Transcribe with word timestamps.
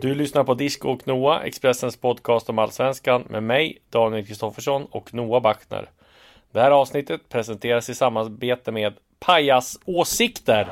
Du 0.00 0.14
lyssnar 0.14 0.44
på 0.44 0.54
Disco 0.54 0.88
och 0.88 1.06
Noah, 1.06 1.44
Expressens 1.44 1.96
podcast 1.96 2.48
om 2.48 2.58
Allsvenskan 2.58 3.24
med 3.28 3.42
mig, 3.42 3.78
Daniel 3.90 4.26
Kristoffersson 4.26 4.86
och 4.90 5.14
Noah 5.14 5.42
Backner. 5.42 5.90
Det 6.52 6.60
här 6.60 6.70
avsnittet 6.70 7.28
presenteras 7.28 7.88
i 7.88 7.94
samarbete 7.94 8.72
med 8.72 8.94
Pajas 9.18 9.78
Åsikter. 9.84 10.68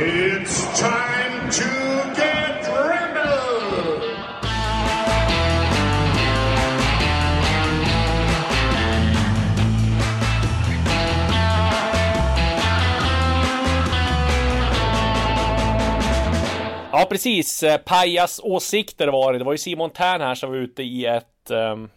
It's 0.00 0.76
time 0.76 1.50
to 1.52 1.89
Ja, 16.92 17.06
precis. 17.10 17.62
Eh, 17.62 17.78
Pajas 17.78 18.40
åsikter 18.44 19.08
var 19.08 19.32
det. 19.32 19.38
Det 19.38 19.44
var 19.44 19.52
ju 19.52 19.58
Simon 19.58 19.90
Tern 19.90 20.20
här 20.20 20.34
som 20.34 20.50
var 20.50 20.56
ute 20.56 20.82
i 20.82 21.06
ett 21.06 21.50
um, 21.50 21.90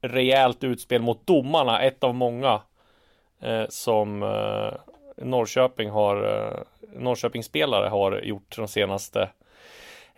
rejält 0.00 0.64
utspel 0.64 1.02
mot 1.02 1.26
domarna. 1.26 1.82
Ett 1.82 2.04
av 2.04 2.14
många 2.14 2.60
uh, 3.44 3.64
som 3.68 4.22
uh, 4.22 4.72
Norrköping 5.16 5.90
har 5.90 6.24
uh, 6.24 6.58
Norrköpingsspelare 6.96 7.88
har 7.88 8.20
gjort 8.20 8.56
de 8.56 8.68
senaste 8.68 9.28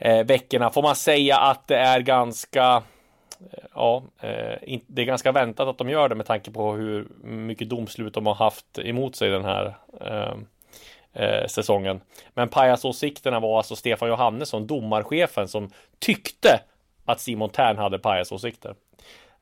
uh, 0.06 0.22
veckorna. 0.22 0.70
Får 0.70 0.82
man 0.82 0.96
säga 0.96 1.36
att 1.36 1.68
det 1.68 1.76
är 1.76 2.00
ganska 2.00 2.82
Ja, 3.74 4.02
det 4.86 5.02
är 5.02 5.04
ganska 5.04 5.32
väntat 5.32 5.68
att 5.68 5.78
de 5.78 5.90
gör 5.90 6.08
det 6.08 6.14
med 6.14 6.26
tanke 6.26 6.50
på 6.50 6.72
hur 6.72 7.08
mycket 7.22 7.68
domslut 7.68 8.14
de 8.14 8.26
har 8.26 8.34
haft 8.34 8.78
emot 8.78 9.16
sig 9.16 9.30
den 9.30 9.44
här 9.44 9.74
ehm, 10.00 10.46
eh, 11.12 11.46
säsongen. 11.46 12.00
Men 12.34 12.48
pajasåsikterna 12.48 13.40
var 13.40 13.58
alltså 13.58 13.76
Stefan 13.76 14.08
Johannesson, 14.08 14.66
domarchefen, 14.66 15.48
som 15.48 15.70
tyckte 15.98 16.60
att 17.04 17.20
Simon 17.20 17.50
Tern 17.50 17.78
hade 17.78 17.98
pajasåsikter. 17.98 18.74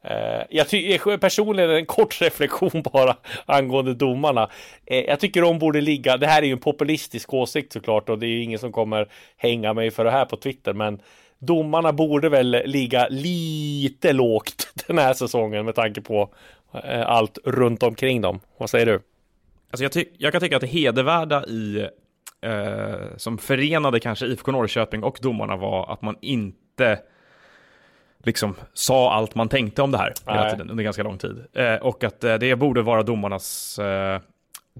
Eh, 0.02 0.42
jag 0.50 0.68
tycker 0.68 1.10
eh, 1.10 1.16
personligen 1.16 1.70
en 1.70 1.86
kort 1.86 2.20
reflektion 2.20 2.82
bara 2.92 3.16
angående 3.46 3.94
domarna. 3.94 4.50
Eh, 4.86 4.98
jag 4.98 5.20
tycker 5.20 5.42
de 5.42 5.58
borde 5.58 5.80
ligga, 5.80 6.16
det 6.16 6.26
här 6.26 6.42
är 6.42 6.46
ju 6.46 6.52
en 6.52 6.58
populistisk 6.58 7.34
åsikt 7.34 7.72
såklart 7.72 8.08
och 8.08 8.18
det 8.18 8.26
är 8.26 8.30
ju 8.30 8.42
ingen 8.42 8.58
som 8.58 8.72
kommer 8.72 9.08
hänga 9.36 9.72
mig 9.72 9.90
för 9.90 10.04
det 10.04 10.10
här 10.10 10.24
på 10.24 10.36
Twitter, 10.36 10.72
men 10.72 11.00
domarna 11.38 11.92
borde 11.92 12.28
väl 12.28 12.62
ligga 12.64 13.08
lite 13.10 14.12
lågt 14.12 14.72
den 14.86 14.98
här 14.98 15.14
säsongen 15.14 15.64
med 15.64 15.74
tanke 15.74 16.00
på 16.00 16.28
eh, 16.84 17.10
allt 17.10 17.38
runt 17.44 17.82
omkring 17.82 18.20
dem. 18.20 18.40
Vad 18.56 18.70
säger 18.70 18.86
du? 18.86 19.00
Alltså 19.70 19.84
jag, 19.84 19.92
ty- 19.92 20.08
jag 20.18 20.32
kan 20.32 20.40
tycka 20.40 20.56
att 20.56 20.60
det 20.60 20.66
hedervärda 20.66 21.44
i, 21.46 21.88
eh, 22.42 23.16
som 23.16 23.38
förenade 23.38 24.00
kanske 24.00 24.26
IFK 24.26 24.52
Norrköping 24.52 25.02
och 25.02 25.18
domarna 25.22 25.56
var 25.56 25.92
att 25.92 26.02
man 26.02 26.16
inte 26.20 27.00
liksom 28.24 28.54
sa 28.72 29.12
allt 29.12 29.34
man 29.34 29.48
tänkte 29.48 29.82
om 29.82 29.90
det 29.90 29.98
här 29.98 30.12
hela 30.26 30.50
tiden 30.50 30.70
under 30.70 30.84
ganska 30.84 31.02
lång 31.02 31.18
tid. 31.18 31.44
Eh, 31.52 31.74
och 31.74 32.04
att 32.04 32.24
eh, 32.24 32.34
det 32.34 32.56
borde 32.56 32.82
vara 32.82 33.02
domarnas 33.02 33.78
eh, 33.78 34.20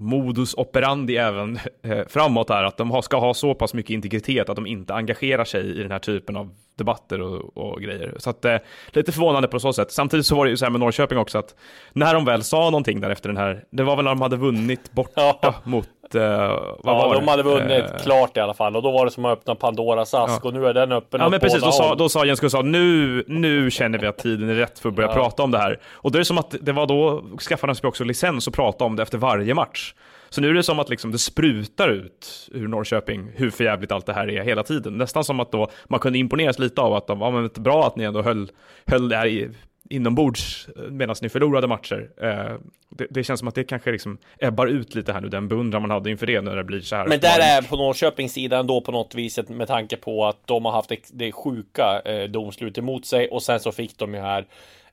modus 0.01 0.53
operandi 0.53 1.17
även 1.17 1.59
eh, 1.83 2.07
framåt 2.07 2.49
här, 2.49 2.63
att 2.63 2.77
de 2.77 3.01
ska 3.01 3.17
ha 3.17 3.33
så 3.33 3.53
pass 3.53 3.73
mycket 3.73 3.89
integritet 3.89 4.49
att 4.49 4.55
de 4.55 4.67
inte 4.67 4.93
engagerar 4.93 5.45
sig 5.45 5.79
i 5.79 5.81
den 5.81 5.91
här 5.91 5.99
typen 5.99 6.37
av 6.37 6.49
debatter 6.77 7.21
och, 7.21 7.57
och 7.57 7.81
grejer. 7.81 8.15
Så 8.17 8.29
att 8.29 8.45
eh, 8.45 8.57
lite 8.89 9.11
förvånande 9.11 9.47
på 9.47 9.59
så 9.59 9.73
sätt. 9.73 9.91
Samtidigt 9.91 10.25
så 10.25 10.35
var 10.35 10.45
det 10.45 10.51
ju 10.51 10.57
så 10.57 10.65
här 10.65 10.69
med 10.71 10.79
Norrköping 10.79 11.17
också 11.17 11.37
att 11.37 11.55
när 11.93 12.13
de 12.13 12.25
väl 12.25 12.43
sa 12.43 12.63
någonting 12.69 13.01
där 13.01 13.09
efter 13.09 13.29
den 13.29 13.37
här, 13.37 13.63
det 13.71 13.83
var 13.83 13.95
väl 13.95 14.05
när 14.05 14.11
de 14.11 14.21
hade 14.21 14.37
vunnit 14.37 14.91
borta 14.91 15.35
Ja. 15.41 15.55
mot, 15.63 15.89
eh, 16.15 16.21
vad 16.79 16.79
Ja, 16.83 17.13
de 17.13 17.25
det? 17.25 17.31
hade 17.31 17.43
vunnit 17.43 17.71
Eh, 17.91 17.97
klart 18.03 18.37
i 18.37 18.39
alla 18.39 18.53
fall 18.53 18.75
och 18.75 18.81
då 18.83 18.91
var 18.91 19.05
det 19.05 19.11
som 19.11 19.25
att 19.25 19.31
öppna 19.39 19.55
Pandoras 19.55 20.13
ask 20.13 20.39
Ja. 20.43 20.47
och 20.47 20.53
nu 20.53 20.65
är 20.67 20.73
den 20.73 20.91
öppen 20.91 21.21
Ja 21.21 21.29
men 21.29 21.39
precis, 21.39 21.61
då 21.63 21.71
sa, 21.71 21.95
då 21.95 22.09
sa 22.09 22.25
Jens 22.25 22.39
Gustafsson, 22.39 22.71
nu, 22.71 23.23
nu 23.27 23.71
känner 23.71 23.99
vi 23.99 24.07
att 24.07 24.17
tiden 24.17 24.49
är 24.49 24.53
rätt 24.55 24.79
för 24.79 24.89
att 24.89 24.95
börja 24.95 25.09
Ja. 25.09 25.13
prata 25.15 25.43
om 25.43 25.51
det 25.51 25.57
här. 25.57 25.79
Och 25.93 26.11
då 26.11 26.17
är 26.17 26.19
det 26.19 26.25
som 26.25 26.37
att 26.37 26.55
det 26.61 26.71
var 26.71 26.85
då 26.87 27.23
de 27.37 27.75
sig 27.75 27.87
också 27.87 28.03
licens 28.03 28.47
att 28.47 28.53
prata 28.53 28.83
om 28.85 28.95
det 28.95 29.03
efter 29.03 29.17
varje 29.17 29.53
match. 29.53 29.93
Så 30.29 30.41
nu 30.41 30.49
är 30.49 30.53
det 30.53 30.63
som 30.63 30.79
att 30.79 30.89
liksom 30.89 31.11
det 31.11 31.17
sprutar 31.17 31.89
ut 31.89 32.49
ur 32.51 32.67
Norrköping 32.67 33.31
hur 33.35 33.49
förjävligt 33.49 33.91
allt 33.91 34.05
det 34.05 34.13
här 34.13 34.29
är 34.29 34.43
hela 34.43 34.63
tiden. 34.63 34.97
Nästan 34.97 35.23
som 35.23 35.39
att 35.39 35.51
då 35.51 35.67
man 35.89 35.99
kunde 35.99 36.19
imponeras 36.19 36.59
lite 36.59 36.81
av 36.81 36.93
att 36.93 37.07
de, 37.07 37.21
ja, 37.21 37.31
men 37.31 37.45
bra 37.57 37.87
att 37.87 37.95
ni 37.95 38.03
ändå 38.03 38.21
höll, 38.21 38.49
höll 38.85 39.09
det 39.09 39.15
här 39.15 39.25
i, 39.27 39.49
inombords 39.91 40.67
medan 40.89 41.15
ni 41.21 41.29
förlorade 41.29 41.67
matcher. 41.67 42.09
Eh, 42.21 42.57
det, 42.89 43.07
det 43.09 43.23
känns 43.23 43.39
som 43.39 43.47
att 43.47 43.55
det 43.55 43.63
kanske 43.63 43.91
liksom 43.91 44.17
ebbar 44.39 44.67
ut 44.67 44.95
lite 44.95 45.13
här 45.13 45.21
nu, 45.21 45.29
den 45.29 45.47
beundran 45.47 45.81
man 45.81 45.91
hade 45.91 46.11
inför 46.11 46.27
det 46.27 46.41
när 46.41 46.55
det 46.55 46.63
blir 46.63 46.81
så 46.81 46.95
här. 46.95 47.07
Men 47.07 47.19
där 47.19 47.39
är 47.39 47.61
på 47.61 47.75
Norrköpings 47.75 48.33
sida 48.33 48.57
ändå 48.57 48.81
på 48.81 48.91
något 48.91 49.15
vis 49.15 49.39
med 49.47 49.67
tanke 49.67 49.97
på 49.97 50.25
att 50.25 50.47
de 50.47 50.65
har 50.65 50.71
haft 50.71 50.91
det 51.13 51.31
sjuka 51.31 52.01
eh, 52.05 52.29
domslut 52.29 52.77
emot 52.77 53.05
sig 53.05 53.27
och 53.27 53.43
sen 53.43 53.59
så 53.59 53.71
fick 53.71 53.97
de 53.97 54.13
ju 54.13 54.19
här 54.19 54.45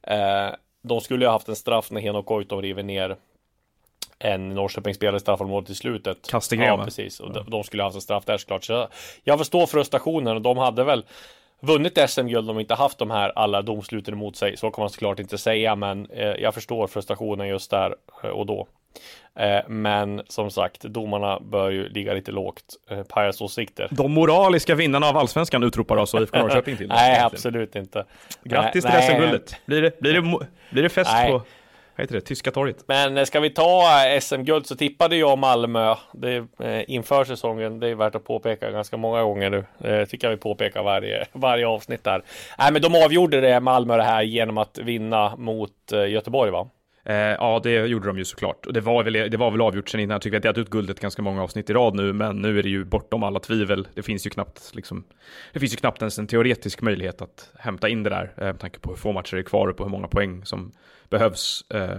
eh, 0.03 0.55
de 0.83 1.01
skulle 1.01 1.25
ju 1.25 1.27
ha 1.27 1.33
haft 1.33 1.49
en 1.49 1.57
straff 1.57 1.91
när 1.91 2.01
Henok 2.01 2.27
Goitom 2.27 2.63
river 2.63 2.83
ner 2.83 3.17
en 4.19 4.49
Norrköpingsspelare 4.49 5.17
i 5.17 5.21
straffområdet 5.21 5.71
i 5.71 5.75
slutet. 5.75 6.31
Kastegren, 6.31 6.67
Ja, 6.67 6.85
precis. 6.85 7.21
Och 7.21 7.33
de, 7.33 7.51
de 7.51 7.65
skulle 7.65 7.83
ha 7.83 7.87
haft 7.89 7.95
en 7.95 8.01
straff 8.01 8.25
där 8.25 8.37
såklart. 8.37 8.65
Så 8.65 8.89
jag 9.25 9.39
förstår 9.39 9.67
frustrationen 9.67 10.37
och 10.37 10.43
de 10.43 10.59
hade 10.59 10.85
väl 10.85 11.05
vunnit 11.61 12.11
SM-guld 12.11 12.51
om 12.51 12.57
de 12.57 12.61
inte 12.61 12.75
haft 12.75 12.99
de 12.99 13.11
här 13.11 13.33
alla 13.37 13.63
domsluten 13.63 14.15
emot 14.15 14.37
sig. 14.37 14.57
Så 14.57 14.71
kan 14.71 14.83
man 14.83 14.91
såklart 14.91 15.19
inte 15.19 15.39
säga, 15.39 15.77
men 15.77 16.07
eh, 16.11 16.27
jag 16.27 16.55
förstår 16.55 16.87
frustrationen 16.87 17.49
just 17.49 17.71
där 17.71 17.95
eh, 18.25 18.31
och 18.31 18.47
då. 18.47 18.67
Eh, 19.39 19.69
men 19.69 20.23
som 20.29 20.51
sagt, 20.51 20.83
domarna 20.83 21.41
bör 21.41 21.71
ju 21.71 21.89
ligga 21.89 22.13
lite 22.13 22.33
lågt. 22.33 22.63
Eh, 22.91 23.03
Pajas 23.03 23.41
åsikter. 23.41 23.89
De 23.91 24.13
moraliska 24.13 24.75
vinnarna 24.75 25.07
av 25.07 25.17
allsvenskan 25.17 25.63
utropar 25.63 25.97
alltså 25.97 26.23
IFK 26.23 26.39
Norrköping 26.39 26.77
till. 26.77 26.89
Nej, 26.89 27.21
absolut 27.21 27.77
inte. 27.77 28.05
Grattis 28.45 28.85
till 28.85 28.93
Nej, 28.95 29.09
SM-guldet. 29.09 29.57
Blir 29.67 29.83
det, 29.83 30.01
blir, 30.01 30.15
det, 30.15 30.47
blir 30.71 30.83
det 30.83 30.89
fest 30.89 31.11
Nej. 31.13 31.31
på, 31.31 31.43
vad 31.99 32.05
heter 32.05 32.15
det, 32.15 32.21
Tyska 32.21 32.51
torget? 32.51 32.85
Men 32.87 33.19
eh, 33.19 33.25
ska 33.25 33.41
vi 33.41 33.51
ta 33.51 34.07
eh, 34.07 34.21
SM-guld 34.21 34.67
så 34.67 34.77
tippade 34.77 35.17
jag 35.17 35.39
Malmö 35.39 35.95
det, 36.13 36.37
eh, 36.37 36.91
inför 36.91 37.25
säsongen. 37.25 37.81
Det 37.81 37.89
är 37.89 37.95
värt 37.95 38.15
att 38.15 38.25
påpeka 38.25 38.71
ganska 38.71 38.97
många 38.97 39.23
gånger 39.23 39.51
nu. 39.51 39.65
Det 39.79 40.07
tycker 40.07 40.27
jag 40.27 40.31
vi 40.31 40.41
påpekar 40.41 40.83
varje, 40.83 41.27
varje 41.33 41.67
avsnitt 41.67 42.05
där. 42.05 42.23
Nej, 42.59 42.73
men 42.73 42.83
de 42.83 42.95
avgjorde 43.05 43.41
det 43.41 43.61
Malmö 43.61 43.97
det 43.97 44.03
här 44.03 44.23
genom 44.23 44.59
att 44.59 44.79
vinna 44.79 45.37
mot 45.37 45.93
eh, 45.93 46.09
Göteborg 46.09 46.51
va? 46.51 46.69
Eh, 47.09 47.15
ja, 47.17 47.61
det 47.63 47.87
gjorde 47.87 48.07
de 48.07 48.19
ju 48.19 48.25
såklart. 48.25 48.67
Och 48.67 48.73
det 48.73 48.81
var 48.81 49.05
väl, 49.05 49.13
det 49.13 49.37
var 49.37 49.51
väl 49.51 49.61
avgjort 49.61 49.89
sen 49.89 50.01
innan. 50.01 50.15
Jag 50.15 50.23
tycker 50.23 50.37
att 50.37 50.45
jag 50.45 50.49
har 50.49 50.55
delat 50.55 50.67
ut 50.67 50.71
guldet 50.71 51.01
ganska 51.01 51.23
många 51.23 51.43
avsnitt 51.43 51.71
i 51.71 51.73
rad 51.73 51.95
nu, 51.95 52.13
men 52.13 52.37
nu 52.37 52.59
är 52.59 52.63
det 52.63 52.69
ju 52.69 52.85
bortom 52.85 53.23
alla 53.23 53.41
tvivel. 53.41 53.89
Det 53.95 54.03
finns 54.03 54.27
ju 54.27 54.31
knappt, 54.31 54.71
liksom, 54.75 55.05
det 55.53 55.61
finns 55.61 55.73
ju 55.73 55.77
knappt 55.77 56.03
ens 56.03 56.19
en 56.19 56.27
teoretisk 56.27 56.81
möjlighet 56.83 57.23
att 57.23 57.51
hämta 57.59 57.89
in 57.89 58.03
det 58.03 58.11
där, 58.11 58.33
eh, 58.37 58.45
med 58.45 58.61
tanke 58.61 58.79
på 58.79 58.91
hur 58.91 58.97
få 58.97 59.13
matcher 59.13 59.35
det 59.35 59.41
är 59.41 59.45
kvar 59.45 59.69
och 59.69 59.77
på 59.77 59.85
hur 59.85 59.91
många 59.91 60.09
poäng 60.09 60.45
som 60.45 60.73
behövs. 61.11 61.65
Eh, 61.75 61.91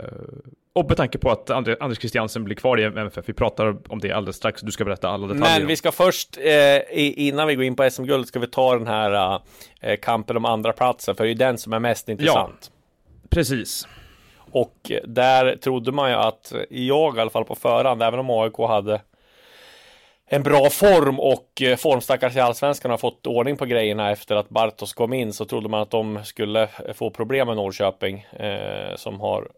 och 0.74 0.86
med 0.88 0.97
tanke 0.97 1.18
på 1.18 1.31
att 1.31 1.50
Andre, 1.50 1.78
Anders 1.80 1.97
Christiansen 1.97 2.44
blir 2.44 2.56
kvar 2.56 2.80
i 2.80 2.84
MFF. 2.84 3.30
Vi 3.30 3.34
pratar 3.34 3.91
om 3.91 4.00
det 4.00 4.12
alldeles 4.12 4.36
strax. 4.36 4.62
Du 4.62 4.72
ska 4.72 4.86
berätta 4.86 5.09
alla 5.09 5.28
detaljer. 5.28 5.59
Men 5.59 5.68
vi 5.68 5.76
ska 5.76 5.91
först, 5.91 6.38
eh, 6.38 6.81
innan 7.28 7.47
vi 7.47 7.56
går 7.56 7.64
in 7.64 7.76
på 7.76 7.90
SM-guld, 7.91 8.28
ska 8.28 8.40
vi 8.40 8.47
ta 8.47 8.78
den 8.78 8.88
här 8.88 9.41
eh, 9.81 10.00
kampen 10.02 10.38
om 10.38 10.46
andra 10.46 10.74
platsen 10.74 11.16
för 11.16 11.24
det 11.24 11.28
är 11.28 11.31
ju 11.31 11.38
den 11.38 11.58
som 11.58 11.74
är 11.74 11.80
mest 11.80 12.09
intressant. 12.09 12.72
Precis. 13.30 13.88
Och 14.52 14.92
där 15.04 15.56
trodde 15.56 15.92
man 15.92 16.10
ju 16.10 16.16
att, 16.16 16.54
jag 16.70 17.18
i 17.18 17.20
alla 17.20 17.30
fall 17.30 17.46
på 17.46 17.56
förhand, 17.56 18.04
även 18.04 18.20
om 18.20 18.30
AIK 18.30 18.58
hade 18.58 19.02
en 20.32 20.44
bra 20.44 20.70
form 20.70 21.20
och 21.20 21.62
eh, 21.62 21.78
formstackars 21.78 22.36
i 22.36 22.40
Allsvenskan 22.40 22.92
har 22.92 22.98
fått 22.98 23.28
ordning 23.28 23.58
på 23.58 23.66
grejerna 23.66 24.12
efter 24.12 24.36
att 24.36 24.50
Bartos 24.50 24.94
kom 24.94 25.14
in 25.14 25.34
så 25.34 25.46
trodde 25.46 25.70
man 25.70 25.82
att 25.82 25.92
de 25.92 26.24
skulle 26.24 26.64
eh, 26.64 26.94
få 26.94 27.09
problem 27.09 27.48
med 27.48 27.56
Norrköping 27.56 28.20
eh, 28.20 28.96
som 28.96 29.20
har 29.20 29.50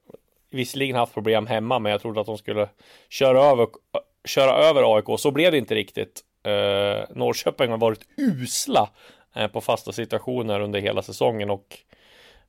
visserligen 0.52 0.96
haft 0.96 1.14
problem 1.14 1.48
hemma 1.48 1.80
men 1.80 1.92
jag 1.92 2.02
trodde 2.02 2.22
att 2.22 2.26
de 2.26 2.38
skulle 2.38 2.70
köra 3.10 3.44
över, 3.44 3.68
köra 4.26 4.52
över 4.52 4.96
AIK. 4.96 5.20
Så 5.20 5.32
blev 5.32 5.52
det 5.52 5.58
inte 5.58 5.76
riktigt. 5.76 6.22
Eh, 6.44 7.04
Norrköping 7.10 7.72
har 7.72 7.78
varit 7.78 8.06
usla 8.18 8.90
eh, 9.36 9.48
på 9.48 9.62
fasta 9.62 9.92
situationer 9.92 10.60
under 10.60 10.80
hela 10.80 11.02
säsongen 11.02 11.50
och 11.50 11.78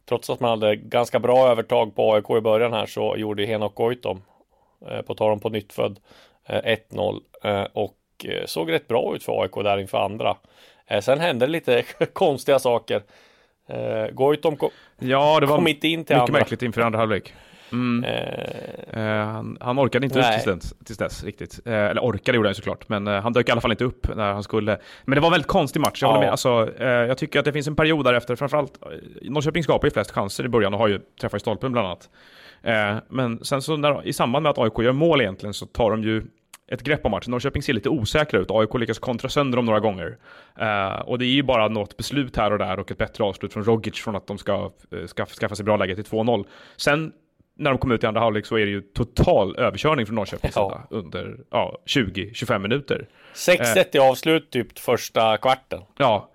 trots 0.08 0.30
att 0.30 0.40
man 0.40 0.50
hade 0.50 0.76
ganska 0.76 1.18
bra 1.18 1.48
övertag 1.48 1.94
på 1.96 2.12
AIK 2.14 2.30
i 2.30 2.40
början 2.40 2.72
här 2.72 2.86
så 2.86 3.16
gjorde 3.16 3.44
Henok 3.46 3.74
Goitom 3.74 4.22
eh, 4.90 5.02
på 5.02 5.14
tal 5.14 5.32
om 5.32 5.40
på 5.40 5.48
nyttfödd 5.48 6.00
eh, 6.46 6.76
1-0 6.90 7.20
eh, 7.44 7.66
och 7.72 7.96
eh, 8.24 8.46
såg 8.46 8.72
rätt 8.72 8.88
bra 8.88 9.14
ut 9.16 9.22
för 9.24 9.42
AIK 9.42 9.54
där 9.54 9.78
inför 9.78 9.98
andra. 9.98 10.36
Sen 11.02 11.20
hände 11.20 11.46
det 11.46 11.52
lite 11.52 11.82
konstiga 12.12 12.58
saker. 12.58 13.02
Eh, 13.68 14.06
Goitom 14.06 14.56
kom, 14.56 14.70
Ja, 14.98 15.40
det 15.40 15.46
var 15.46 15.56
kom 15.56 15.68
inte 15.68 15.88
in 15.88 16.04
till 16.04 16.16
mycket 16.16 16.28
andra. 16.28 16.32
märkligt 16.38 16.62
inför 16.62 16.80
andra 16.80 16.98
halvlek. 16.98 17.32
Mm. 17.72 18.04
Eh, 18.04 18.72
Eh, 18.92 19.26
han, 19.26 19.56
han 19.60 19.78
orkade 19.78 20.06
inte 20.06 20.22
tills 20.22 20.44
dess, 20.44 20.74
tills 20.84 20.98
dess 20.98 21.24
riktigt. 21.24 21.60
Eh, 21.64 21.72
eller 21.74 22.00
orkade 22.00 22.36
gjorde 22.36 22.48
han 22.48 22.54
såklart, 22.54 22.88
men 22.88 23.06
eh, 23.06 23.22
han 23.22 23.32
dök 23.32 23.48
i 23.48 23.52
alla 23.52 23.60
fall 23.60 23.70
inte 23.70 23.84
upp 23.84 24.16
när 24.16 24.32
han 24.32 24.42
skulle. 24.42 24.78
Men 25.04 25.14
det 25.14 25.20
var 25.20 25.28
en 25.28 25.32
väldigt 25.32 25.48
konstig 25.48 25.80
match, 25.80 26.02
jag 26.02 26.08
håller 26.08 26.20
Ja. 26.20 26.24
med. 26.24 26.30
Alltså, 26.30 26.70
eh, 26.78 26.88
jag 26.88 27.18
tycker 27.18 27.38
att 27.38 27.44
det 27.44 27.52
finns 27.52 27.66
en 27.68 27.76
period 27.76 28.04
därefter, 28.04 28.36
framförallt 28.36 28.78
eh, 28.82 28.88
Norrköping 29.30 29.62
skapar 29.62 29.86
ju 29.86 29.90
flest 29.90 30.10
chanser 30.10 30.44
i 30.44 30.48
början 30.48 30.74
och 30.74 30.80
har 30.80 30.88
ju 30.88 31.00
träffat 31.20 31.36
i 31.36 31.40
stolpen 31.40 31.72
bland 31.72 31.86
annat. 31.86 32.10
Eh, 32.62 32.96
men 33.08 33.44
sen 33.44 33.62
så 33.62 33.76
när, 33.76 34.06
i 34.06 34.12
samband 34.12 34.42
med 34.42 34.50
att 34.50 34.58
AIK 34.58 34.78
gör 34.78 34.92
mål 34.92 35.20
egentligen 35.20 35.54
så 35.54 35.66
tar 35.66 35.90
de 35.90 36.02
ju 36.02 36.22
ett 36.68 36.82
grepp 36.82 37.04
om 37.04 37.10
matchen. 37.10 37.30
Norrköping 37.30 37.62
ser 37.62 37.72
lite 37.72 37.88
osäkra 37.88 38.40
ut. 38.40 38.50
AIK 38.50 38.74
lyckas 38.74 38.98
kontra 38.98 39.28
sönder 39.28 39.56
dem 39.56 39.64
några 39.66 39.80
gånger. 39.80 40.16
Uh, 40.60 41.00
och 41.00 41.18
det 41.18 41.24
är 41.24 41.28
ju 41.34 41.42
bara 41.42 41.68
något 41.68 41.96
beslut 41.96 42.36
här 42.36 42.52
och 42.52 42.58
där 42.58 42.78
och 42.78 42.90
ett 42.90 42.98
bättre 42.98 43.24
avslut 43.24 43.52
från 43.52 43.64
Rogic 43.64 43.94
från 44.00 44.16
att 44.16 44.26
de 44.26 44.38
ska 44.38 44.70
uh, 44.94 45.06
skaffa, 45.06 45.34
skaffa 45.34 45.54
sig 45.54 45.64
bra 45.64 45.76
läge 45.76 45.94
till 45.94 46.04
2-0. 46.04 46.44
Sen 46.76 47.12
när 47.54 47.70
de 47.70 47.78
kom 47.78 47.92
ut 47.92 48.04
i 48.04 48.06
andra 48.06 48.20
halvlek 48.20 48.46
så 48.46 48.56
är 48.56 48.64
det 48.64 48.70
ju 48.70 48.80
total 48.80 49.56
överkörning 49.56 50.06
från 50.06 50.14
Norrköpings 50.14 50.56
ja. 50.56 50.70
sida 50.70 51.00
under 51.00 51.36
ja, 51.50 51.78
20-25 51.86 52.58
minuter. 52.58 53.08
6-1 53.34 53.76
uh, 53.76 53.84
i 53.92 53.98
avslut 53.98 54.50
typ 54.50 54.78
första 54.78 55.36
kvarten. 55.36 55.80
Ja, 55.98 56.28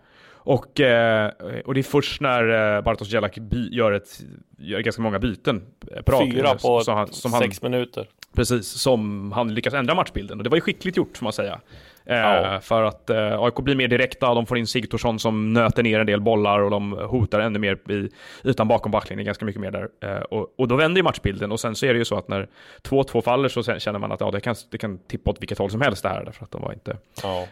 och, 0.47 0.79
eh, 0.79 1.31
och 1.65 1.73
det 1.73 1.79
är 1.79 1.83
först 1.83 2.21
när 2.21 2.75
eh, 2.75 2.81
Bartosz 2.81 3.09
Jelak 3.09 3.37
gör, 3.71 3.91
ett, 3.91 4.19
gör 4.57 4.79
ganska 4.79 5.01
många 5.01 5.19
byten 5.19 5.63
på 6.05 6.11
rad. 6.11 6.31
Fyra 6.31 6.55
på 6.55 6.83
han, 6.87 7.13
sex 7.13 7.59
han, 7.61 7.71
minuter. 7.71 8.07
Precis, 8.35 8.67
som 8.67 9.31
han 9.31 9.53
lyckas 9.53 9.73
ändra 9.73 9.95
matchbilden. 9.95 10.37
Och 10.37 10.43
det 10.43 10.49
var 10.49 10.57
ju 10.57 10.61
skickligt 10.61 10.97
gjort 10.97 11.17
får 11.17 11.23
man 11.23 11.33
säga. 11.33 11.61
Ja. 12.07 12.59
För 12.61 12.83
att 12.83 13.09
eh, 13.09 13.41
AIK 13.41 13.55
blir 13.55 13.75
mer 13.75 13.87
direkta, 13.87 14.33
de 14.33 14.45
får 14.45 14.57
in 14.57 14.67
Sigthorsson 14.67 15.19
som 15.19 15.53
nöter 15.53 15.83
ner 15.83 15.99
en 15.99 16.05
del 16.05 16.21
bollar 16.21 16.59
och 16.59 16.71
de 16.71 16.91
hotar 16.91 17.39
ännu 17.39 17.59
mer 17.59 17.91
i 17.91 18.09
ytan 18.43 18.67
bakom 18.67 18.91
backlinjen, 18.91 19.25
ganska 19.25 19.45
mycket 19.45 19.61
mer 19.61 19.71
där. 19.71 19.89
Eh, 20.01 20.21
och, 20.21 20.53
och, 20.57 20.67
då 20.67 20.75
vänder 20.75 20.99
ju 20.99 21.03
matchbilden 21.03 21.51
och 21.51 21.59
sen 21.59 21.75
så 21.75 21.85
är 21.85 21.93
det 21.93 21.99
ju 21.99 22.05
så 22.05 22.17
att 22.17 22.27
när 22.27 22.47
2-2 22.83 23.21
faller 23.21 23.49
så 23.49 23.63
känner 23.63 23.99
man 23.99 24.11
att 24.11 24.21
ja, 24.21 24.31
det, 24.31 24.41
kan, 24.41 24.55
det 24.71 24.77
kan 24.77 24.97
tippa 24.97 25.31
åt 25.31 25.41
vilket 25.41 25.57
håll 25.57 25.71
som 25.71 25.81
helst 25.81 26.03
det 26.03 26.09
här, 26.09 26.25
därför 26.25 26.43
att 26.43 26.51
de 26.51 26.61
var 26.61 26.73
inte... 26.73 26.97
Ja. 27.23 27.47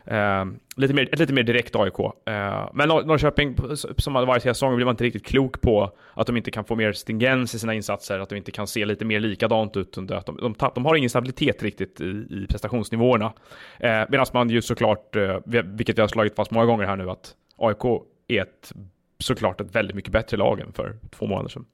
Lite 0.78 0.94
mer, 0.94 1.10
ett 1.14 1.20
lite 1.20 1.34
mer 1.34 1.44
direkt 1.44 1.76
AIK. 1.76 2.00
Eh, 2.00 2.70
men 2.74 2.90
Norrköping, 2.90 3.58
som 3.98 4.16
har 4.16 4.26
varit 4.26 4.46
hela 4.46 4.54
säsongen, 4.54 4.76
blir 4.76 4.86
man 4.86 4.94
inte 4.94 5.04
riktigt 5.04 5.26
klok 5.26 5.62
på 5.62 5.92
att 6.14 6.28
de 6.28 6.38
inte 6.38 6.52
kan 6.52 6.66
få 6.66 6.76
mer 6.76 6.94
stringens 6.94 7.56
i 7.56 7.60
sina 7.60 7.74
insatser, 7.74 8.20
att 8.20 8.30
de 8.30 8.36
inte 8.36 8.52
kan 8.52 8.68
se 8.68 8.86
lite 8.86 9.06
mer 9.06 9.20
likadant 9.20 9.78
ut 9.78 9.98
under 9.98 10.16
att 10.16 10.26
de, 10.26 10.38
de, 10.38 10.56
de, 10.60 10.72
de 10.76 10.86
har 10.86 10.96
ingen 10.96 11.10
stabilitet 11.10 11.64
riktigt 11.64 12.02
i, 12.02 12.06
i 12.06 12.48
prestationsnivåerna. 12.50 13.34
Eh, 13.80 14.04
Medan 14.10 14.26
man 14.34 14.50
ju 14.50 14.62
såklart, 14.62 15.16
eh, 15.16 15.38
vilket 15.46 15.98
vi 15.98 16.02
har 16.02 16.08
slagit 16.08 16.36
fast 16.36 16.52
många 16.52 16.66
gånger 16.66 16.86
här 16.86 16.96
nu, 16.96 17.10
att 17.10 17.36
AIK 17.58 18.02
är 18.28 18.42
ett, 18.42 18.72
såklart 19.20 19.62
ett 19.62 19.76
väldigt 19.76 19.96
mycket 19.96 20.12
bättre 20.12 20.38
lag 20.38 20.60
än 20.60 20.74
för 20.74 20.98
två 21.12 21.26
månader 21.26 21.50
sedan. 21.50 21.66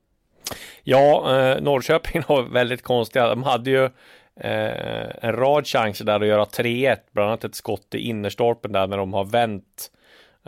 Ja, 0.84 1.38
eh, 1.38 1.62
Norrköping 1.62 2.22
var 2.28 2.42
väldigt 2.44 2.82
konstiga. 2.82 3.28
De 3.28 3.44
hade 3.44 3.70
ju 3.70 3.90
eh, 4.40 5.26
en 5.26 5.36
rad 5.36 5.68
chanser 5.68 6.06
där 6.06 6.20
att 6.20 6.28
göra 6.28 6.46
3-1, 6.46 6.98
bland 7.12 7.30
annat 7.30 7.44
ett 7.44 7.56
skott 7.56 7.96
i 7.96 7.98
innerstolpen 7.98 8.72
där 8.72 8.88
när 8.88 8.98
de 8.98 9.14
har 9.14 9.26
vänt 9.26 9.92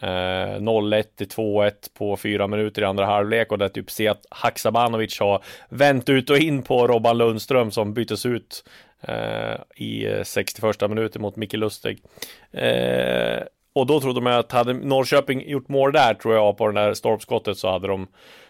eh, 0.01 0.07
0-1 0.07 1.03
till 1.17 1.27
2-1 1.27 1.71
på 1.97 2.17
fyra 2.17 2.47
minuter 2.47 2.81
i 2.81 2.85
andra 2.85 3.05
halvlek 3.05 3.51
och 3.51 3.57
där 3.57 3.69
typ 3.69 3.91
se 3.91 4.07
att 4.07 4.25
Haksabanovic 4.29 5.19
har 5.19 5.43
vänt 5.69 6.09
ut 6.09 6.29
och 6.29 6.37
in 6.37 6.63
på 6.63 6.87
Robban 6.87 7.17
Lundström 7.17 7.71
som 7.71 7.93
byttes 7.93 8.25
ut 8.25 8.63
eh, 9.01 9.55
i 9.75 10.21
61 10.23 10.81
eh, 10.81 10.87
minuten 10.89 11.21
mot 11.21 11.35
Micke 11.35 11.53
Lustig. 11.53 12.03
Eh, 12.51 13.43
och 13.75 13.87
då 13.87 13.99
trodde 13.99 14.21
man 14.21 14.33
att 14.33 14.51
hade 14.51 14.73
Norrköping 14.73 15.49
gjort 15.49 15.67
mål 15.67 15.91
där 15.91 16.13
tror 16.13 16.35
jag 16.35 16.57
på 16.57 16.67
det 16.67 16.81
där 16.81 16.93
stolpskottet 16.93 17.57
så 17.57 17.71
hade 17.71 17.87
de 17.87 18.07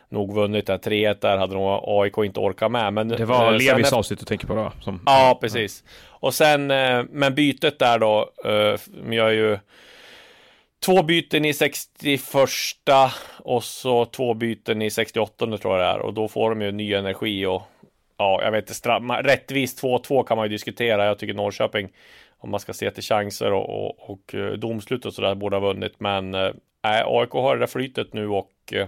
nog 0.09 0.35
vunnit 0.35 0.67
där 0.67 0.77
3-1 0.77 1.17
där 1.21 1.37
hade 1.37 1.53
nog 1.53 1.79
AIK 1.83 2.17
inte 2.17 2.39
orkat 2.39 2.71
med. 2.71 2.93
Men, 2.93 3.07
det 3.07 3.25
var 3.25 3.53
eh, 3.53 3.57
Levis 3.57 3.93
avslut 3.93 4.19
du 4.19 4.25
tänker 4.25 4.47
på 4.47 4.55
då? 4.55 4.71
Som, 4.81 5.01
ja, 5.05 5.37
precis. 5.41 5.83
Och 6.07 6.33
sen, 6.33 6.71
eh, 6.71 7.03
men 7.09 7.35
bytet 7.35 7.79
där 7.79 7.99
då, 7.99 8.31
eh, 8.45 9.13
gör 9.13 9.29
ju 9.29 9.59
två 10.85 11.03
byten 11.03 11.45
i 11.45 11.53
61 11.53 12.21
och 13.37 13.63
så 13.63 14.05
två 14.05 14.33
byten 14.33 14.81
i 14.81 14.89
68 14.89 15.57
tror 15.57 15.79
jag 15.79 15.79
det 15.79 15.99
är. 15.99 15.99
Och 15.99 16.13
då 16.13 16.27
får 16.27 16.49
de 16.49 16.61
ju 16.61 16.71
ny 16.71 16.93
energi 16.93 17.45
och 17.45 17.61
ja, 18.17 18.41
jag 18.43 18.51
vet 18.51 18.69
inte, 18.69 18.89
rättvist 19.23 19.83
2-2 19.83 20.23
kan 20.23 20.37
man 20.37 20.45
ju 20.45 20.49
diskutera. 20.49 21.05
Jag 21.05 21.19
tycker 21.19 21.33
Norrköping, 21.33 21.89
om 22.37 22.49
man 22.49 22.59
ska 22.59 22.73
se 22.73 22.91
till 22.91 23.03
chanser 23.03 23.53
och, 23.53 23.69
och, 23.69 24.09
och 24.09 24.35
eh, 24.35 24.51
domslut 24.51 25.05
och 25.05 25.13
sådär, 25.13 25.35
borde 25.35 25.55
ha 25.55 25.61
vunnit. 25.61 25.99
Men 25.99 26.33
äh, 26.33 26.51
AIK 26.83 27.31
har 27.31 27.55
det 27.55 27.59
där 27.59 27.67
flytet 27.67 28.13
nu 28.13 28.27
och 28.27 28.51
äh, 28.71 28.87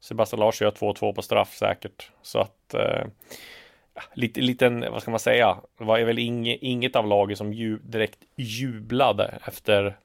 Sebastian 0.00 0.40
Larsson 0.40 0.64
gör 0.64 0.92
2-2 0.92 1.14
på 1.14 1.22
straff 1.22 1.54
säkert. 1.54 2.10
Så 2.22 2.38
att 2.38 2.74
äh, 2.74 3.04
lite, 4.14 4.40
liten, 4.40 4.80
vad 4.80 5.02
ska 5.02 5.10
man 5.10 5.20
säga, 5.20 5.56
det 5.78 5.84
var 5.84 6.00
väl 6.00 6.18
inget, 6.18 6.58
inget 6.62 6.96
av 6.96 7.06
lagen 7.06 7.36
som 7.36 7.52
ju, 7.52 7.78
direkt 7.78 8.18
jublade 8.36 9.38
efter 9.44 9.96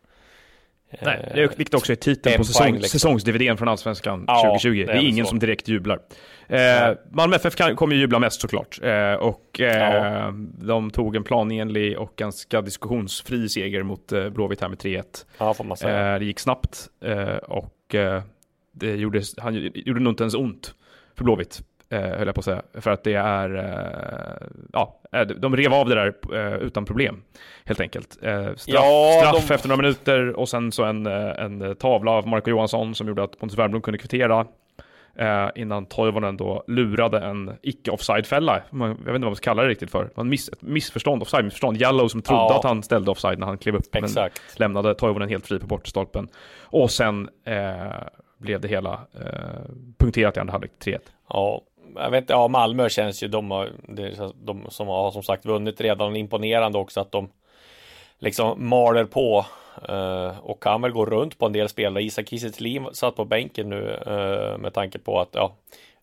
Nej, 1.02 1.32
det 1.34 1.44
är 1.44 1.48
vilket 1.58 1.74
också 1.74 1.92
är 1.92 1.96
titeln 1.96 2.38
på 2.38 2.44
säsong, 2.44 2.74
liksom. 2.74 2.90
säsongsdividén 2.90 3.58
från 3.58 3.68
Allsvenskan 3.68 4.26
ja, 4.28 4.42
2020. 4.42 4.70
Det 4.70 4.82
är, 4.82 4.86
det 4.86 4.94
är 4.94 5.10
ingen 5.10 5.26
så. 5.26 5.30
som 5.30 5.40
direkt 5.40 5.68
jublar. 5.68 6.00
Eh, 6.48 6.94
Malmö 7.12 7.36
FF 7.36 7.56
kan, 7.56 7.76
kommer 7.76 7.96
ju 7.96 8.02
jubla 8.02 8.20
mest 8.20 8.42
såklart. 8.42 8.80
Eh, 8.84 9.14
och 9.14 9.60
eh, 9.60 9.94
ja. 9.94 10.34
de 10.66 10.92
tog 10.92 11.16
en 11.16 11.24
planenlig 11.24 11.98
och 11.98 12.14
ganska 12.16 12.62
diskussionsfri 12.62 13.50
seger 13.50 13.84
mot 13.84 14.12
eh, 14.12 14.30
Blåvitt 14.30 14.62
här 14.62 14.70
med 14.70 14.78
3-1. 14.78 15.04
Ja. 15.38 15.56
Eh, 15.60 16.20
det 16.20 16.26
gick 16.26 16.40
snabbt 16.40 16.90
eh, 17.06 17.36
och 17.36 17.96
eh, 17.96 18.24
det 18.76 18.96
gjorde, 18.96 19.22
han, 19.38 19.72
gjorde 19.76 20.00
nog 20.00 20.12
inte 20.12 20.24
ens 20.24 20.36
ont 20.36 20.76
för 21.16 21.24
Blåvitt 21.24 21.62
eh, 21.90 22.00
höll 22.00 22.26
jag 22.26 22.36
på 22.36 22.40
att 22.40 22.46
säga. 22.46 22.62
För 22.74 22.92
att 22.92 23.04
det 23.04 23.14
är, 23.14 23.56
eh, 23.56 24.48
ja, 24.74 25.02
de 25.38 25.58
rev 25.58 25.74
av 25.74 25.90
det 25.90 25.96
där 25.96 26.14
eh, 26.34 26.58
utan 26.58 26.86
problem. 26.86 27.24
Helt 27.66 27.80
enkelt. 27.80 28.18
Eh, 28.22 28.44
straff, 28.44 28.64
ja, 28.66 29.22
straff 29.22 29.48
de... 29.48 29.54
efter 29.54 29.70
några 29.70 29.82
minuter 29.82 30.40
och 30.40 30.50
sen 30.50 30.72
så 30.72 30.84
en, 30.84 31.06
eh, 31.06 31.44
en 31.46 31.76
tavla 31.76 32.12
av 32.12 32.28
Marco 32.28 32.50
Johansson 32.50 32.96
som 32.96 33.08
gjorde 33.08 33.24
att 33.24 33.40
Pontus 33.40 33.60
Wernbloom 33.60 33.82
kunde 33.82 33.98
kvittera. 33.98 34.46
Eh, 35.18 35.50
innan 35.56 35.86
Toivonen 35.86 36.38
då 36.38 36.64
lurade 36.68 37.20
en 37.20 37.52
icke-offside-fälla. 37.62 38.62
Jag 38.72 38.88
vet 38.88 38.98
inte 38.98 39.12
vad 39.12 39.22
man 39.22 39.36
ska 39.36 39.44
kalla 39.44 39.64
det 39.64 39.70
riktigt 39.70 39.92
för. 39.92 40.10
Det 40.16 40.24
miss, 40.24 40.50
missförstånd, 40.60 41.22
offside-missförstånd. 41.22 41.78
Jallow 41.78 42.08
som 42.08 42.22
trodde 42.22 42.42
ja. 42.42 42.58
att 42.58 42.64
han 42.64 42.84
ställde 42.84 43.12
offside 43.12 43.40
när 43.40 43.48
han 43.48 43.58
klev 43.58 43.76
upp, 43.76 43.96
Exakt. 43.96 44.42
men 44.48 44.60
lämnade 44.60 44.96
Toivonen 44.96 45.30
helt 45.30 45.48
fri 45.48 45.60
på 45.60 45.68
bortstolpen. 45.68 46.28
Och 46.62 46.92
sen 46.92 47.30
eh, 47.46 47.56
blev 48.46 48.62
det 48.62 48.68
hela 48.68 48.94
eh, 48.94 49.62
punkterat 49.98 50.38
i 50.38 50.40
andra 50.40 50.52
halvlek, 50.52 50.72
3-1. 50.80 51.00
Ja, 51.30 51.62
jag 51.96 52.12
vet 52.12 52.22
inte, 52.22 52.34
ja 52.34 52.48
Malmö 52.48 52.90
känns 52.90 53.24
ju, 53.24 53.28
de, 53.28 53.52
har, 53.52 53.70
de 54.46 54.66
som 54.70 54.88
har 54.88 55.12
som 55.12 55.24
sagt 55.24 55.46
vunnit 55.46 55.82
redan 55.82 56.16
imponerande 56.16 56.78
också 56.78 57.00
att 57.00 57.12
de 57.12 57.30
liksom 58.20 58.70
maler 58.70 59.06
på 59.06 59.46
eh, 59.90 60.40
och 60.40 60.64
kan 60.64 60.82
väl 60.82 60.92
gå 60.92 61.06
runt 61.06 61.40
på 61.40 61.46
en 61.46 61.54
del 61.54 61.70
spelare. 61.70 62.04
Isak 62.04 62.28
Kiese 62.30 62.94
satt 62.94 63.16
på 63.16 63.26
bänken 63.26 63.70
nu 63.70 63.92
eh, 64.08 64.58
med 64.58 64.74
tanke 64.74 65.00
på 65.00 65.20
att 65.20 65.30
ja, 65.32 65.56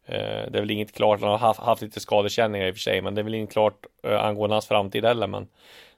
eh, 0.07 0.51
det 0.51 0.59
är 0.59 0.61
väl 0.61 0.71
inget 0.71 0.93
klart. 0.93 1.21
Han 1.21 1.31
har 1.31 1.39
haft, 1.39 1.61
haft 1.61 1.83
lite 1.83 2.01
skadekänningar 2.01 2.67
i 2.67 2.71
och 2.71 2.75
för 2.75 2.81
sig, 2.81 3.03
men 3.03 3.15
det 3.15 3.21
är 3.21 3.23
väl 3.23 3.35
inget 3.35 3.53
klart 3.53 3.87
eh, 4.03 4.25
angående 4.25 4.55
hans 4.55 4.67
framtid 4.67 5.05
heller. 5.05 5.27
Men 5.27 5.49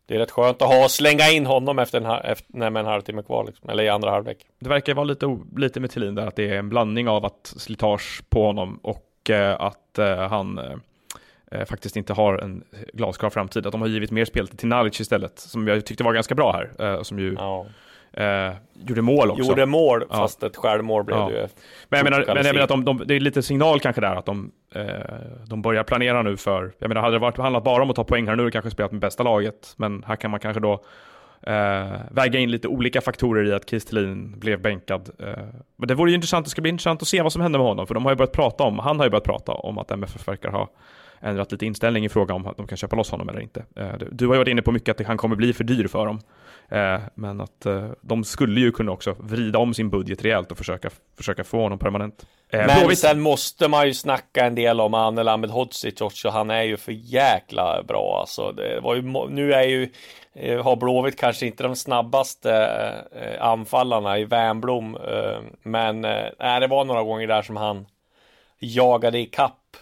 det 0.07 0.15
är 0.15 0.19
rätt 0.19 0.31
skönt 0.31 0.63
att 0.63 0.69
ha 0.69 0.85
och 0.85 0.91
slänga 0.91 1.31
in 1.31 1.47
honom 1.47 1.79
efter 1.79 2.01
en, 2.01 2.07
efter, 2.25 2.71
med 2.71 2.77
en 2.77 2.87
halvtimme 2.87 3.23
kvar, 3.23 3.45
liksom, 3.45 3.71
eller 3.71 3.83
i 3.83 3.89
andra 3.89 4.11
halvlek. 4.11 4.39
Det 4.59 4.69
verkar 4.69 4.95
vara 4.95 5.05
lite, 5.05 5.39
lite 5.57 5.81
med 5.81 5.91
Thelin 5.91 6.15
där, 6.15 6.27
att 6.27 6.37
det 6.37 6.49
är 6.49 6.59
en 6.59 6.69
blandning 6.69 7.09
av 7.09 7.25
att 7.25 7.55
slitage 7.57 8.23
på 8.29 8.47
honom 8.47 8.81
och 8.83 9.11
Eh, 9.31 9.61
att 9.61 9.99
eh, 9.99 10.29
han 10.29 10.59
eh, 11.51 11.65
faktiskt 11.65 11.97
inte 11.97 12.13
har 12.13 12.39
en 12.39 12.65
glasklar 12.93 13.31
framtid. 13.31 13.67
Att 13.67 13.73
de 13.73 13.81
har 13.81 13.89
givit 13.89 14.11
mer 14.11 14.25
spel 14.25 14.49
till 14.49 14.69
Nalic 14.69 15.01
istället, 15.01 15.39
som 15.39 15.69
jag 15.69 15.87
tyckte 15.87 16.05
var 16.05 16.13
ganska 16.13 16.35
bra 16.35 16.53
här. 16.53 17.03
som 17.03 17.19
ju 17.19 17.35
ja. 17.39 17.67
Eh, 18.17 18.53
gjorde 18.75 19.03
mål 19.03 19.31
också. 19.31 19.43
Gjorde 19.43 19.67
mål, 19.67 20.05
ja. 20.11 20.17
fast 20.17 20.43
ett 20.43 20.57
självmål 20.57 21.05
blev 21.05 21.19
ja. 21.19 21.29
det 21.29 21.35
ju. 21.35 21.47
Men 21.89 21.99
jag 21.99 22.05
menar, 22.05 22.25
men 22.27 22.37
jag 22.37 22.55
menar 22.55 22.61
att 22.61 22.69
de, 22.69 22.85
de, 22.85 23.03
det 23.07 23.15
är 23.15 23.21
lite 23.21 23.43
signal 23.43 23.81
kanske 23.81 24.01
där 24.01 24.17
att 24.17 24.27
de, 24.27 24.51
eh, 24.75 24.85
de 25.47 25.63
börjar 25.63 25.85
planera 25.85 26.23
nu 26.23 26.37
för, 26.37 26.73
jag 26.79 26.89
menar 26.89 27.01
hade 27.03 27.15
det 27.15 27.19
varit, 27.19 27.39
handlat 27.39 27.65
bara 27.65 27.83
om 27.83 27.91
att 27.91 27.97
ta 27.97 28.05
poäng 28.05 28.29
här 28.29 28.37
nu, 28.37 28.51
kanske 28.51 28.71
spelat 28.71 28.93
med 28.93 29.01
bästa 29.01 29.23
laget, 29.23 29.75
men 29.77 30.05
här 30.07 30.17
kan 30.17 30.31
man 30.31 30.41
kanske 30.41 30.61
då 30.61 30.73
eh, 31.43 31.93
väga 32.11 32.39
in 32.39 32.51
lite 32.51 32.69
olika 32.69 33.01
faktorer 33.01 33.45
i 33.45 33.53
att 33.53 33.67
Kristelin 33.67 34.39
blev 34.39 34.63
bänkad. 34.63 35.11
Eh, 35.19 35.45
men 35.77 35.89
det 35.89 35.95
vore 35.95 36.11
ju 36.11 36.15
intressant, 36.15 36.47
det 36.47 36.51
ska 36.51 36.63
bli 36.63 36.71
intressant 36.71 37.03
att 37.03 37.09
se 37.09 37.23
vad 37.23 37.33
som 37.33 37.43
händer 37.43 37.59
med 37.59 37.69
honom, 37.69 37.87
för 37.87 37.95
de 37.95 38.05
har 38.05 38.13
ju 38.13 38.17
börjat 38.17 38.33
prata 38.33 38.65
om, 38.65 38.79
han 38.79 38.99
har 38.99 39.07
ju 39.07 39.11
börjat 39.11 39.25
prata 39.25 39.53
om 39.53 39.79
att 39.79 39.91
MFF 39.91 40.29
verkar 40.29 40.51
ha 40.51 40.71
ändrat 41.21 41.53
lite 41.53 41.67
inställning 41.67 42.05
i 42.05 42.09
fråga 42.09 42.35
om 42.35 42.47
att 42.47 42.57
de 42.57 42.67
kan 42.67 42.79
köpa 42.79 42.97
loss 42.97 43.11
honom 43.11 43.29
eller 43.29 43.41
inte. 43.41 43.65
Eh, 43.77 43.93
du 44.11 44.27
har 44.27 44.35
ju 44.35 44.39
varit 44.39 44.49
inne 44.49 44.63
på 44.63 44.73
mycket 44.73 45.01
att 45.01 45.07
han 45.07 45.17
kommer 45.17 45.37
bli 45.37 45.53
för 45.53 45.65
dyr 45.65 45.87
för 45.87 46.07
dem. 46.07 46.21
Eh, 46.75 47.01
men 47.15 47.41
att 47.41 47.67
eh, 47.67 47.91
de 48.01 48.25
skulle 48.25 48.61
ju 48.61 48.73
kunna 48.73 48.93
också 48.93 49.17
vrida 49.19 49.59
om 49.59 49.75
sin 49.75 49.91
budget 49.91 50.25
rejält 50.25 50.51
och 50.51 50.59
försöka, 50.59 50.91
försöka 51.17 51.45
få 51.45 51.63
honom 51.63 51.79
permanent. 51.79 52.27
Men 52.51 52.81
Blåvitt. 52.81 52.99
sen 52.99 53.21
måste 53.21 53.69
man 53.69 53.87
ju 53.87 53.95
snacka 53.95 54.47
en 54.47 54.55
del 54.55 54.81
om 54.81 54.95
Anel 54.95 55.29
Ahmedhodzic 55.29 56.01
också. 56.01 56.29
Han 56.29 56.51
är 56.51 56.63
ju 56.63 56.77
för 56.77 56.93
jäkla 56.93 57.83
bra 57.89 58.19
alltså. 58.21 58.53
Det 58.53 58.81
var 58.81 58.95
ju, 58.95 59.03
nu 59.31 59.53
är 59.53 59.63
ju 59.63 59.89
har 60.63 60.77
Blåvitt 60.77 61.21
kanske 61.21 61.47
inte 61.47 61.63
de 61.63 61.77
snabbaste 61.77 62.69
anfallarna 63.41 64.19
i 64.19 64.25
Wernbloom. 64.25 64.99
Men 65.63 66.03
det 66.03 66.67
var 66.71 66.85
några 66.85 67.03
gånger 67.03 67.27
där 67.27 67.43
som 67.43 67.57
han 67.57 67.87
jagade 68.59 69.19
i 69.19 69.27
kapp 69.27 69.77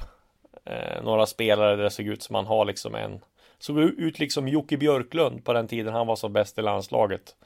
eh, 0.64 1.04
några 1.04 1.26
spelare 1.26 1.76
där 1.76 1.84
det 1.84 1.90
såg 1.90 2.06
ut 2.06 2.22
som 2.22 2.34
han 2.34 2.46
har 2.46 2.64
liksom 2.64 2.94
en 2.94 3.20
såg 3.62 3.78
ut 3.78 4.19
liksom 4.19 4.49
Jocke 4.49 4.76
Björklund 4.76 5.45
på 5.45 5.52
den 5.52 5.69
tiden 5.69 5.95
han 5.95 6.07
var 6.07 6.16
som 6.16 6.33
bäst 6.33 6.59
i 6.59 6.62
landslaget. 6.62 7.37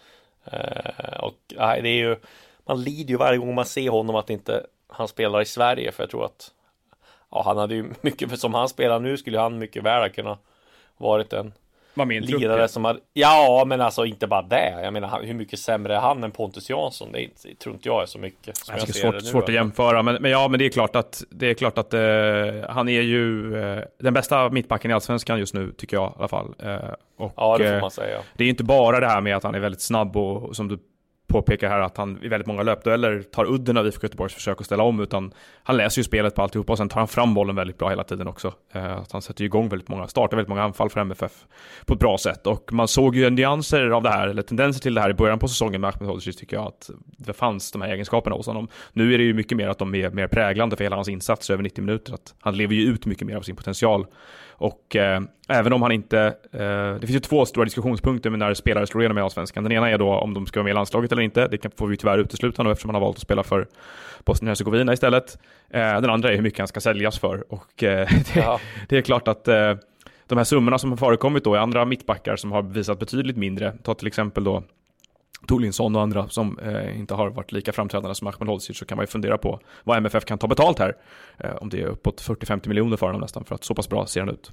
Eh, 0.45 1.19
och 1.21 1.35
nej, 1.57 1.83
det 1.83 1.89
är 1.89 1.99
ju 1.99 2.17
man 2.67 2.83
lider 2.83 3.11
ju 3.11 3.17
varje 3.17 3.39
gång 3.39 3.55
man 3.55 3.67
ser 3.67 3.91
honom 3.91 4.17
att 4.17 4.31
inte 4.31 4.67
han 4.89 5.09
spelar 5.09 5.43
i 5.43 5.45
Sverige 5.45 5.93
för 5.93 6.03
jag 6.03 6.11
tror 6.11 6.25
att 6.25 6.51
ja, 7.31 7.43
han 7.45 7.57
hade 7.57 7.75
ju 7.75 7.93
mycket 8.01 8.41
som 8.41 8.55
han 8.55 8.69
spelar 8.69 9.01
nu 9.01 9.17
skulle 9.17 9.39
han 9.39 9.59
mycket 9.59 9.83
väl 9.83 10.11
kunna 10.11 10.39
varit 10.97 11.33
en 11.33 11.53
var 11.97 12.05
med 12.05 12.15
i 12.15 12.19
en 12.19 12.27
trupp, 12.27 12.41
lirare 12.41 12.61
ja. 12.61 12.69
som 12.69 12.85
har 12.85 13.01
Ja 13.13 13.65
men 13.67 13.81
alltså 13.81 14.05
inte 14.05 14.27
bara 14.27 14.43
det 14.43 14.81
Jag 14.83 14.93
menar 14.93 15.23
hur 15.23 15.35
mycket 15.35 15.59
sämre 15.59 15.97
är 15.97 16.01
han 16.01 16.25
än 16.25 16.31
Pontus 16.31 16.71
Jansson 16.71 17.13
Det, 17.13 17.25
är 17.25 17.29
det 17.43 17.59
tror 17.59 17.75
inte 17.75 17.89
jag 17.89 18.03
är 18.03 18.07
så 18.07 18.19
mycket 18.19 18.57
som 18.57 18.75
Jag 18.79 18.87
det 18.87 18.93
ser 18.93 19.01
är 19.01 19.13
svårt, 19.13 19.23
nu, 19.23 19.29
svårt 19.29 19.49
att 19.49 19.55
jämföra, 19.55 20.03
men, 20.03 20.23
men 20.23 20.31
ja, 20.31 20.49
men 20.49 20.59
det 20.59 20.67
är 20.67 20.71
klart 20.71 20.97
att, 20.97 21.25
det 21.31 21.51
är 21.51 21.55
klart 21.55 21.79
att 21.79 21.95
eh, 21.95 22.01
han 22.69 22.89
är 22.89 23.01
ju 23.01 23.57
eh, 23.59 23.83
den 23.99 24.15
bästa 24.15 24.51
mittbacken 24.51 24.91
i 24.91 24.95
Allsvenskan 24.95 25.39
just 25.39 25.55
nu, 25.55 25.73
tycker 25.73 25.97
jag 25.97 26.11
i 26.11 26.15
alla 26.19 26.29
fall. 26.29 26.55
Eh, 26.59 26.77
och, 27.19 27.33
Ja 27.37 27.59
det 27.59 27.65
får 27.65 27.75
eh, 27.75 27.81
man 27.81 27.91
säga 27.91 28.19
Det 28.35 28.45
är 28.45 28.49
inte 28.49 28.65
bara 28.65 29.01
det 29.01 29.07
här 29.07 29.21
med 29.21 29.37
att 29.37 29.43
han 29.43 29.55
är 29.55 29.61
väldigt 29.61 29.83
snabb 29.83 30.17
och 30.17 30.57
som 30.57 30.69
du 30.69 30.79
påpekar 31.27 31.69
här 31.69 31.81
att 31.81 31.97
han 31.97 32.19
i 32.23 32.29
väldigt 32.29 32.47
många 32.47 32.63
löpdueller 32.63 33.23
tar 33.23 33.45
udden 33.45 33.77
av 33.77 33.87
IFK 33.87 34.05
Göteborgs 34.05 34.35
försök 34.35 34.61
att 34.61 34.67
ställa 34.67 34.83
om 34.83 35.01
utan 35.01 35.33
han 35.63 35.77
läser 35.77 35.99
ju 36.01 36.05
spelet 36.05 36.35
på 36.35 36.43
alltihopa 36.43 36.73
och 36.73 36.79
sen 36.79 36.89
tar 36.89 37.01
han 37.01 37.09
fram 37.09 37.35
bollen 37.35 37.57
väldigt 37.57 37.79
bra 37.79 37.89
hela 37.89 38.05
tiden 38.05 38.29
också. 38.29 38.55
Eh, 38.73 39.03
han 39.11 39.23
sätter 39.23 39.41
ju 39.41 39.47
igång 39.47 39.69
väldigt 39.69 39.89
många, 39.89 40.07
startar 40.09 40.37
väldigt 40.37 40.49
många 40.49 40.63
anfall 40.63 40.91
för 40.91 41.01
MFF 41.01 41.33
på 41.87 41.95
ett 41.95 42.01
bra 42.01 42.19
sätt 42.19 42.47
och 42.47 42.73
man 42.73 42.89
såg 42.89 43.17
ju 43.17 43.31
nyanser 43.31 43.91
av 43.91 44.03
det 44.03 44.11
här, 44.11 44.29
eller 44.29 44.43
tendenser 44.43 44.81
till 44.81 44.95
det 44.95 45.01
här 45.01 45.11
i 45.11 45.15
början 45.15 45.39
på 45.39 45.49
säsongen 45.49 45.81
med 45.81 45.95
Ahmed 45.95 46.09
Hodzic 46.09 46.37
tycker 46.37 46.57
jag 46.57 46.67
att 46.67 46.91
det 47.03 47.33
fanns 47.33 47.73
de 47.73 47.83
här 47.83 47.89
egenskaperna 47.89 48.37
hos 48.37 48.47
honom. 48.47 48.69
Nu 48.93 49.15
är 49.15 49.19
det 49.19 49.25
ju 49.25 49.35
mycket 49.35 49.57
mer 49.57 49.69
att 49.69 49.79
de 49.79 49.95
är 49.95 50.11
mer 50.11 50.29
präglande 50.29 50.77
för 50.77 50.85
hela 50.85 50.97
hans 50.97 51.09
insatser 51.09 51.55
över 51.55 51.63
90 51.63 51.85
minuter, 51.85 52.15
att 52.15 52.35
han 52.41 52.57
lever 52.57 52.75
ju 52.75 52.83
ut 52.83 53.07
mycket 53.07 53.27
mer 53.27 53.37
av 53.37 53.43
sin 53.43 53.57
potential 53.57 54.07
och 54.59 54.97
eh, 54.97 55.21
även 55.49 55.73
om 55.73 55.83
han 55.83 55.93
inte... 55.93 56.21
Eh, 56.53 56.95
det 57.01 57.01
finns 57.01 57.17
ju 57.17 57.21
två 57.21 57.47
stora 57.47 57.65
diskussionspunkter 57.65 58.31
med 58.31 58.39
när 58.39 58.55
spelare 58.55 58.87
slår 58.87 59.03
igenom 59.03 59.19
i 59.19 59.21
Allsvenskan. 59.21 59.65
Den 59.65 59.73
ena 59.73 59.91
är 59.91 59.99
då 59.99 60.09
om 60.09 60.35
de 60.35 60.47
ska 60.47 60.61
vara 60.61 60.65
med 60.65 60.71
i 60.71 60.75
landslaget 60.75 61.13
eller 61.17 61.25
inte. 61.25 61.49
Det 61.49 61.59
kan, 61.59 61.71
får 61.71 61.87
vi 61.87 61.97
tyvärr 61.97 62.19
utesluta 62.19 62.63
nu 62.63 62.71
eftersom 62.71 62.89
han 62.89 62.95
har 62.95 63.01
valt 63.09 63.17
att 63.17 63.23
spela 63.23 63.43
för 63.43 63.67
Bosnien-Hercegovina 64.25 64.93
istället. 64.93 65.39
Eh, 65.71 65.81
den 66.01 66.11
andra 66.11 66.31
är 66.31 66.35
hur 66.37 66.43
mycket 66.43 66.59
han 66.59 66.69
ska 66.69 66.81
säljas 66.81 67.19
för. 67.19 67.53
Och 67.53 67.83
eh, 67.83 68.09
det, 68.35 68.37
Ja. 68.41 68.61
det 68.89 68.97
är 68.99 69.03
klart 69.03 69.29
att 69.29 69.49
eh, 69.49 69.75
de 70.27 70.39
här 70.39 70.45
summorna 70.45 70.79
som 70.79 70.91
har 70.91 70.97
förekommit 70.97 71.45
då 71.45 71.57
i 71.57 71.59
andra 71.59 71.85
mittbackar 71.85 72.37
som 72.37 72.53
har 72.53 72.63
visat 72.63 72.99
betydligt 72.99 73.37
mindre. 73.37 73.73
Ta 73.83 73.95
till 73.95 74.07
exempel 74.07 74.45
då 74.45 74.63
Tolinsson 75.47 75.97
och 75.97 76.03
andra 76.03 76.29
som 76.29 76.59
eh, 76.59 76.99
inte 76.99 77.15
har 77.15 77.31
varit 77.31 77.53
lika 77.53 77.73
framträdande 77.73 78.15
som 78.15 78.27
Ahmed 78.27 78.49
Hodzic 78.49 78.79
så 78.79 78.85
kan 78.87 78.97
man 78.97 79.03
ju 79.03 79.07
fundera 79.07 79.39
på 79.39 79.61
vad 79.85 79.97
MFF 79.97 80.25
kan 80.25 80.39
ta 80.39 80.47
betalt 80.47 80.79
här. 80.79 80.95
Eh, 81.39 81.57
om 81.57 81.69
det 81.69 81.81
är 81.83 81.87
uppåt 81.87 82.23
40-50 82.23 82.69
miljoner 82.69 82.97
för 82.97 83.07
honom 83.07 83.21
nästan 83.21 83.45
för 83.45 83.55
att 83.55 83.65
så 83.65 83.75
pass 83.75 83.89
bra 83.89 84.07
ser 84.07 84.21
han 84.21 84.29
ut. 84.29 84.53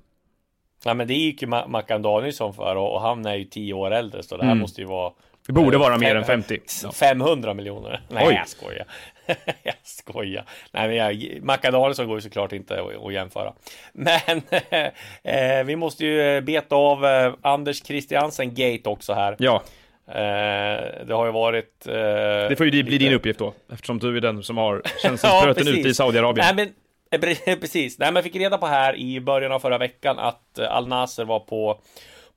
Nej 0.86 0.96
men 0.96 1.08
det 1.08 1.14
gick 1.14 1.42
ju 1.42 1.48
Ma- 1.48 1.68
Mackan 1.68 2.02
Danielsson 2.02 2.54
för 2.54 2.76
och, 2.76 2.94
och 2.96 3.02
han 3.02 3.26
är 3.26 3.36
ju 3.36 3.44
10 3.46 3.74
år 3.74 3.92
äldre 3.92 4.24
så 4.24 4.38
det 4.38 4.44
här 4.44 4.52
Mm. 4.52 4.62
måste 4.62 4.82
ju 4.82 4.88
vara 4.88 5.14
Det 5.48 5.54
borde 5.54 5.78
vara 5.78 5.94
Eh, 5.94 6.00
mer 6.00 6.16
än 6.16 6.26
50. 6.26 6.60
Ja. 6.84 6.92
500 6.92 7.54
miljoner. 7.54 8.02
Nej, 8.10 8.28
Oj. 8.28 8.34
jag 8.34 8.48
skojar. 8.48 8.86
jag 9.64 9.76
skojar. 9.84 10.46
Nej, 10.72 10.88
men 10.88 10.96
jag, 10.98 11.44
Mackan 11.44 11.74
Danielsson 11.74 12.08
går 12.08 12.18
ju 12.18 12.22
såklart 12.22 12.54
inte 12.54 12.82
att, 12.82 13.06
att 13.06 13.14
jämföra. 13.14 13.54
Men 13.94 14.42
eh, 15.24 15.64
vi 15.64 15.76
måste 15.76 16.06
ju 16.06 16.42
beta 16.42 16.76
av 16.76 17.06
eh, 17.06 17.34
Anders 17.42 17.84
Christiansen 17.86 18.54
Gate 18.56 18.90
också 18.90 19.14
här. 19.14 19.36
ja, 19.40 19.64
Eh, 20.08 21.06
det 21.06 21.14
har 21.14 21.26
ju 21.26 21.32
varit... 21.32 21.88
Eh, 21.88 21.94
det 21.94 22.56
får 22.58 22.66
ju 22.66 22.72
bli 22.72 22.84
lite- 22.84 23.04
din 23.06 23.14
uppgift 23.14 23.40
då 23.40 23.54
eftersom 23.74 24.00
du 24.00 24.18
är 24.18 24.22
den 24.22 24.44
som 24.44 24.58
har 24.58 24.76
Ja, 24.84 24.90
känselspröten 25.02 25.56
precis. 25.66 25.80
ute 25.80 25.90
i 25.90 25.94
Saudiarabien. 25.94 26.56
Nej, 26.56 26.66
men 27.12 27.22
eh, 27.22 27.26
pre- 27.28 27.60
precis. 27.62 28.00
Nej, 28.00 28.08
men 28.08 28.16
jag 28.16 28.24
fick 28.24 28.36
reda 28.36 28.58
på 28.58 28.66
här 28.68 28.96
i 28.96 29.20
början 29.20 29.52
av 29.52 29.60
förra 29.60 29.78
veckan 29.78 30.20
att 30.20 30.60
eh, 30.60 30.72
Al 30.76 30.88
Nasser 30.88 31.26
var 31.26 31.40
på 31.40 31.80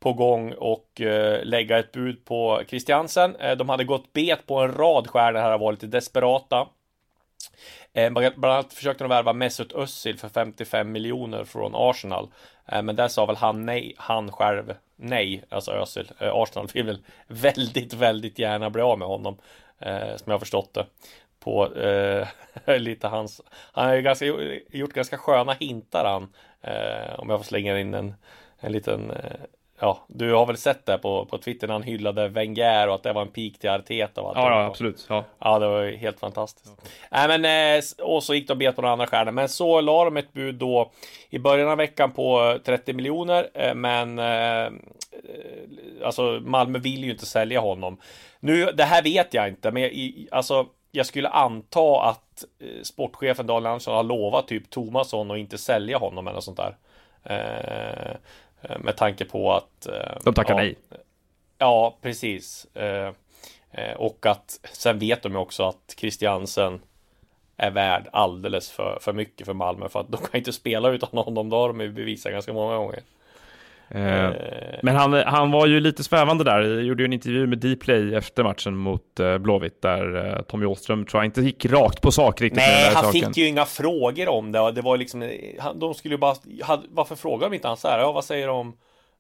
på 0.01 0.13
gång 0.13 0.53
och 0.53 1.01
eh, 1.01 1.45
lägga 1.45 1.79
ett 1.79 1.93
bud 1.93 2.25
på 2.25 2.63
Christiansen. 2.69 3.37
Eh, 3.37 3.57
de 3.57 3.69
hade 3.69 3.85
gått 3.85 4.13
bet 4.13 4.47
på 4.47 4.59
en 4.59 4.73
rad 4.73 5.07
stjärnor 5.07 5.41
här 5.41 5.55
och 5.55 5.61
var 5.61 5.73
lite 5.73 5.87
desperata. 5.87 6.69
Eh, 7.93 8.11
bland 8.11 8.45
annat 8.45 8.73
försökte 8.73 9.05
de 9.05 9.09
värva 9.09 9.33
Mesut 9.33 9.73
Özil 9.73 10.19
för 10.19 10.29
55 10.29 10.93
miljoner 10.93 11.45
från 11.45 11.73
Arsenal. 11.75 12.29
Eh, 12.67 12.83
men 12.83 12.97
där 12.97 13.09
sa 13.09 13.27
väl 13.27 13.37
han 13.37 13.67
nej, 13.67 13.95
han 13.99 14.33
själv 14.33 14.75
nej, 14.97 15.45
alltså 15.49 15.73
Özil. 15.73 16.11
Eh, 16.19 16.35
Arsenal 16.35 16.69
vill 16.75 16.87
väl 16.87 17.03
väldigt, 17.27 17.95
väldigt 17.95 18.39
gärna 18.39 18.71
bli 18.71 18.83
av 18.83 18.99
med 18.99 19.09
honom. 19.09 19.39
Eh, 19.79 20.17
som 20.17 20.31
jag 20.31 20.41
förstått 20.41 20.75
det. 20.75 20.87
På 21.41 21.75
eh, 21.75 22.29
lite 22.79 23.09
hans, 23.09 23.41
han 23.73 23.87
har 23.87 23.95
ju 23.95 24.03
ganska, 24.03 24.27
gjort 24.71 24.93
ganska 24.93 25.19
sköna 25.19 25.53
hintar 25.53 26.05
han. 26.05 26.29
Eh, 26.61 27.19
om 27.19 27.31
jag 27.31 27.39
får 27.39 27.45
slänga 27.45 27.81
in 27.81 27.95
en, 27.95 28.15
en 28.61 28.73
liten 28.73 29.11
eh, 29.11 29.41
Ja, 29.81 29.99
du 30.09 30.33
har 30.35 30.47
väl 30.47 30.57
sett 30.57 30.87
det 30.87 30.99
på, 30.99 31.25
på 31.25 31.39
Twitter 31.39 31.67
när 31.67 31.75
han 31.75 31.83
hyllade 31.83 32.29
Wenger 32.29 32.89
och 32.89 32.95
att 32.95 33.03
det 33.03 33.13
var 33.13 33.23
en 33.23 33.29
peak 33.29 33.59
till 33.59 33.71
Arteta 33.71 34.21
och 34.23 34.29
allt 34.29 34.39
Ja, 34.39 34.51
ja, 34.61 34.67
absolut. 34.67 35.07
Ja. 35.09 35.25
Ja, 35.39 35.59
det 35.59 35.67
var 35.69 35.83
ju 35.83 35.97
helt 35.97 36.21
fantastiskt. 36.21 36.83
Nej, 37.11 37.39
men 37.39 37.45
eh, 37.79 37.83
och 38.07 38.23
så 38.23 38.35
gick 38.35 38.49
de 38.49 38.59
bet 38.59 38.77
på 38.77 38.83
några 38.83 38.93
andra 38.93 39.07
stjärnor. 39.07 39.33
Men 39.33 39.49
så 39.49 39.81
la 39.81 40.05
de 40.05 40.17
ett 40.17 40.33
bud 40.33 40.55
då 40.55 40.91
i 41.31 41.39
början 41.39 41.69
av 41.69 41.77
veckan 41.79 42.13
på 42.13 42.59
30 42.65 42.93
miljoner. 42.93 43.49
eh, 43.55 43.75
Men 43.75 44.19
eh, 44.19 44.73
alltså 46.05 46.23
Malmö 46.43 46.79
vill 46.79 47.05
ju 47.05 47.11
inte 47.11 47.27
sälja 47.27 47.61
honom. 47.61 47.97
Nu, 48.41 48.65
det 48.75 48.85
här 48.85 49.03
vet 49.03 49.35
jag 49.35 49.49
inte, 49.49 49.71
men 49.71 49.83
i- 49.83 50.29
alltså 50.31 50.67
jag 50.93 51.07
skulle 51.07 51.29
anta 51.29 52.01
att 52.03 52.45
eh, 52.61 52.83
sportchefen 52.83 53.47
Daniel 53.47 53.67
Andersson 53.67 53.95
har 53.95 54.03
lovat 54.03 54.49
typ 54.49 54.71
Tomasson 54.71 55.31
och 55.31 55.39
inte 55.39 55.59
sälja 55.59 55.99
honom 55.99 56.29
eller 56.29 56.41
sånt 56.41 56.57
där. 56.57 56.77
Eh, 58.69 58.79
med 58.79 58.97
tanke 58.97 59.25
på 59.25 59.53
att 59.53 59.87
eh, 59.87 60.19
De 60.25 60.35
tackar 60.35 60.55
ja, 60.55 60.57
nej. 60.57 60.77
Ja, 61.59 61.97
precis. 62.03 62.67
Eh, 62.75 63.13
och 63.97 64.27
att 64.27 64.61
sen 64.73 64.99
vet 64.99 65.23
de 65.23 65.33
ju 65.33 65.39
också 65.39 65.63
att 65.63 65.95
Christiansen 65.97 66.81
är 67.57 67.71
värd 67.71 68.09
alldeles 68.13 68.71
för, 68.71 68.99
för 69.01 69.13
mycket 69.13 69.47
för 69.47 69.55
Malmö 69.55 69.89
för 69.89 70.01
att 70.01 70.09
de 70.09 70.17
kan 70.17 70.39
inte 70.39 70.53
spela 70.53 70.91
utan 70.91 71.19
honom. 71.19 71.51
Det 71.51 71.57
har 71.57 71.69
de 71.69 71.81
ju 71.81 71.93
bevisat 71.93 72.33
ganska 72.33 72.53
många 72.53 72.77
gånger. 72.77 73.01
Eh, 73.91 74.25
Eh, 74.25 74.33
Men 74.83 74.97
han, 74.97 75.13
han 75.13 75.51
var 75.51 75.67
ju 75.67 75.81
lite 75.81 76.05
svävande 76.05 76.45
där. 76.45 76.61
Jag 76.61 76.83
gjorde 76.83 77.03
ju 77.03 77.05
en 77.05 77.13
intervju 77.13 77.47
med 77.47 77.59
Dplay 77.59 78.15
efter 78.15 78.45
matchen 78.45 78.77
mot 78.77 79.21
eh, 79.21 79.39
Blåvitt 79.39 79.83
där 79.83 80.27
eh, 80.37 80.43
Tommy 80.43 80.67
Åström 80.67 81.07
tror 81.07 81.23
jag 81.23 81.25
inte 81.29 81.41
gick 81.41 81.67
rakt 81.67 82.01
på 82.03 82.11
sak 82.13 82.41
riktigt 82.41 82.57
Nej, 82.57 82.85
han 82.95 83.05
saken. 83.05 83.13
fick 83.13 83.37
ju 83.37 83.47
inga 83.49 83.65
frågor 83.65 84.29
om 84.29 84.53
det. 84.53 84.73
Det 84.73 84.81
var 84.83 84.97
liksom, 84.97 85.31
han- 85.59 85.79
de 85.79 85.95
skulle 85.95 86.15
ju 86.15 86.19
bara, 86.19 86.35
varför 86.91 87.15
frågar 87.17 87.51
de 87.51 87.55
inte 87.57 87.69
han 87.69 87.77
så 87.77 87.89
här? 87.89 87.99
Ja, 87.99 88.13
vad 88.13 88.25
säger 88.25 88.47
de 88.47 88.57
om 88.57 88.77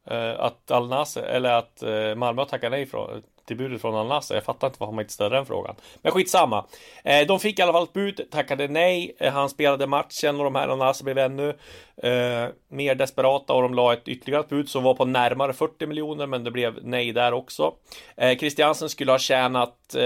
Eh, 0.07 0.41
att 0.41 0.71
Al 0.71 0.89
Nasser, 0.89 1.23
eller 1.23 1.53
att 1.53 1.83
eh, 1.83 2.15
Malmö 2.15 2.41
har 2.41 2.47
tackat 2.47 2.71
nej 2.71 2.87
från, 2.87 3.23
till 3.47 3.57
budet 3.57 3.81
från 3.81 3.95
Al 3.95 4.07
Nasser. 4.07 4.35
Jag 4.35 4.45
fattar 4.45 4.67
inte 4.67 4.77
varför 4.81 4.93
man 4.93 5.03
inte 5.03 5.13
ställer 5.13 5.37
den 5.37 5.47
frågan. 5.47 5.75
Men 6.03 6.13
skitsamma. 6.13 6.65
Eh, 7.05 7.27
de 7.27 7.41
fick 7.41 7.59
i 7.59 7.63
alla 7.63 7.73
fall 7.73 7.85
ett 7.85 7.93
bud, 7.93 8.21
tackade 8.31 8.69
nej. 8.69 9.17
Eh, 9.19 9.33
han 9.33 9.49
spelade 9.49 9.87
matchen 9.87 10.37
och 10.37 10.45
de 10.45 10.55
här 10.55 10.69
Al 10.69 10.79
Nasser 10.79 11.05
blev 11.05 11.19
ännu 11.19 11.55
mer 12.69 12.95
desperata 12.95 13.53
och 13.53 13.63
de 13.63 13.75
la 13.75 13.93
ett 13.93 14.09
ytterligare 14.09 14.45
bud 14.49 14.69
som 14.69 14.83
var 14.83 14.95
på 14.95 15.05
närmare 15.05 15.53
40 15.53 15.87
miljoner, 15.87 16.27
men 16.27 16.45
det 16.45 16.51
blev 16.51 16.79
nej 16.83 17.13
där 17.13 17.33
också. 17.33 17.75
Eh, 18.17 18.39
Christiansen 18.39 18.89
skulle 18.89 19.13
ha 19.13 19.19
tjänat 19.19 19.97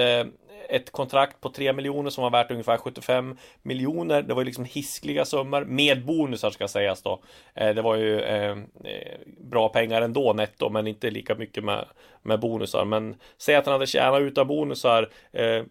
ett 0.69 0.93
kontrakt 0.93 1.40
på 1.40 1.49
3 1.49 1.73
miljoner 1.73 2.11
som 2.11 2.23
var 2.23 2.31
värt 2.31 2.50
ungefär 2.50 2.76
75 2.76 3.37
miljoner. 3.62 4.23
Det 4.23 4.35
var 4.35 4.40
ju 4.43 4.47
liksom 4.47 4.64
hiskliga 4.64 5.25
summor 5.25 5.64
med 5.64 6.05
bonusar 6.05 6.50
ska 6.50 6.69
sägas 6.69 7.02
då. 7.02 7.23
Eh, 7.55 7.75
det 7.75 7.83
var 7.83 7.97
ju 7.97 8.21
eh, 8.21 8.59
eh, 8.85 9.19
bra 9.40 9.69
pengar 9.69 10.02
ändå 10.02 10.33
netto, 10.33 10.69
men 10.69 10.87
inte 10.87 11.11
lika 11.11 11.35
mycket 11.35 11.64
med, 11.64 11.85
med 12.23 12.40
bonusar. 12.40 12.85
Men 12.85 13.17
säg 13.38 13.55
att 13.55 13.67
han 13.67 13.73
hade 13.73 13.87
tjänat 13.87 14.21
utan 14.21 14.47
bonusar, 14.47 15.09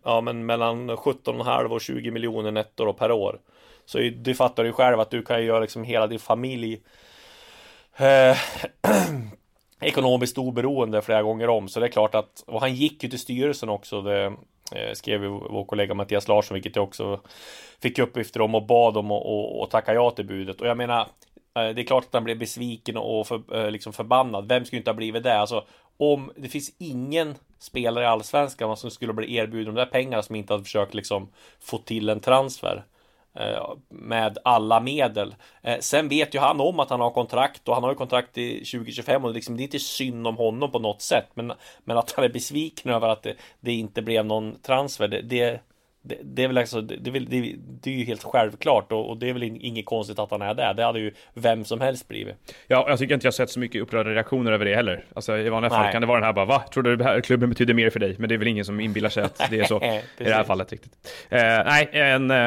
ja 0.03 0.22
men 0.22 0.46
mellan 0.46 0.91
17,5 0.91 1.65
och 1.65 1.81
20 1.81 2.12
miljoner 2.12 2.51
netto 2.51 2.86
då 2.86 2.93
per 2.93 3.12
år. 3.12 3.39
Så 3.89 3.98
du 3.98 4.36
fattar 4.36 4.63
ju 4.63 4.72
själv 4.72 5.00
att 5.00 5.12
du 5.12 5.22
kan 5.22 5.39
ju 5.39 5.46
göra 5.46 5.60
liksom 5.60 5.84
hela 5.84 6.08
din 6.08 6.19
familj 6.19 6.81
eh, 7.98 8.38
ekonomiskt 9.81 10.38
oberoende 10.38 11.01
flera 11.01 11.22
gånger 11.22 11.50
om. 11.50 11.69
Så 11.69 11.79
det 11.79 11.86
är 11.86 11.91
klart 11.91 12.15
att, 12.15 12.43
och 12.48 12.60
han 12.60 12.75
gick 12.75 13.03
ju 13.03 13.10
till 13.10 13.19
styrelsen 13.19 13.69
också. 13.69 14.01
Det 14.01 14.34
Eh, 14.71 14.93
skrev 14.93 15.23
ju 15.23 15.29
vår 15.29 15.65
kollega 15.65 15.93
Mattias 15.93 16.27
Larsson, 16.27 16.55
vilket 16.55 16.75
jag 16.75 16.83
också 16.83 17.19
fick 17.81 17.99
uppgifter 17.99 18.41
om 18.41 18.55
och 18.55 18.65
bad 18.65 18.97
om 18.97 19.11
och, 19.11 19.25
och, 19.25 19.61
och 19.61 19.69
tacka 19.69 19.93
ja 19.93 20.11
till 20.11 20.25
budet. 20.25 20.61
Och 20.61 20.67
jag 20.67 20.77
menar, 20.77 20.99
eh, 21.55 21.69
det 21.75 21.81
är 21.81 21.85
klart 21.85 22.05
att 22.05 22.13
han 22.13 22.23
blev 22.23 22.39
besviken 22.39 22.97
och 22.97 23.27
för, 23.27 23.55
eh, 23.55 23.71
liksom 23.71 23.93
förbannad. 23.93 24.47
Vem 24.47 24.65
skulle 24.65 24.77
inte 24.77 24.91
ha 24.91 24.95
blivit 24.95 25.23
det? 25.23 25.39
Alltså, 25.39 25.65
om 25.97 26.31
det 26.35 26.47
finns 26.47 26.71
ingen 26.77 27.35
spelare 27.59 28.03
i 28.03 28.07
allsvenskan 28.07 28.77
som 28.77 28.91
skulle 28.91 29.13
bli 29.13 29.35
erbjuden 29.35 29.75
de 29.75 29.79
där 29.79 29.91
pengarna 29.91 30.23
som 30.23 30.35
inte 30.35 30.53
hade 30.53 30.63
försökt 30.63 30.93
liksom 30.93 31.29
få 31.59 31.77
till 31.77 32.09
en 32.09 32.19
transfer 32.19 32.75
eh, 32.75 32.81
Eh, 33.33 33.74
med 33.89 34.38
alla 34.43 34.79
medel. 34.79 35.36
Eh, 35.62 35.79
sen 35.79 36.07
vet 36.09 36.36
ju 36.36 36.39
han 36.39 36.62
om 36.62 36.79
att 36.79 36.89
han 36.89 37.00
har 37.00 37.12
kontrakt 37.12 37.67
och 37.67 37.74
han 37.74 37.83
har 37.83 37.91
ju 37.91 37.95
kontrakt 37.95 38.38
i 38.38 38.65
2025 38.65 39.25
och 39.25 39.33
liksom, 39.33 39.57
det 39.57 39.62
är 39.63 39.65
inte 39.65 39.79
synd 39.79 40.27
om 40.27 40.38
honom 40.38 40.71
på 40.71 40.79
något 40.79 41.01
sätt. 41.01 41.27
Men, 41.33 41.53
men 41.83 41.98
att 41.98 42.12
han 42.12 42.25
är 42.25 42.29
besviken 42.29 42.91
över 42.91 43.07
att 43.07 43.24
det, 43.24 43.36
det 43.59 43.71
inte 43.71 44.01
blev 44.01 44.25
någon 44.25 44.59
transfer, 44.62 45.07
det, 45.07 45.21
det, 45.21 45.62
det, 46.09 46.17
det 46.23 46.43
är 46.43 46.47
väl 46.47 46.57
alltså, 46.57 46.81
det, 46.81 46.95
det, 46.95 47.19
det, 47.19 47.55
det 47.81 47.89
är 47.89 47.95
ju 47.97 48.03
helt 48.05 48.23
självklart 48.23 48.91
och, 48.91 49.09
och 49.09 49.17
det 49.17 49.29
är 49.29 49.33
väl 49.33 49.43
in- 49.43 49.61
inget 49.61 49.85
konstigt 49.85 50.19
att 50.19 50.31
han 50.31 50.41
är 50.41 50.53
där. 50.53 50.73
Det 50.73 50.83
hade 50.83 50.99
ju 50.99 51.11
vem 51.33 51.65
som 51.65 51.81
helst 51.81 52.07
blivit. 52.07 52.35
Ja, 52.67 52.85
jag 52.89 52.99
tycker 52.99 53.13
inte 53.13 53.27
jag 53.27 53.33
sett 53.33 53.49
så 53.49 53.59
mycket 53.59 53.81
upprörda 53.81 54.09
reaktioner 54.09 54.51
över 54.51 54.65
det 54.65 54.75
heller. 54.75 55.05
Alltså 55.15 55.37
i 55.37 55.49
vanliga 55.49 55.69
fall 55.69 55.91
kan 55.91 56.01
det 56.01 56.07
vara 56.07 56.19
den 56.19 56.25
här 56.25 56.33
bara 56.33 56.45
va? 56.45 56.63
Tror 56.73 56.83
du 56.83 57.03
här 57.03 57.21
klubben 57.21 57.49
betyder 57.49 57.73
mer 57.73 57.89
för 57.89 57.99
dig? 57.99 58.15
Men 58.19 58.29
det 58.29 58.35
är 58.35 58.39
väl 58.39 58.47
ingen 58.47 58.65
som 58.65 58.79
inbillar 58.79 59.09
sig 59.09 59.23
att 59.23 59.41
det 59.49 59.59
är 59.59 59.63
så 59.63 59.75
i 60.17 60.23
det 60.23 60.33
här 60.33 60.43
fallet 60.43 60.71
riktigt. 60.71 60.93
Eh, 61.29 61.39
nej, 61.41 61.89
en, 61.91 62.31
eh, 62.31 62.37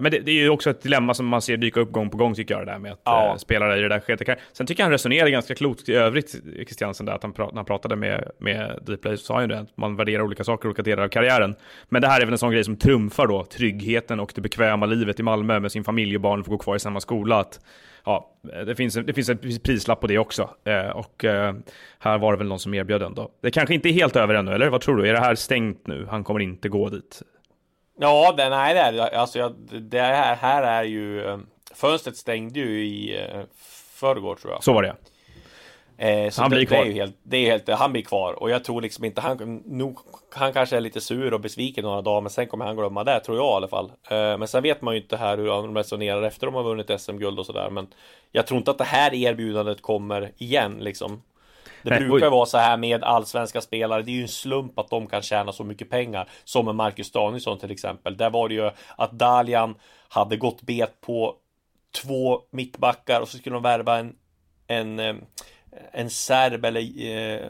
men 0.00 0.02
det, 0.02 0.18
det 0.18 0.30
är 0.30 0.34
ju 0.42 0.48
också 0.50 0.70
ett 0.70 0.82
dilemma 0.82 1.14
som 1.14 1.26
man 1.26 1.42
ser 1.42 1.56
dyka 1.56 1.80
upp 1.80 1.92
gång 1.92 2.10
på 2.10 2.16
gång 2.16 2.34
tycker 2.34 2.54
jag 2.54 2.66
det 2.66 2.72
där 2.72 2.78
med 2.78 2.92
att 2.92 3.00
Ja. 3.04 3.28
eh, 3.30 3.36
spelare 3.36 3.78
i 3.78 3.82
det 3.82 3.88
där 3.88 4.00
skedet. 4.00 4.38
Sen 4.52 4.66
tycker 4.66 4.80
jag 4.80 4.84
han 4.84 4.92
resonerar 4.92 5.28
ganska 5.28 5.54
klokt 5.54 5.88
i 5.88 5.94
övrigt, 5.94 6.34
Christiansen, 6.54 7.06
där 7.06 7.12
att 7.12 7.22
han, 7.22 7.34
pra- 7.34 7.48
när 7.48 7.56
han 7.56 7.64
pratade 7.64 7.96
med, 7.96 8.30
med 8.38 8.78
Dplay 8.86 9.16
så 9.16 9.24
sa 9.24 9.34
han 9.34 9.42
ju 9.42 9.48
det, 9.48 9.58
att 9.58 9.76
man 9.76 9.96
värderar 9.96 10.22
olika 10.22 10.44
saker 10.44 10.68
olika 10.68 10.82
delar 10.82 11.02
av 11.04 11.08
karriären. 11.08 11.54
Men 11.88 12.02
det 12.02 12.08
här 12.08 12.20
är 12.20 12.24
väl 12.24 12.32
en 12.32 12.38
sån 12.38 12.52
grej 12.52 12.64
som 12.64 12.76
trumfar 13.06 13.26
då 13.26 13.44
tryggheten 13.44 14.20
och 14.20 14.32
det 14.34 14.40
bekväma 14.40 14.86
livet 14.86 15.20
i 15.20 15.22
Malmö 15.22 15.60
med 15.60 15.72
sin 15.72 15.84
familj 15.84 16.16
och 16.16 16.20
barn 16.20 16.44
får 16.44 16.52
gå 16.52 16.58
kvar 16.58 16.76
i 16.76 16.78
samma 16.78 17.00
skola. 17.00 17.40
Att, 17.40 17.60
ja, 18.04 18.30
det 18.66 18.74
finns, 18.74 18.94
det 18.94 19.12
finns 19.12 19.28
en 19.28 19.38
prislapp 19.38 20.00
på 20.00 20.06
det 20.06 20.18
också. 20.18 20.50
Eh, 20.64 20.88
och 20.88 21.24
eh, 21.24 21.54
här 21.98 22.18
var 22.18 22.32
det 22.32 22.38
väl 22.38 22.46
någon 22.46 22.58
som 22.58 22.74
erbjöd 22.74 23.00
den 23.00 23.14
då. 23.14 23.30
Det 23.42 23.50
kanske 23.50 23.74
inte 23.74 23.88
är 23.88 23.92
helt 23.92 24.16
över 24.16 24.34
ännu, 24.34 24.52
eller 24.52 24.68
vad 24.68 24.80
tror 24.80 24.96
du? 24.96 25.08
Är 25.08 25.12
det 25.12 25.20
här 25.20 25.34
stängt 25.34 25.86
nu? 25.86 26.06
Han 26.10 26.24
kommer 26.24 26.40
inte 26.40 26.68
gå 26.68 26.88
dit? 26.88 27.22
Ja, 27.98 28.34
det, 28.36 28.48
nej 28.48 28.74
det 28.74 28.80
är 28.80 28.92
det. 28.92 29.18
Alltså 29.18 29.54
det 29.80 30.00
här, 30.00 30.36
här 30.36 30.62
är 30.62 30.84
ju 30.84 31.24
eh, 31.26 31.38
Fönstret 31.74 32.16
stängde 32.16 32.60
ju 32.60 32.84
i 32.86 33.20
eh, 33.20 33.42
förrgår 33.94 34.34
tror 34.34 34.52
jag. 34.52 34.64
Så 34.64 34.72
var 34.72 34.82
det 34.82 34.96
Eh, 35.98 36.32
Han 36.36 36.50
det, 36.50 36.56
blir 36.56 36.60
Det 36.60 36.66
kvar. 36.66 36.76
är 36.78 36.84
ju 36.84 36.92
helt, 36.92 37.16
det 37.22 37.36
är 37.36 37.50
helt, 37.50 37.68
han 37.68 37.92
blir 37.92 38.02
kvar 38.02 38.32
och 38.42 38.50
jag 38.50 38.64
tror 38.64 38.80
liksom 38.82 39.04
inte 39.04 39.20
han, 39.20 39.62
nog, 39.66 39.98
han 40.34 40.52
kanske 40.52 40.76
är 40.76 40.80
lite 40.80 41.00
sur 41.00 41.34
och 41.34 41.40
besviken 41.40 41.84
några 41.84 42.02
dagar 42.02 42.20
men 42.20 42.30
sen 42.30 42.46
kommer 42.46 42.64
han 42.64 42.76
glömma 42.76 43.04
det 43.04 43.20
tror 43.20 43.36
jag 43.36 43.46
i 43.46 43.54
alla 43.54 43.68
fall. 43.68 43.92
Eh, 44.10 44.38
men 44.38 44.48
sen 44.48 44.62
vet 44.62 44.82
man 44.82 44.94
ju 44.94 45.00
inte 45.00 45.16
här 45.16 45.36
hur 45.38 45.46
de 45.46 45.76
resonerar 45.76 46.22
efter 46.22 46.46
de 46.46 46.54
har 46.54 46.62
vunnit 46.62 47.00
SM-guld 47.00 47.38
och 47.38 47.46
sådär 47.46 47.70
men 47.70 47.86
jag 48.32 48.46
tror 48.46 48.58
inte 48.58 48.70
att 48.70 48.78
det 48.78 48.84
här 48.84 49.14
erbjudandet 49.14 49.82
kommer 49.82 50.32
igen 50.38 50.76
liksom. 50.80 51.22
Det 51.82 51.90
Nej, 51.90 51.98
brukar 52.00 52.18
ju 52.18 52.26
och- 52.26 52.32
vara 52.32 52.46
så 52.46 52.58
här 52.58 52.76
med 52.76 53.04
allsvenska 53.04 53.60
spelare. 53.60 54.02
Det 54.02 54.10
är 54.10 54.14
ju 54.16 54.22
en 54.22 54.28
slump 54.28 54.78
att 54.78 54.90
de 54.90 55.06
kan 55.06 55.22
tjäna 55.22 55.52
så 55.52 55.64
mycket 55.64 55.90
pengar. 55.90 56.28
Som 56.44 56.64
med 56.64 56.74
Marcus 56.74 57.12
Danielsson 57.12 57.58
till 57.58 57.70
exempel. 57.70 58.16
Där 58.16 58.30
var 58.30 58.48
det 58.48 58.54
ju 58.54 58.70
att 58.96 59.12
Dalian 59.12 59.74
hade 60.08 60.36
gått 60.36 60.62
bet 60.62 61.00
på 61.00 61.34
två 62.02 62.40
mittbackar 62.50 63.20
och 63.20 63.28
så 63.28 63.38
skulle 63.38 63.56
de 63.56 63.62
värva 63.62 63.98
en 63.98 64.14
en, 64.68 64.98
eh, 64.98 65.14
en 65.92 66.10
serb 66.10 66.64
eller 66.64 66.80
eh, 67.06 67.34
eh, 67.34 67.48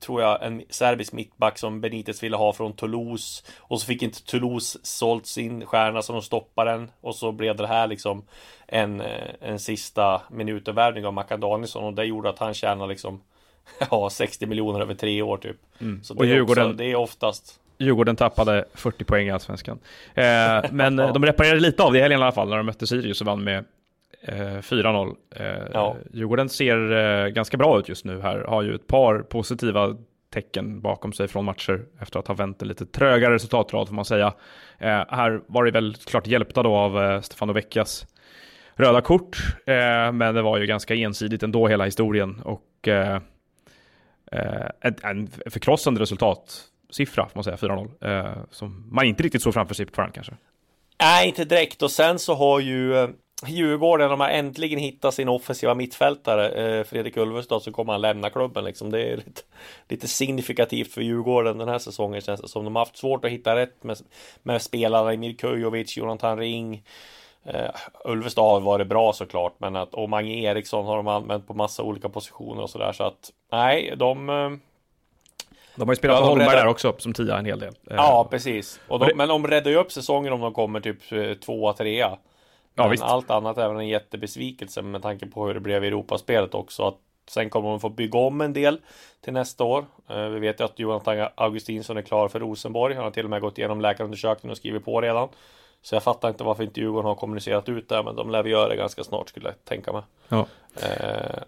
tror 0.00 0.22
jag 0.22 0.42
en 0.42 0.62
serbisk 0.70 1.12
mittback 1.12 1.58
som 1.58 1.80
Benitez 1.80 2.22
ville 2.22 2.36
ha 2.36 2.52
från 2.52 2.72
Toulouse. 2.72 3.44
Och 3.58 3.80
så 3.80 3.86
fick 3.86 4.02
inte 4.02 4.24
Toulouse 4.24 4.78
sålt 4.82 5.26
sin 5.26 5.66
stjärna 5.66 6.02
så 6.02 6.12
de 6.12 6.22
stoppade 6.22 6.70
den. 6.70 6.90
Och 7.00 7.14
så 7.14 7.32
blev 7.32 7.56
det 7.56 7.66
här 7.66 7.86
liksom 7.86 8.24
en, 8.66 9.00
eh, 9.00 9.34
en 9.40 9.58
sista 9.58 10.22
minutenvärvning 10.30 11.06
av 11.06 11.12
Mackan 11.12 11.40
Danielsson. 11.40 11.84
Och 11.84 11.92
det 11.94 12.04
gjorde 12.04 12.28
att 12.28 12.38
han 12.38 12.54
tjänade 12.54 12.88
liksom 12.90 13.20
ja, 13.90 14.10
60 14.10 14.46
miljoner 14.46 14.80
över 14.80 14.94
tre 14.94 15.22
år 15.22 15.36
typ. 15.36 15.56
Så 16.02 16.14
det, 16.14 16.20
Och 16.20 16.26
Djurgården- 16.26 16.66
också, 16.66 16.76
det 16.76 16.84
är 16.84 16.94
oftast 16.96 17.60
Djurgården 17.80 18.16
tappade 18.16 18.64
40 18.74 19.04
poäng 19.04 19.26
i 19.26 19.30
Allsvenskan. 19.30 19.78
Eh, 20.14 20.24
men 20.70 20.98
eh, 20.98 21.12
de 21.12 21.24
reparerade 21.26 21.60
lite 21.60 21.82
av 21.82 21.92
det 21.92 21.98
i 21.98 22.02
helgen 22.02 22.20
i 22.20 22.22
alla 22.22 22.32
fall. 22.32 22.48
När 22.48 22.56
de 22.56 22.66
mötte 22.66 22.86
Sirius 22.86 23.20
och 23.20 23.26
vann 23.26 23.44
med 23.44 23.64
4-0. 24.26 25.16
Eh, 25.36 25.46
Ja. 25.72 25.96
Djurgården 26.12 26.48
ser 26.48 26.92
eh, 26.92 27.28
ganska 27.28 27.56
bra 27.56 27.78
ut 27.78 27.88
just 27.88 28.04
nu 28.04 28.20
här. 28.20 28.38
Har 28.48 28.62
ju 28.62 28.74
ett 28.74 28.86
par 28.86 29.18
positiva 29.18 29.96
tecken 30.32 30.80
bakom 30.80 31.12
sig 31.12 31.28
från 31.28 31.44
matcher 31.44 31.86
efter 32.00 32.18
att 32.18 32.26
ha 32.26 32.34
vänt 32.34 32.62
en 32.62 32.68
lite 32.68 32.86
trögare 32.86 33.34
resultatrad 33.34 33.88
får 33.88 33.94
man 33.94 34.04
säga. 34.04 34.34
Eh, 34.78 35.04
här 35.08 35.40
var 35.46 35.64
det 35.64 35.70
väl 35.70 35.94
klart 35.94 36.26
hjälpta 36.26 36.62
då 36.62 36.76
av 36.76 37.02
eh, 37.02 37.20
Stefano 37.20 37.52
Vecchias 37.52 38.06
röda 38.74 39.00
kort, 39.00 39.36
eh, 39.66 40.12
men 40.12 40.34
det 40.34 40.42
var 40.42 40.58
ju 40.58 40.66
ganska 40.66 40.94
ensidigt 40.94 41.42
ändå 41.42 41.68
hela 41.68 41.84
historien 41.84 42.40
och 42.44 42.88
eh, 42.88 43.20
eh, 44.32 44.66
en, 45.02 45.28
förkrossande 45.46 46.00
resultatsiffra 46.00 47.28
får 47.28 47.32
man 47.34 47.44
säga, 47.44 47.56
4-0, 47.56 47.90
eh, 48.00 48.32
som 48.50 48.88
man 48.90 49.04
inte 49.04 49.22
riktigt 49.22 49.42
såg 49.42 49.54
framför 49.54 49.74
sig 49.74 49.86
på 49.86 49.94
förhand 49.94 50.14
kanske. 50.14 50.32
Nej, 51.00 51.28
inte 51.28 51.44
direkt. 51.44 51.82
Och 51.82 51.90
sen 51.90 52.18
så 52.18 52.34
har 52.34 52.60
ju 52.60 52.96
eh, 52.96 53.08
Djurgården, 53.46 54.10
de 54.10 54.20
har 54.20 54.28
äntligen 54.28 54.78
hittat 54.78 55.14
sin 55.14 55.28
offensiva 55.28 55.74
mittfältare. 55.74 56.48
Eh, 56.78 56.84
Fredrik 56.84 57.16
Ulvestad, 57.16 57.60
så 57.62 57.72
kommer 57.72 57.92
han 57.92 58.00
lämna 58.00 58.30
klubben 58.30 58.64
liksom. 58.64 58.90
Det 58.90 59.02
är 59.02 59.16
lite, 59.16 59.42
lite 59.88 60.08
signifikativt 60.08 60.92
för 60.92 61.00
Djurgården 61.00 61.58
den 61.58 61.68
här 61.68 61.78
säsongen 61.78 62.20
känns 62.20 62.40
det 62.40 62.48
som. 62.48 62.64
De 62.64 62.76
har 62.76 62.82
haft 62.84 62.96
svårt 62.96 63.24
att 63.24 63.30
hitta 63.30 63.56
rätt 63.56 63.84
med, 63.84 63.98
med 64.42 64.62
spelarna 64.62 65.12
Emir 65.12 65.34
Kujovic, 65.34 65.96
Jonathan 65.96 66.38
Ring. 66.38 66.82
Uh, 67.54 67.54
Ulvestad 68.04 68.42
har 68.52 68.60
varit 68.60 68.86
bra 68.86 69.12
såklart, 69.12 69.54
men 69.58 69.76
att 69.76 69.94
och 69.94 70.08
Mange 70.08 70.34
Eriksson 70.34 70.86
har 70.86 70.96
de 70.96 71.08
använt 71.08 71.46
på 71.46 71.54
massa 71.54 71.82
olika 71.82 72.08
positioner 72.08 72.62
och 72.62 72.70
sådär. 72.70 72.92
Så 72.92 73.04
att 73.04 73.30
nej, 73.52 73.94
de... 73.96 74.28
eh, 74.28 74.34
De 75.76 75.88
har 75.88 75.92
ju 75.92 75.96
spelat 75.96 76.20
Ja, 76.20 76.26
Holmberg 76.26 76.48
räddar- 76.48 76.56
där 76.56 76.66
också 76.66 76.94
som 76.98 77.12
tia 77.12 77.38
en 77.38 77.44
hel 77.44 77.58
del. 77.58 77.74
Ja, 77.90 78.28
precis. 78.30 78.80
Och 78.88 78.98
de, 78.98 79.04
och 79.04 79.10
det- 79.10 79.14
Men 79.16 79.28
de 79.28 79.46
räddar 79.46 79.70
ju 79.70 79.76
upp 79.76 79.92
säsongen 79.92 80.32
om 80.32 80.40
de 80.40 80.52
kommer 80.52 80.80
typ 80.80 81.00
tvåa, 81.40 81.72
trea. 81.72 82.16
Ja, 82.78 82.84
Men 82.84 82.90
visst. 82.90 83.02
allt 83.02 83.30
annat 83.30 83.58
är 83.58 83.68
väl 83.68 83.76
en 83.78 83.88
jättebesvikelse 83.88 84.82
med 84.82 85.02
tanke 85.02 85.26
på 85.26 85.46
hur 85.46 85.54
det 85.54 85.60
blev 85.60 85.84
i 85.84 85.86
Europaspelet 85.86 86.54
också. 86.54 86.82
Att 86.82 86.96
sen 87.28 87.50
kommer 87.50 87.68
de 87.68 87.80
få 87.80 87.88
bygga 87.88 88.18
om 88.18 88.40
en 88.40 88.52
del 88.52 88.80
till 89.20 89.32
nästa 89.32 89.64
år. 89.64 89.84
Eh, 90.08 90.24
Vi 90.28 90.40
vet 90.40 90.60
ju 90.60 90.64
att 90.64 90.78
Jonathan 90.78 91.28
Augustinsson 91.34 91.96
är 91.96 92.02
klar 92.02 92.28
för 92.28 92.40
Rosenborg. 92.40 92.94
Han 92.94 93.04
har 93.04 93.10
till 93.10 93.24
och 93.24 93.30
med 93.30 93.40
gått 93.40 93.58
igenom 93.58 93.80
läkarundersökningen 93.80 94.50
och 94.50 94.56
skrivit 94.56 94.84
på 94.84 95.00
redan. 95.00 95.28
Så 95.82 95.94
jag 95.94 96.02
fattar 96.02 96.28
inte 96.28 96.44
varför 96.44 96.62
inte 96.62 96.80
Djurgården 96.80 97.06
har 97.08 97.14
kommunicerat 97.14 97.68
ut 97.68 97.88
det, 97.88 98.02
men 98.02 98.16
de 98.16 98.30
lär 98.30 98.42
vi 98.42 98.50
göra 98.50 98.68
det 98.68 98.76
ganska 98.76 99.04
snart 99.04 99.28
skulle 99.28 99.48
jag 99.48 99.64
tänka 99.64 99.92
mig. 99.92 100.02
Ja. 100.28 100.46
Eh, 100.82 101.42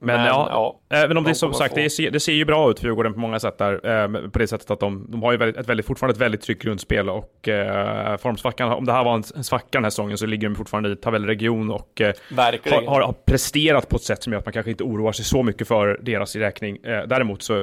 Men, 0.00 0.26
ja, 0.26 0.80
även 0.90 1.16
om 1.16 1.24
de 1.24 1.30
det 1.30 1.34
som 1.34 1.54
sagt, 1.54 1.74
det 1.74 1.90
ser, 1.90 2.10
det 2.10 2.20
ser 2.20 2.32
ju 2.32 2.44
bra 2.44 2.70
ut 2.70 2.78
för 2.78 2.86
Djurgården 2.86 3.14
på 3.14 3.20
många 3.20 3.40
sätt 3.40 3.58
där. 3.58 4.02
Eh, 4.02 4.30
på 4.30 4.38
det 4.38 4.46
sättet 4.46 4.70
att 4.70 4.80
de, 4.80 5.06
de 5.10 5.22
har 5.22 5.32
ju 5.32 5.38
väldigt, 5.38 5.56
ett 5.56 5.68
väldigt, 5.68 5.86
fortfarande 5.86 6.12
ett 6.12 6.20
väldigt 6.20 6.40
tryggt 6.42 6.62
grundspel 6.62 7.10
och 7.10 7.48
eh, 7.48 8.16
formsvackan, 8.16 8.72
om 8.72 8.84
det 8.84 8.92
här 8.92 9.04
var 9.04 9.14
en, 9.14 9.22
en 9.36 9.44
svacka 9.44 9.68
den 9.70 9.82
här 9.82 9.90
säsongen 9.90 10.18
så 10.18 10.26
ligger 10.26 10.48
de 10.48 10.54
fortfarande 10.54 10.92
i 10.92 10.96
tabellregion 10.96 11.70
och 11.70 12.00
eh, 12.00 12.14
har, 12.36 12.86
har, 12.86 13.00
har 13.00 13.12
presterat 13.12 13.88
på 13.88 13.96
ett 13.96 14.02
sätt 14.02 14.22
som 14.22 14.32
gör 14.32 14.38
att 14.38 14.46
man 14.46 14.52
kanske 14.52 14.70
inte 14.70 14.84
oroar 14.84 15.12
sig 15.12 15.24
så 15.24 15.42
mycket 15.42 15.68
för 15.68 15.98
deras 16.02 16.36
räkning. 16.36 16.76
Eh, 16.76 17.02
däremot 17.06 17.42
så 17.42 17.54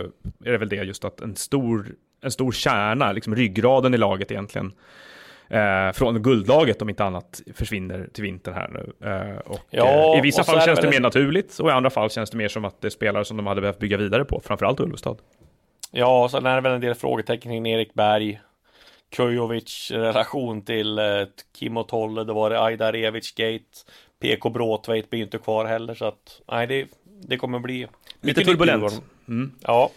är 0.46 0.52
det 0.52 0.58
väl 0.58 0.70
det 0.70 0.76
just 0.76 1.06
att 1.06 1.22
en 1.22 1.36
stor, 1.36 1.88
en 2.24 2.32
stor 2.32 2.52
kärna, 2.52 3.12
liksom 3.12 3.36
ryggraden 3.36 3.94
i 3.94 3.98
laget 3.98 4.32
egentligen, 4.32 4.74
eh, 5.50 5.92
från 5.94 6.22
guldlaget 6.24 6.82
om 6.82 6.90
inte 6.90 7.04
annat 7.04 7.42
försvinner 7.54 8.08
till 8.14 8.24
vintern 8.24 8.54
här 8.54 8.70
nu. 8.74 9.10
Eh, 9.10 9.38
och, 9.38 9.60
Ja, 9.70 10.14
eh, 10.14 10.20
I 10.20 10.22
vissa 10.22 10.42
och 10.42 10.46
fall 10.46 10.56
det 10.56 10.66
känns 10.66 10.80
det 10.80 10.86
väl 10.88 10.96
mer 10.96 11.00
naturligt 11.00 11.60
och 11.60 11.70
i 11.70 11.72
andra 11.72 11.90
fall 11.90 12.10
känns 12.10 12.30
det 12.30 12.38
mer 12.38 12.48
som 12.48 12.66
att 12.66 12.82
det 12.82 12.88
är 12.88 12.90
spelare 12.90 13.26
som 13.26 13.38
de 13.38 13.48
hade 13.48 13.62
behövt 13.62 13.80
bygga 13.80 13.98
vidare 13.98 14.26
på, 14.26 14.42
framförallt 14.46 14.80
Ulvestad. 14.80 15.18
Ja, 15.92 16.28
sen 16.32 16.46
är 16.46 16.56
det 16.56 16.62
väl 16.62 16.72
en 16.72 16.82
del 16.82 16.96
frågetecken 16.96 17.52
kring 17.52 17.68
Erik 17.68 17.94
Berg. 17.94 18.40
Kujovic 19.16 19.92
relation 19.92 20.62
till 20.62 21.00
eh, 21.00 21.06
Kim 21.60 21.78
och 21.78 21.88
Tolle. 21.88 22.24
Det 22.24 22.34
var 22.34 22.50
det 22.50 22.62
Aida 22.62 22.92
Revic 22.92 23.32
Gate. 23.32 23.64
PK 24.22 24.50
Bråtveit 24.50 25.10
blir 25.10 25.22
inte 25.22 25.38
kvar 25.38 25.66
heller 25.66 25.94
så 25.94 26.06
att 26.06 26.42
nej, 26.52 26.68
det, 26.68 26.88
det 27.22 27.38
kommer 27.38 27.60
bli 27.60 27.88
Lite 28.22 28.42
turbulent. 28.44 29.02
Mm. 29.28 29.52
Ja, 29.62 29.92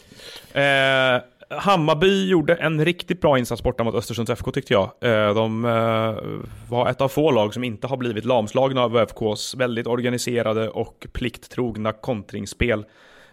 Eh, 0.52 1.20
Hammarby 1.50 2.28
gjorde 2.28 2.54
en 2.54 2.84
riktigt 2.84 3.20
bra 3.20 3.38
insats 3.38 3.62
borta 3.62 3.84
mot 3.84 3.94
Östersunds 3.94 4.30
FK 4.30 4.50
tyckte 4.50 4.72
jag. 4.72 4.90
Eh, 5.00 5.34
de 5.34 5.64
eh, 5.64 6.38
var 6.70 6.88
ett 6.90 7.00
av 7.00 7.08
få 7.08 7.30
lag 7.30 7.54
som 7.54 7.64
inte 7.64 7.86
har 7.86 7.96
blivit 7.96 8.24
lamslagna 8.24 8.82
av 8.82 8.96
ÖFKs 8.96 9.54
väldigt 9.54 9.86
organiserade 9.86 10.68
och 10.68 11.06
plikttrogna 11.12 11.92
kontringsspel. 11.92 12.84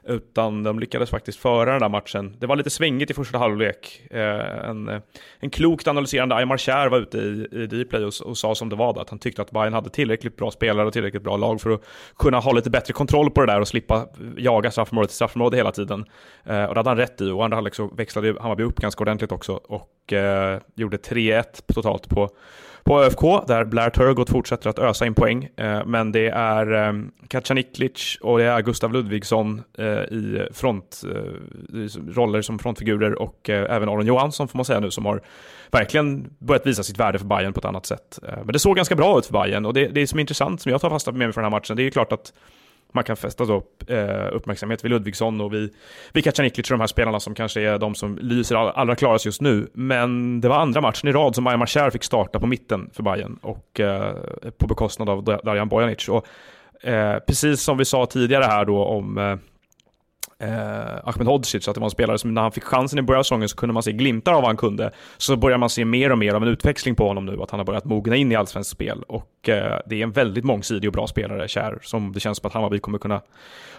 Utan 0.08 0.64
de 0.64 0.80
lyckades 0.80 1.10
faktiskt 1.10 1.40
föra 1.40 1.72
den 1.72 1.82
där 1.82 1.90
matchen. 1.90 2.36
Det 2.40 2.48
var 2.48 2.56
lite 2.56 2.70
svängigt 2.70 3.12
i 3.12 3.14
första 3.14 3.38
halvlek. 3.38 4.02
Eh, 4.12 4.70
en, 4.70 4.90
eh, 4.90 5.02
en 5.40 5.50
klokt 5.50 5.88
analyserande 5.88 6.36
Aymar 6.36 6.58
Kjaer 6.58 6.90
var 6.90 6.98
ute 6.98 7.18
i, 7.18 7.48
i 7.52 7.68
Dplay 7.68 8.04
och, 8.04 8.14
och 8.26 8.38
sa 8.38 8.56
som 8.56 8.70
det 8.70 8.76
var, 8.76 8.94
då, 8.94 9.02
att 9.02 9.10
han 9.10 9.20
tyckte 9.20 9.42
att 9.42 9.52
Bayern 9.52 9.74
hade 9.74 9.90
tillräckligt 9.90 10.38
bra 10.38 10.52
spelare 10.52 10.88
och 10.88 10.94
tillräckligt 10.94 11.24
bra 11.24 11.38
lag 11.38 11.62
för 11.62 11.70
att 11.70 11.82
kunna 12.18 12.40
ha 12.40 12.52
lite 12.52 12.70
bättre 12.70 12.94
kontroll 12.94 13.32
på 13.32 13.42
det 13.42 13.54
där 13.54 13.62
och 13.62 13.68
slippa 13.68 14.08
jaga 14.38 14.72
straffområde 14.72 15.08
till 15.08 15.16
straffområde 15.16 15.58
hela 15.58 15.72
tiden. 15.72 16.06
Eh, 16.44 16.66
och 16.66 16.74
det 16.74 16.80
hade 16.80 16.90
han 16.90 16.98
rätt 16.98 17.22
i 17.22 17.30
och 17.30 17.44
andra 17.44 17.58
halvlek 17.58 17.76
så 17.76 17.88
växlade 17.88 18.36
Hammarby 18.40 18.64
upp 18.64 18.80
ganska 18.80 19.02
ordentligt 19.02 19.32
också 19.32 19.54
och 19.54 20.14
eh, 20.14 20.60
gjorde 20.76 20.98
3-1 20.98 21.44
totalt 21.74 22.10
på, 22.10 22.30
på 22.86 23.04
ÖFK 23.04 23.48
där 23.48 23.66
Blair 23.66 23.90
Turgott 23.90 24.30
fortsätter 24.30 24.70
att 24.70 24.80
ösa 24.80 25.06
in 25.06 25.14
poäng. 25.14 25.50
Eh, 25.58 25.86
men 25.86 26.12
det 26.12 26.28
är 26.28 26.72
ehm, 26.72 27.12
Kacaniklic 27.28 28.18
och 28.22 28.38
det 28.38 28.44
är 28.44 28.62
Gustav 28.62 28.94
Ludvigsson 28.94 29.62
eh, 29.78 29.86
i 29.88 30.48
front, 30.54 31.02
eh, 31.04 32.12
roller 32.16 32.42
som 32.42 32.60
frontfigurer 32.60 33.22
och 33.22 33.50
även 33.50 33.90
Aron 33.90 34.06
Johansson 34.06 34.48
får 34.48 34.58
man 34.58 34.66
säga 34.66 34.80
nu 34.80 34.92
som 34.92 35.06
har 35.06 35.22
verkligen 35.72 36.30
börjat 36.40 36.68
visa 36.68 36.84
sitt 36.84 37.00
värde 37.00 37.20
för 37.20 37.26
Bayern 37.26 37.54
på 37.54 37.60
ett 37.60 37.66
annat 37.66 37.86
sätt. 37.86 38.20
Men 38.22 38.48
det 38.48 38.60
såg 38.60 38.76
ganska 38.76 38.96
bra 38.96 39.20
ut 39.20 39.26
för 39.26 39.34
Bayern 39.34 39.66
och 39.66 39.74
det, 39.74 39.88
det 39.88 40.08
som 40.08 40.20
är 40.20 40.22
intressant 40.22 40.62
som 40.62 40.72
jag 40.72 40.82
tar 40.82 40.90
fasta 40.90 41.12
med 41.12 41.20
mig 41.20 41.34
för 41.34 41.42
den 41.42 41.52
här 41.52 41.60
matchen 41.60 41.76
det 41.76 41.82
är 41.82 41.86
ju 41.86 41.92
klart 41.92 42.12
att 42.12 42.34
man 42.96 43.04
kan 43.04 43.16
fästa 43.16 43.46
då, 43.46 43.64
eh, 43.88 44.28
uppmärksamhet 44.32 44.86
vid 44.86 44.92
Ludvigsson 44.92 45.42
och 45.42 45.54
vid, 45.54 45.74
vid 46.14 46.24
Kacaniklic 46.24 46.72
och 46.72 46.78
de 46.78 46.80
här 46.80 46.88
spelarna 46.88 47.20
som 47.20 47.36
kanske 47.36 47.62
är 47.62 47.78
de 47.78 47.96
som 47.96 48.18
lyser 48.18 48.56
all, 48.56 48.68
allra 48.68 48.96
klarast 48.96 49.26
just 49.26 49.42
nu. 49.42 49.68
Men 49.74 50.42
det 50.42 50.48
var 50.48 50.56
andra 50.56 50.82
matchen 50.82 51.10
i 51.10 51.12
rad 51.12 51.36
som 51.36 51.44
Maja 51.44 51.66
Cher 51.66 51.90
fick 51.90 52.04
starta 52.04 52.40
på 52.40 52.48
mitten 52.48 52.90
för 52.94 53.04
Bayern 53.04 53.40
och 53.42 53.80
eh, 53.80 54.16
på 54.58 54.68
bekostnad 54.68 55.10
av 55.10 55.24
Darjan 55.24 55.70
Bojanic. 55.70 56.10
Och, 56.10 56.28
eh, 56.88 57.20
precis 57.20 57.62
som 57.62 57.78
vi 57.78 57.86
sa 57.86 58.06
tidigare 58.06 58.44
här 58.44 58.66
då 58.66 58.86
om 58.86 59.18
eh, 59.18 59.36
eh, 60.40 61.10
Ahmed 61.10 61.28
Hodzic, 61.28 61.68
att 61.68 61.76
det 61.76 61.80
var 61.80 61.88
en 61.88 61.92
spelare 61.92 62.18
som 62.18 62.34
när 62.34 62.42
han 62.42 62.52
fick 62.52 62.64
chansen 62.64 63.00
i 63.00 63.02
början 63.02 63.20
av 63.20 63.24
säsongen 63.24 63.50
så 63.50 63.56
kunde 63.56 63.74
man 63.74 63.84
se 63.84 63.92
glimtar 63.92 64.34
av 64.34 64.42
vad 64.42 64.50
han 64.50 64.58
kunde. 64.58 64.92
Så 65.18 65.36
börjar 65.36 65.58
man 65.58 65.70
se 65.70 65.86
mer 65.86 66.12
och 66.12 66.18
mer 66.18 66.34
av 66.34 66.44
en 66.44 66.50
utväxling 66.50 66.96
på 66.96 67.08
honom 67.08 67.26
nu, 67.26 67.42
att 67.42 67.52
han 67.52 67.60
har 67.60 67.66
börjat 67.66 67.86
mogna 67.86 68.16
in 68.16 68.32
i 68.32 68.36
allsvenskt 68.36 68.72
spel. 68.72 69.04
Och 69.08 69.50
eh, 69.50 69.80
det 69.86 70.00
är 70.00 70.04
en 70.04 70.12
väldigt 70.12 70.44
mångsidig 70.44 70.88
och 70.88 70.94
bra 70.94 71.08
spelare, 71.08 71.48
Kär, 71.48 71.80
som 71.82 72.12
det 72.12 72.20
känns 72.20 72.38
som 72.38 72.48
att 72.48 72.54
Hammarby 72.54 72.80
kommer 72.80 72.98
kunna 72.98 73.22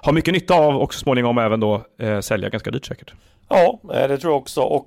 ha 0.02 0.12
mycket 0.12 0.34
nytta 0.34 0.54
av 0.54 0.76
och 0.76 0.94
så 0.94 1.00
småningom 1.00 1.38
även 1.38 1.60
då 1.60 1.82
eh, 1.98 2.20
sälja 2.20 2.48
ganska 2.48 2.70
dyrt 2.70 2.86
säkert. 2.86 3.12
Ja, 3.48 3.80
eh, 3.94 4.08
det 4.08 4.18
tror 4.18 4.32
jag 4.32 4.38
också. 4.38 4.60
Och 4.60 4.86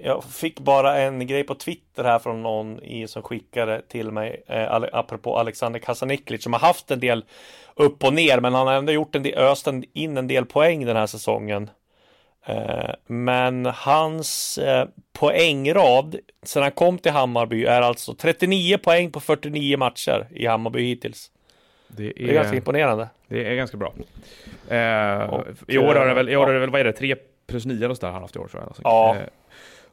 Eh, 0.00 0.06
jag 0.06 0.24
fick 0.24 0.60
bara 0.60 0.96
en 0.96 1.26
grej 1.26 1.44
på 1.44 1.54
Twitter 1.54 2.04
här 2.04 2.18
från 2.18 2.42
någon 2.42 2.82
i, 2.82 3.08
som 3.08 3.22
skickade 3.22 3.82
till 3.88 4.10
mig 4.10 4.42
eh, 4.46 4.72
apropå 4.92 5.38
Alexander 5.38 5.80
Kasaniklic 5.80 6.42
som 6.42 6.52
har 6.52 6.60
haft 6.60 6.90
en 6.90 7.00
del 7.00 7.24
upp 7.74 8.04
och 8.04 8.14
ner 8.14 8.40
men 8.40 8.54
han 8.54 8.66
har 8.66 8.74
ändå 8.74 8.92
gjort 8.92 9.14
en 9.14 9.22
del, 9.22 9.38
öst 9.38 9.68
in 9.92 10.16
en 10.16 10.28
del 10.28 10.46
poäng 10.46 10.86
den 10.86 10.96
här 10.96 11.06
säsongen. 11.06 11.70
Eh, 12.46 12.90
men 13.06 13.66
hans 13.66 14.58
eh, 14.58 14.88
poängrad 15.12 16.16
sedan 16.42 16.62
han 16.62 16.72
kom 16.72 16.98
till 16.98 17.12
Hammarby 17.12 17.64
är 17.64 17.82
alltså 17.82 18.14
39 18.14 18.78
poäng 18.78 19.10
på 19.10 19.20
49 19.20 19.76
matcher 19.76 20.26
i 20.30 20.46
Hammarby 20.46 20.82
hittills. 20.86 21.30
Det 21.88 22.06
är, 22.06 22.12
det 22.16 22.30
är 22.30 22.34
ganska 22.34 22.56
imponerande. 22.56 23.08
Det 23.28 23.46
är 23.46 23.54
ganska 23.54 23.76
bra. 23.76 23.94
Eh, 24.68 25.22
och, 25.22 25.44
I 25.68 25.78
år 25.78 25.94
har 25.94 26.06
det 26.06 26.14
väl, 26.14 26.28
i 26.28 26.36
år 26.36 26.48
är 26.48 26.54
det 26.54 26.60
väl, 26.60 26.70
vad 26.70 26.80
är 26.80 26.84
det, 26.84 26.92
3 26.92 27.16
plus 27.46 27.66
9 27.66 27.84
eller 27.84 27.94
sådär 27.94 28.12
han 28.12 28.22
haft 28.22 28.36
i 28.36 28.38
år 28.38 28.48
tror 28.48 28.62
jag. 28.62 28.74
Ja. 28.84 29.16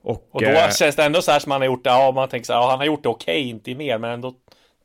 Eh, 0.04 0.10
och, 0.12 0.28
och 0.32 0.42
då 0.42 0.48
äh, 0.48 0.72
känns 0.72 0.96
det 0.96 1.04
ändå 1.04 1.22
så 1.22 1.32
här 1.32 1.40
som 1.40 1.52
han 1.52 1.62
har 1.62 1.66
gjort 1.66 1.84
det, 1.84 1.90
ja 1.90 2.12
man 2.12 2.30
tänker 2.30 2.46
så 2.46 2.54
här, 2.54 2.60
ja, 2.60 2.70
han 2.70 2.80
har 2.80 2.86
gjort 2.86 3.04
det 3.04 3.10
okej, 3.10 3.42
okay, 3.42 3.50
inte 3.50 3.76
mer, 3.76 3.98
men 3.98 4.12
ändå 4.12 4.34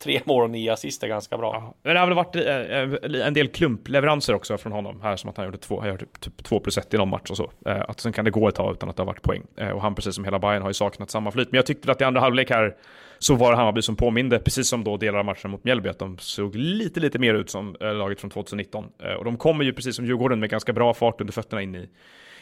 tre 0.03 0.21
mål 0.25 0.45
och 0.45 0.51
nio 0.51 0.73
assist 0.73 1.03
är 1.03 1.09
ganska 1.09 1.39
bra. 1.39 1.55
Ja, 1.55 1.75
men 1.83 1.95
det 1.95 2.01
har 2.01 2.07
väl 2.07 2.17
varit 2.17 2.37
äh, 2.37 3.27
en 3.27 3.35
del 3.35 3.49
klumpleveranser 3.49 4.35
också 4.35 4.59
från 4.59 4.73
honom 4.73 5.01
här, 5.03 5.17
som 5.17 5.31
att 5.31 5.37
han 5.37 5.47
gjorde 5.47 5.59
två, 5.59 5.81
han 5.81 5.89
gjorde 5.89 6.05
typ 6.21 6.45
två 6.45 6.61
plus 6.61 6.79
ett 6.79 6.95
i 6.95 6.97
någon 6.97 7.09
match 7.09 7.31
och 7.31 7.37
så. 7.37 7.51
Äh, 7.67 7.81
att 7.89 8.01
sen 8.01 8.13
kan 8.13 8.25
det 8.25 8.31
gå 8.31 8.49
ett 8.49 8.55
tag 8.55 8.73
utan 8.73 8.89
att 8.89 8.97
det 8.97 9.03
har 9.03 9.07
varit 9.07 9.23
poäng. 9.23 9.43
Och 9.75 9.83
han, 9.83 9.95
precis 9.95 10.15
som 10.15 10.25
hela 10.25 10.39
Bayern 10.39 10.63
har 10.63 10.71
ju 10.71 10.75
saknat 10.75 11.11
samma 11.11 11.31
flyt. 11.31 11.53
Men 11.53 11.57
jag 11.59 11.67
tyckte 11.67 11.93
att 11.93 12.01
i 12.01 12.05
andra 12.05 12.21
halvlek 12.21 12.51
här 12.51 12.77
så 13.19 13.35
var 13.35 13.51
det 13.51 13.57
Hammarby 13.57 13.83
som 13.83 13.97
påminde, 13.97 14.39
precis 14.39 14.69
som 14.69 14.85
då 14.85 14.97
delar 14.97 15.19
av 15.19 15.25
matchen 15.25 15.51
mot 15.51 15.65
Mjällby, 15.65 15.89
att 15.89 15.99
de 15.99 16.19
såg 16.19 16.55
lite, 16.55 17.01
lite 17.01 17.19
mer 17.19 17.35
ut 17.35 17.51
som 17.51 17.77
laget 17.81 18.21
från 18.21 18.31
2019. 18.31 18.85
och 19.19 19.25
de 19.25 19.37
kommer 19.37 19.65
ju 19.65 19.73
precis 19.73 19.97
som 19.97 20.07
Djurgården 20.07 20.41
med 20.41 20.51
ganska 20.51 20.73
bra 20.73 20.95
fart 20.95 21.21
under 21.21 21.33
fötterna 21.33 21.63
in 21.63 21.75
i 21.75 21.89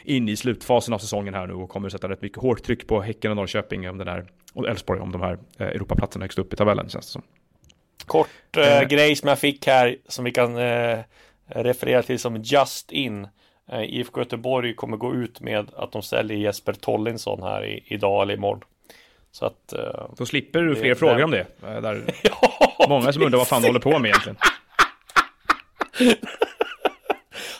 in 0.07 0.29
i 0.29 0.35
slutfasen 0.35 0.93
av 0.93 0.99
säsongen 0.99 1.33
här 1.33 1.47
nu 1.47 1.53
och 1.53 1.69
kommer 1.69 1.89
sätta 1.89 2.09
rätt 2.09 2.21
mycket 2.21 2.41
hårt 2.41 2.63
tryck 2.63 2.87
på 2.87 3.01
Häcken 3.01 3.31
och 3.31 3.37
Norrköping 3.37 3.89
om 3.89 3.97
den 3.97 4.07
här, 4.07 4.25
och 4.53 4.69
Elfsborg 4.69 4.99
om 4.99 5.11
de 5.11 5.21
här 5.21 5.37
eh, 5.57 5.67
Europaplatserna 5.67 6.23
högst 6.23 6.39
upp 6.39 6.53
i 6.53 6.55
tabellen 6.55 6.89
känns 6.89 7.05
det 7.05 7.11
som. 7.11 7.21
Kort 8.05 8.57
eh, 8.57 8.77
eh. 8.77 8.87
grej 8.87 9.15
som 9.15 9.29
jag 9.29 9.39
fick 9.39 9.67
här 9.67 9.97
som 10.07 10.25
vi 10.25 10.31
kan 10.31 10.57
eh, 10.57 10.99
referera 11.45 12.03
till 12.03 12.19
som 12.19 12.41
Just 12.43 12.91
In. 12.91 13.27
Eh, 13.71 13.81
IFK 13.81 14.19
Göteborg 14.21 14.75
kommer 14.75 14.97
gå 14.97 15.15
ut 15.15 15.41
med 15.41 15.69
att 15.75 15.91
de 15.91 16.01
säljer 16.01 16.37
Jesper 16.37 16.73
Tollinsson 16.73 17.43
här 17.43 17.65
i, 17.65 17.83
idag 17.85 18.21
eller 18.21 18.33
imorgon. 18.33 18.61
Så 19.31 19.45
att... 19.45 19.73
Eh, 19.73 20.09
Då 20.17 20.25
slipper 20.25 20.61
du 20.61 20.75
fler 20.75 20.95
frågor 20.95 21.23
om 21.23 21.31
det. 21.31 21.45
Eh, 21.63 21.81
där 21.81 22.03
ja, 22.23 22.85
många 22.89 23.13
som 23.13 23.23
undrar 23.23 23.37
vad 23.37 23.47
fan 23.47 23.61
du 23.61 23.67
håller 23.67 23.79
på 23.79 23.99
med 23.99 24.09
egentligen. 24.09 24.37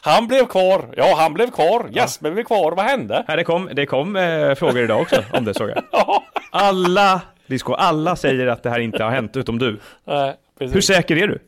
Han 0.08 0.28
blev 0.28 0.46
kvar. 0.46 0.94
Ja, 0.98 1.16
han 1.18 1.34
blev 1.34 1.52
kvar. 1.52 1.90
Jesper 1.92 2.28
ja. 2.28 2.34
blev 2.34 2.44
kvar. 2.44 2.72
Vad 2.72 2.86
hände? 2.86 3.26
Ja, 3.28 3.36
det 3.36 3.44
kom, 3.44 3.70
det 3.74 3.86
kom 3.86 4.16
eh, 4.16 4.56
frågor 4.56 4.84
idag 4.84 5.02
också 5.02 5.24
om 5.34 5.46
det 5.46 5.54
såg 5.54 5.70
jag. 5.70 5.84
ja. 5.92 6.24
Alla, 6.52 7.22
Disco, 7.48 7.74
alla 7.74 8.16
säger 8.16 8.48
att 8.48 8.64
det 8.64 8.70
här 8.70 8.80
inte 8.80 9.04
har 9.04 9.12
hänt 9.12 9.38
utom 9.38 9.60
du. 9.60 9.80
Nej, 10.06 10.36
precis. 10.60 10.76
Hur 10.76 10.82
säker 10.82 11.18
är 11.18 11.28
du? 11.28 11.40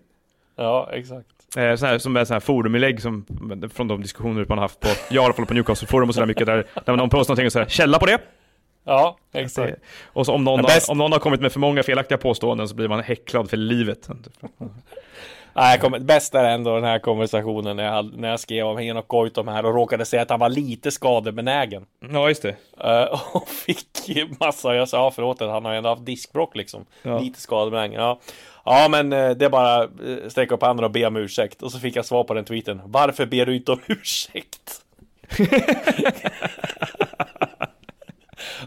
Ja, 0.55 0.89
exakt. 0.93 1.27
Eh, 1.57 1.61
här, 1.61 1.97
som 1.97 2.15
är 2.15 2.25
så 2.25 2.33
här 2.33 2.39
foruminlägg 2.39 3.01
som, 3.01 3.25
från 3.73 3.87
de 3.87 4.01
diskussioner 4.01 4.45
man 4.49 4.57
har 4.57 4.65
haft 4.65 4.79
på, 4.79 4.87
jag 5.09 5.21
har 5.21 5.25
i 5.25 5.25
alla 5.25 5.33
fall 5.33 5.45
på 5.45 5.53
Newcastle 5.53 5.87
forum 5.87 6.09
och 6.09 6.15
sådär 6.15 6.27
mycket 6.27 6.45
där, 6.45 6.65
där 6.85 6.95
någon 6.95 7.09
postar 7.09 7.31
någonting 7.31 7.45
och 7.45 7.51
säger 7.51 7.65
källa 7.65 7.99
på 7.99 8.05
det. 8.05 8.19
Ja, 8.85 9.17
exakt. 9.33 9.77
Och 10.05 10.25
så 10.25 10.33
om 10.33 10.43
någon, 10.43 10.59
har, 10.59 10.91
om 10.91 10.97
någon 10.97 11.11
har 11.11 11.19
kommit 11.19 11.41
med 11.41 11.51
för 11.51 11.59
många 11.59 11.83
felaktiga 11.83 12.17
påståenden 12.17 12.67
så 12.67 12.75
blir 12.75 12.87
man 12.87 12.99
häcklad 12.99 13.49
för 13.49 13.57
livet. 13.57 14.09
Nej, 15.53 15.79
kom, 15.79 15.95
bäst 15.99 16.35
är 16.35 16.43
ändå 16.43 16.75
den 16.75 16.83
här 16.83 16.99
konversationen 16.99 17.75
när 17.75 17.83
jag, 17.83 18.17
när 18.17 18.29
jag 18.29 18.39
skrev 18.39 18.65
om 18.65 18.77
Henok 18.77 19.07
Goitom 19.07 19.47
här 19.47 19.65
och 19.65 19.73
råkade 19.73 20.05
säga 20.05 20.21
att 20.21 20.29
han 20.29 20.39
var 20.39 20.49
lite 20.49 20.91
skadebenägen. 20.91 21.85
Ja, 22.12 22.27
just 22.27 22.41
det. 22.41 22.55
Uh, 22.83 23.21
och 23.35 23.49
fick 23.49 23.88
massa, 24.39 24.75
jag 24.75 24.89
sa 24.89 25.12
förlåt, 25.12 25.39
han 25.39 25.65
har 25.65 25.71
ju 25.71 25.77
ändå 25.77 25.89
haft 25.89 26.05
diskbrock 26.05 26.55
liksom. 26.55 26.85
Ja. 27.01 27.19
Lite 27.19 27.41
skadebenägen. 27.41 28.01
Ja. 28.01 28.19
ja, 28.65 28.88
men 28.89 29.13
uh, 29.13 29.31
det 29.31 29.45
är 29.45 29.49
bara 29.49 29.83
uh, 29.83 30.27
sträcka 30.27 30.55
upp 30.55 30.62
handen 30.62 30.83
och 30.83 30.91
be 30.91 31.05
om 31.05 31.15
ursäkt. 31.15 31.62
Och 31.62 31.71
så 31.71 31.79
fick 31.79 31.95
jag 31.95 32.05
svar 32.05 32.23
på 32.23 32.33
den 32.33 32.45
tweeten. 32.45 32.81
Varför 32.85 33.25
ber 33.25 33.45
du 33.45 33.55
inte 33.55 33.71
om 33.71 33.79
ursäkt? 33.88 34.81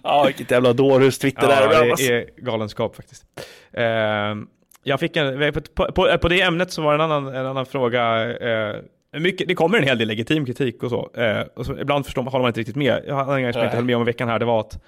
Ja, 0.03 0.25
vilket 0.25 0.51
jävla 0.51 0.73
dårhus 0.73 1.19
Twitter 1.19 1.49
ja, 1.49 1.75
är. 1.75 1.97
det 1.97 2.07
är 2.07 2.27
galenskap 2.37 2.97
faktiskt. 2.97 3.25
Uh, 3.79 4.45
jag 4.83 5.01
fick 5.01 5.17
en, 5.17 5.53
på, 5.53 5.93
på, 5.93 6.19
på, 6.19 6.29
det 6.29 6.41
ämnet 6.41 6.73
så 6.73 6.83
var 6.83 6.99
det 6.99 7.05
en 7.05 7.11
annan, 7.11 7.35
en 7.35 7.47
annan 7.47 7.67
fråga. 7.67 8.33
Eh, 8.33 8.77
mycket, 9.13 9.49
det 9.49 9.55
kommer 9.55 9.79
en 9.79 9.85
hel 9.85 9.99
del 9.99 10.09
legitim 10.09 10.47
kritik 10.47 10.83
och 10.83 10.91
så. 10.91 11.11
Eh, 11.15 11.41
och 11.55 11.67
så 11.67 11.79
ibland 11.79 12.05
förstår, 12.05 12.23
håller 12.23 12.43
man 12.43 12.49
inte 12.49 12.61
riktigt 12.61 12.77
med. 12.77 13.05
Jag 13.07 13.15
hade 13.15 13.35
en 13.35 13.43
grej 13.43 13.53
som 13.53 13.61
jag 13.61 13.67
inte 13.67 13.77
höll 13.77 13.85
med 13.85 13.97
om 13.97 14.03
i 14.03 14.05
veckan 14.05 14.29
här. 14.29 14.39
Det 14.39 14.45
var 14.45 14.61
att 14.61 14.83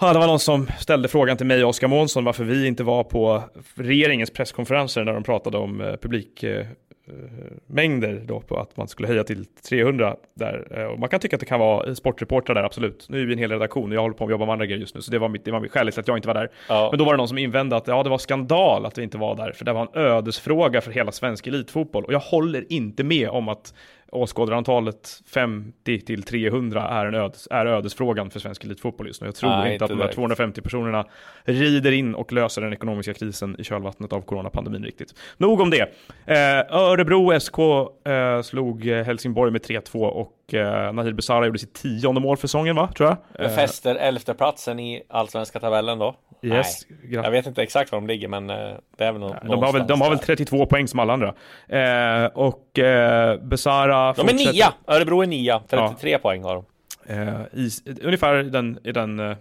Ja, 0.00 0.12
det 0.12 0.18
var 0.18 0.26
någon 0.26 0.38
som 0.38 0.66
ställde 0.78 1.08
frågan 1.08 1.36
till 1.36 1.46
mig 1.46 1.64
och 1.64 1.70
Oskar 1.70 1.88
Månsson 1.88 2.24
varför 2.24 2.44
vi 2.44 2.66
inte 2.66 2.82
var 2.82 3.04
på 3.04 3.42
regeringens 3.74 4.30
presskonferenser 4.30 5.04
när 5.04 5.14
de 5.14 5.22
pratade 5.22 5.58
om 5.58 5.80
eh, 5.80 5.96
publik, 5.96 6.42
Eh, 6.42 6.66
mängder 7.66 8.22
då 8.26 8.40
på 8.40 8.56
att 8.56 8.76
man 8.76 8.88
skulle 8.88 9.08
höja 9.08 9.24
till 9.24 9.44
300 9.46 10.16
där. 10.34 10.66
Eh, 10.70 10.84
och 10.84 10.98
man 10.98 11.08
kan 11.08 11.20
tycka 11.20 11.36
att 11.36 11.40
det 11.40 11.46
kan 11.46 11.60
vara 11.60 11.94
sportreportrar 11.94 12.54
där, 12.54 12.62
absolut. 12.62 13.06
Nu 13.08 13.22
är 13.22 13.26
vi 13.26 13.32
en 13.32 13.38
hel 13.38 13.50
redaktion 13.50 13.90
och 13.90 13.96
jag 13.96 14.02
håller 14.02 14.14
på 14.14 14.24
att 14.24 14.30
jobba 14.30 14.44
med 14.44 14.52
andra 14.52 14.66
grejer 14.66 14.80
just 14.80 14.94
nu, 14.94 15.02
så 15.02 15.10
det 15.10 15.18
var 15.18 15.28
mitt, 15.28 15.44
det 15.44 15.50
var 15.50 15.60
mitt 15.60 15.72
skälet 15.72 15.98
att 15.98 16.08
jag 16.08 16.18
inte 16.18 16.28
var 16.28 16.34
där. 16.34 16.50
Ja. 16.68 16.88
Men 16.90 16.98
då 16.98 17.04
var 17.04 17.12
det 17.12 17.16
någon 17.16 17.28
som 17.28 17.38
invände 17.38 17.76
att 17.76 17.86
ja, 17.86 18.02
det 18.02 18.10
var 18.10 18.18
skandal 18.18 18.86
att 18.86 18.98
vi 18.98 19.02
inte 19.02 19.18
var 19.18 19.36
där, 19.36 19.52
för 19.52 19.64
det 19.64 19.72
var 19.72 19.82
en 19.82 20.02
ödesfråga 20.02 20.80
för 20.80 20.90
hela 20.90 21.12
svensk 21.12 21.46
elitfotboll. 21.46 22.04
Och 22.04 22.12
jag 22.12 22.20
håller 22.20 22.72
inte 22.72 23.04
med 23.04 23.28
om 23.28 23.48
att 23.48 23.74
åskådarantalet 24.14 25.22
50 25.26 26.00
till 26.00 26.22
300 26.22 26.88
är, 26.88 27.06
en 27.06 27.14
ödes, 27.14 27.48
är 27.50 27.66
ödesfrågan 27.66 28.30
för 28.30 28.40
svensk 28.40 28.64
elitfotboll 28.64 29.06
just 29.06 29.20
nu. 29.20 29.26
Jag 29.26 29.34
tror 29.34 29.50
Nej, 29.50 29.72
inte 29.72 29.84
att 29.84 29.90
de 29.90 30.00
här 30.00 30.12
250 30.12 30.62
personerna 30.62 31.06
rider 31.44 31.92
in 31.92 32.14
och 32.14 32.32
löser 32.32 32.62
den 32.62 32.72
ekonomiska 32.72 33.14
krisen 33.14 33.56
i 33.58 33.64
kölvattnet 33.64 34.12
av 34.12 34.20
coronapandemin 34.20 34.84
riktigt. 34.84 35.14
Nog 35.36 35.60
om 35.60 35.70
det. 35.70 35.82
Eh, 36.26 36.76
Örebro 36.76 37.40
SK 37.40 37.58
eh, 37.58 38.42
slog 38.42 38.84
Helsingborg 38.84 39.52
med 39.52 39.62
3-2 39.62 40.04
och 40.04 40.32
eh, 40.54 40.92
Nahir 40.92 41.12
Besara 41.12 41.46
gjorde 41.46 41.58
sitt 41.58 41.74
tionde 41.74 42.20
mål 42.20 42.36
för 42.36 42.48
säsongen 42.48 42.76
va, 42.76 42.88
tror 42.96 43.08
jag. 43.08 43.46
Eh, 43.46 43.54
Fäster 43.54 43.94
elfte 43.94 44.34
platsen 44.34 44.80
i 44.80 45.02
allsvenska 45.08 45.60
tabellen 45.60 45.98
då. 45.98 46.14
Yes, 46.42 46.86
jag 47.10 47.30
vet 47.30 47.46
inte 47.46 47.62
exakt 47.62 47.92
var 47.92 48.00
de 48.00 48.06
ligger, 48.06 48.28
men 48.28 48.50
eh, 48.50 48.56
det 48.96 49.04
är 49.04 49.12
väl 49.12 49.20
någon, 49.20 49.36
de, 49.42 49.62
har 49.62 49.72
väl, 49.72 49.86
de 49.86 50.00
har 50.00 50.10
väl 50.10 50.18
32 50.18 50.66
poäng 50.66 50.88
som 50.88 51.00
alla 51.00 51.12
andra. 51.12 51.34
Eh, 51.68 52.26
och 52.26 52.78
eh, 52.78 53.40
Besara 53.40 54.12
De 54.12 54.20
är 54.20 54.30
fortsätter... 54.30 54.52
nia! 54.52 54.72
Örebro 54.86 55.22
är 55.22 55.26
nia, 55.26 55.60
33 55.68 56.10
ja. 56.10 56.18
poäng 56.18 56.42
har 56.42 56.54
de. 56.54 56.64
Eh, 57.06 57.40
i, 57.52 57.70
ungefär 58.02 58.40
i 58.40 58.50
den, 58.50 58.78
i 58.84 58.92
den 58.92 59.18
eh, 59.20 59.36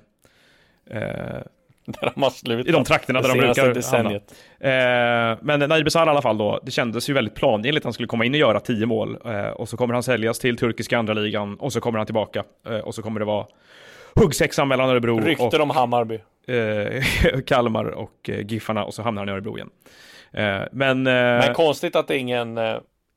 där 2.02 2.12
de 2.16 2.24
har 2.24 2.30
slutat. 2.30 2.68
I 2.68 2.72
de 2.72 2.84
trakterna 2.84 3.22
där 3.22 3.30
de 3.30 3.38
brukar 3.38 3.98
hamna. 3.98 4.12
Eh, 4.12 5.38
men 5.42 5.60
Nair 5.70 5.84
Besara 5.84 6.06
i 6.06 6.10
alla 6.10 6.22
fall 6.22 6.38
då, 6.38 6.60
det 6.64 6.72
kändes 6.72 7.10
ju 7.10 7.14
väldigt 7.14 7.36
planenligt 7.36 7.78
att 7.78 7.84
han 7.84 7.94
skulle 7.94 8.08
komma 8.08 8.26
in 8.26 8.34
och 8.34 8.40
göra 8.40 8.60
10 8.60 8.86
mål. 8.86 9.18
Eh, 9.26 9.48
och 9.48 9.70
så 9.70 9.78
kommer 9.78 9.94
han 9.94 10.04
säljas 10.04 10.40
till 10.40 10.58
turkiska 10.58 10.98
andra 10.98 11.14
ligan 11.14 11.56
och 11.56 11.74
så 11.74 11.82
kommer 11.82 11.98
han 11.98 12.06
tillbaka. 12.06 12.44
Eh, 12.68 12.78
och 12.78 12.96
så 12.96 13.02
kommer 13.02 13.20
det 13.20 13.26
vara 13.26 13.46
huggsexan 14.16 14.68
mellan 14.68 14.90
Örebro 14.90 15.20
Rykten 15.20 15.48
och... 15.48 15.60
om 15.60 15.70
Hammarby. 15.70 16.20
Eh, 16.48 17.02
Kalmar 17.46 17.86
och 17.86 18.30
eh, 18.30 18.46
Giffarna 18.46 18.84
och 18.84 18.94
så 18.94 19.02
hamnar 19.02 19.22
han 19.22 19.30
i 19.30 19.32
Örebro 19.32 19.58
igen. 19.58 19.70
Eh, 20.34 20.62
men, 20.72 21.04
men 21.04 21.54
konstigt 21.54 21.96
att 21.96 22.12
ingen, 22.12 22.60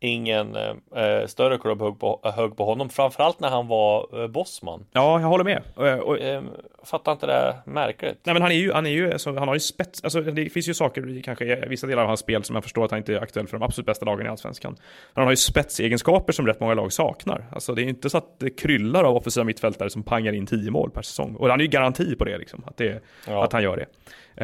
ingen 0.07 0.57
eh, 0.57 1.27
större 1.27 1.59
klubb 1.59 1.81
högg 1.81 1.99
på, 2.01 2.21
högg 2.37 2.57
på 2.57 2.65
honom. 2.65 2.89
Framförallt 2.89 3.41
när 3.41 3.49
han 3.49 3.69
var 3.69 4.23
eh, 4.23 4.29
bossman. 4.29 4.87
Ja, 4.93 5.21
jag 5.21 5.29
håller 5.29 5.45
med. 5.45 5.63
Och, 5.75 5.87
och, 5.87 6.17
Eh, 6.27 6.43
fattar 6.85 7.13
inte 7.13 7.27
det 7.27 7.57
märkligt. 7.67 8.19
Nej 8.25 8.33
men 8.35 8.43
han 8.43 8.51
är 8.51 8.57
ju, 8.57 8.73
han 8.73 8.87
är 8.87 8.91
ju, 8.91 9.13
alltså, 9.13 9.35
han 9.35 9.49
har 9.49 9.55
ju 9.55 9.61
spets, 9.61 10.05
alltså 10.05 10.21
det 10.21 10.51
finns 10.51 10.69
ju 10.69 10.75
saker 10.75 11.19
i 11.19 11.23
kanske 11.23 11.69
vissa 11.69 11.87
delar 11.87 12.03
av 12.03 12.09
hans 12.09 12.21
spel 12.21 12.45
som 12.45 12.55
jag 12.57 12.63
förstår 12.63 12.85
att 12.85 12.91
han 12.91 12.99
inte 12.99 13.15
är 13.15 13.21
aktuell 13.23 13.47
för 13.47 13.59
de 13.59 13.65
absolut 13.65 13.87
bästa 13.87 14.07
lagen 14.07 14.27
i 14.27 14.29
Allsvenskan. 14.29 14.73
Men 14.73 15.21
han 15.21 15.25
har 15.25 15.33
ju 15.33 15.37
spetsegenskaper 15.37 16.33
som 16.33 16.47
rätt 16.47 16.61
många 16.61 16.75
lag 16.75 16.93
saknar. 16.93 17.47
Alltså 17.53 17.75
det 17.75 17.81
är 17.81 17.85
ju 17.85 17.89
inte 17.89 18.11
så 18.11 18.19
att 18.19 18.41
det 18.41 18.51
kryllar 18.51 19.05
av 19.05 19.17
offensiva 19.17 19.45
mittfältare 19.45 19.91
som 19.91 20.03
pangar 20.03 20.33
in 20.33 20.47
10 20.47 20.71
mål 20.71 20.91
per 20.91 21.03
säsong. 21.03 21.35
Och 21.37 21.49
han 21.49 21.61
är 21.61 21.65
ju 21.65 21.71
garanti 21.71 22.15
på 22.17 22.25
det 22.25 22.39
liksom, 22.39 22.65
att, 22.67 22.77
det, 22.77 23.03
Ja. 23.29 23.45
att 23.45 23.53
han 23.53 23.63
gör 23.63 23.77
det. 23.77 23.87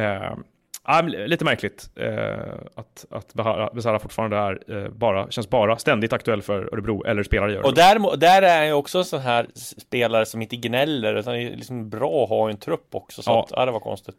Eh, 0.03 0.33
ja, 0.87 1.01
lite 1.01 1.45
märkligt 1.45 1.89
eh, 1.95 2.53
att, 2.75 3.05
att 3.09 3.33
Besara 3.73 3.99
fortfarande 3.99 4.37
är 4.37 4.83
eh, 4.83 4.89
bara, 4.89 5.31
känns 5.31 5.49
bara 5.49 5.77
ständigt 5.77 6.13
aktuell 6.13 6.41
för 6.41 6.73
Örebro, 6.73 7.03
eller 7.05 7.23
spelar 7.23 7.49
i 7.49 7.53
Örebro. 7.53 7.67
Och 7.67 7.75
där, 7.75 8.17
där 8.17 8.41
är 8.41 8.57
han 8.57 8.67
ju 8.67 8.73
också 8.73 8.97
en 8.97 9.05
sån 9.05 9.19
här 9.21 9.47
spelare 9.55 10.25
som 10.25 10.41
inte 10.41 10.55
gnäller 10.55 11.15
utan 11.15 11.35
är 11.35 11.49
liksom 11.55 11.89
bra 11.89 12.23
att 12.23 12.29
ha 12.29 12.49
en 12.49 12.57
trupp 12.57 12.87
också. 12.95 13.21
Så 13.21 13.31
Ja. 13.31 13.43
att, 13.43 13.51
ja, 13.51 13.65
det 13.65 13.71
var 13.71 13.79
konstigt. 13.79 14.15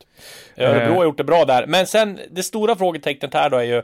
Örebro 0.56 0.90
Eh. 0.92 0.96
har 0.96 1.04
gjort 1.04 1.18
det 1.18 1.24
bra 1.24 1.44
där. 1.44 1.66
Men 1.66 1.86
sen 1.86 2.18
det 2.30 2.42
stora 2.42 2.76
frågetecknet 2.76 3.34
här 3.34 3.50
då 3.50 3.56
är 3.56 3.62
ju 3.62 3.82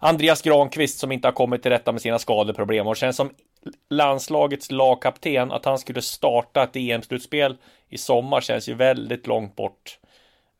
Andreas 0.00 0.42
Granqvist 0.42 0.98
som 0.98 1.12
inte 1.12 1.28
har 1.28 1.32
kommit 1.32 1.62
till 1.62 1.70
rätta 1.70 1.92
med 1.92 2.02
sina 2.02 2.18
skadeproblem 2.18 2.86
och 2.86 2.96
känns 2.96 3.16
som 3.16 3.30
landslagets 3.90 4.70
lagkapten 4.70 5.52
att 5.52 5.64
han 5.64 5.78
skulle 5.78 6.02
starta 6.02 6.62
ett 6.62 6.76
EM-slutspel 6.76 7.56
i 7.88 7.98
sommar 7.98 8.40
känns 8.40 8.68
ju 8.68 8.74
väldigt 8.74 9.26
långt 9.26 9.56
bort. 9.56 9.98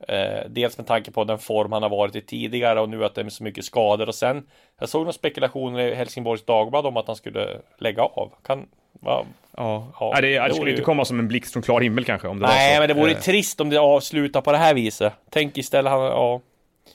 Eh, 0.09 0.41
dels 0.49 0.79
med 0.79 0.87
tanke 0.87 1.11
på 1.11 1.25
den 1.25 1.39
form 1.39 1.73
han 1.73 1.83
har 1.83 1.91
varit 1.91 2.17
i 2.17 2.21
tidigare 2.21 2.81
och 2.81 2.89
nu 2.89 3.05
att 3.05 3.15
det 3.15 3.21
är 3.21 3.29
så 3.29 3.45
mycket 3.45 3.65
skador 3.65 4.09
och 4.09 4.15
sen 4.15 4.43
jag 4.79 4.89
såg 4.89 5.01
några 5.01 5.13
spekulationer 5.13 5.81
i 5.81 5.95
Helsingborgs 5.95 6.45
Dagblad 6.45 6.87
om 6.87 6.97
att 6.97 7.07
han 7.07 7.17
skulle 7.17 7.49
lägga 7.79 8.03
av. 8.03 8.33
Kan, 8.47 8.67
va, 8.93 9.25
Ja, 9.57 9.87
Ja, 10.01 10.11
Nej, 10.13 10.23
det, 10.23 10.29
det 10.29 10.35
det 10.35 10.45
skulle 10.45 10.61
vore 10.61 10.71
inte 10.71 10.81
ju- 10.81 10.85
komma 10.85 11.05
som 11.05 11.19
en 11.19 11.29
blixt 11.29 11.53
från 11.53 11.63
klar 11.63 11.81
himmel 11.81 12.05
kanske. 12.05 12.29
Om 12.29 12.39
det 12.41 12.47
Nej, 12.47 12.79
men 12.79 12.89
det 12.89 12.95
vore 12.95 13.11
Eh, 13.11 13.19
trist 13.19 13.61
om 13.61 13.71
det 13.71 13.77
avslutar 13.79 14.41
på 14.41 14.53
det 14.53 14.59
här 14.59 14.75
viset. 14.75 15.13
Tänk 15.31 15.59
istället 15.59 15.93
han, 15.93 16.01
ja. 16.03 16.41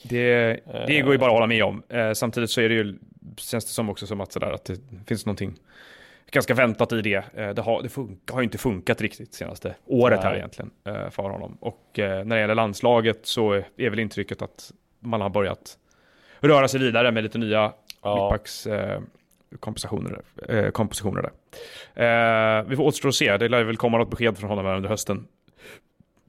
Det, 0.04 0.60
det 0.88 1.02
går 1.02 1.12
ju 1.12 1.18
bara 1.18 1.30
att 1.30 1.34
hålla 1.36 1.48
med 1.48 1.63
om. 1.63 1.84
Eh, 1.89 2.12
samtidigt 2.13 2.50
så 2.50 2.62
är 2.62 2.70
det 2.70 2.76
ju, 2.76 2.98
känns 3.38 3.65
det 3.65 3.72
som 3.72 3.89
också 3.89 4.08
som 4.08 4.22
att, 4.22 4.32
sådär, 4.32 4.52
att 4.52 4.65
det 4.65 4.78
finns 5.08 5.26
någonting 5.26 5.54
ganska 6.36 6.54
väntat 6.54 6.91
i 6.93 7.02
det. 7.02 7.24
Eh, 7.34 7.50
det, 7.50 7.62
har, 7.62 7.82
det 7.82 7.88
fun- 7.89 8.17
har 8.32 8.41
inte 8.41 8.58
funkat 8.58 9.02
riktigt 9.02 9.34
senaste 9.34 9.76
året 9.86 10.24
här 10.24 10.30
Nej. 10.30 10.38
egentligen 10.39 10.71
eh, 10.84 11.10
för 11.10 11.24
honom. 11.24 11.58
Och 11.62 12.00
eh, 12.00 12.26
när 12.26 12.36
det 12.36 12.41
gäller 12.41 12.56
landslaget 12.56 13.19
så 13.26 13.54
är 13.54 13.89
väl 13.89 14.00
intrycket 14.00 14.41
att 14.41 14.71
man 15.00 15.21
har 15.21 15.30
börjat 15.30 15.78
röra 16.39 16.67
sig 16.67 16.80
vidare 16.80 17.12
med 17.12 17.24
lite 17.24 17.38
nya 17.38 17.71
Ja. 18.02 18.24
mittbacks 18.24 18.67
kompositioner, 19.60 20.21
eh, 20.50 20.69
kompositioner 20.69 21.21
där. 21.21 21.32
Eh, 22.60 22.63
vi 22.67 22.76
får 22.76 22.84
återstå 22.84 23.08
att 23.08 23.15
se, 23.15 23.38
det 23.38 23.50
lär 23.50 23.63
väl 23.63 23.78
komma 23.78 23.98
något 23.98 24.10
besked 24.10 24.38
från 24.38 24.50
honom 24.50 24.65
här 24.65 24.76
under 24.76 24.89
hösten. 24.89 25.28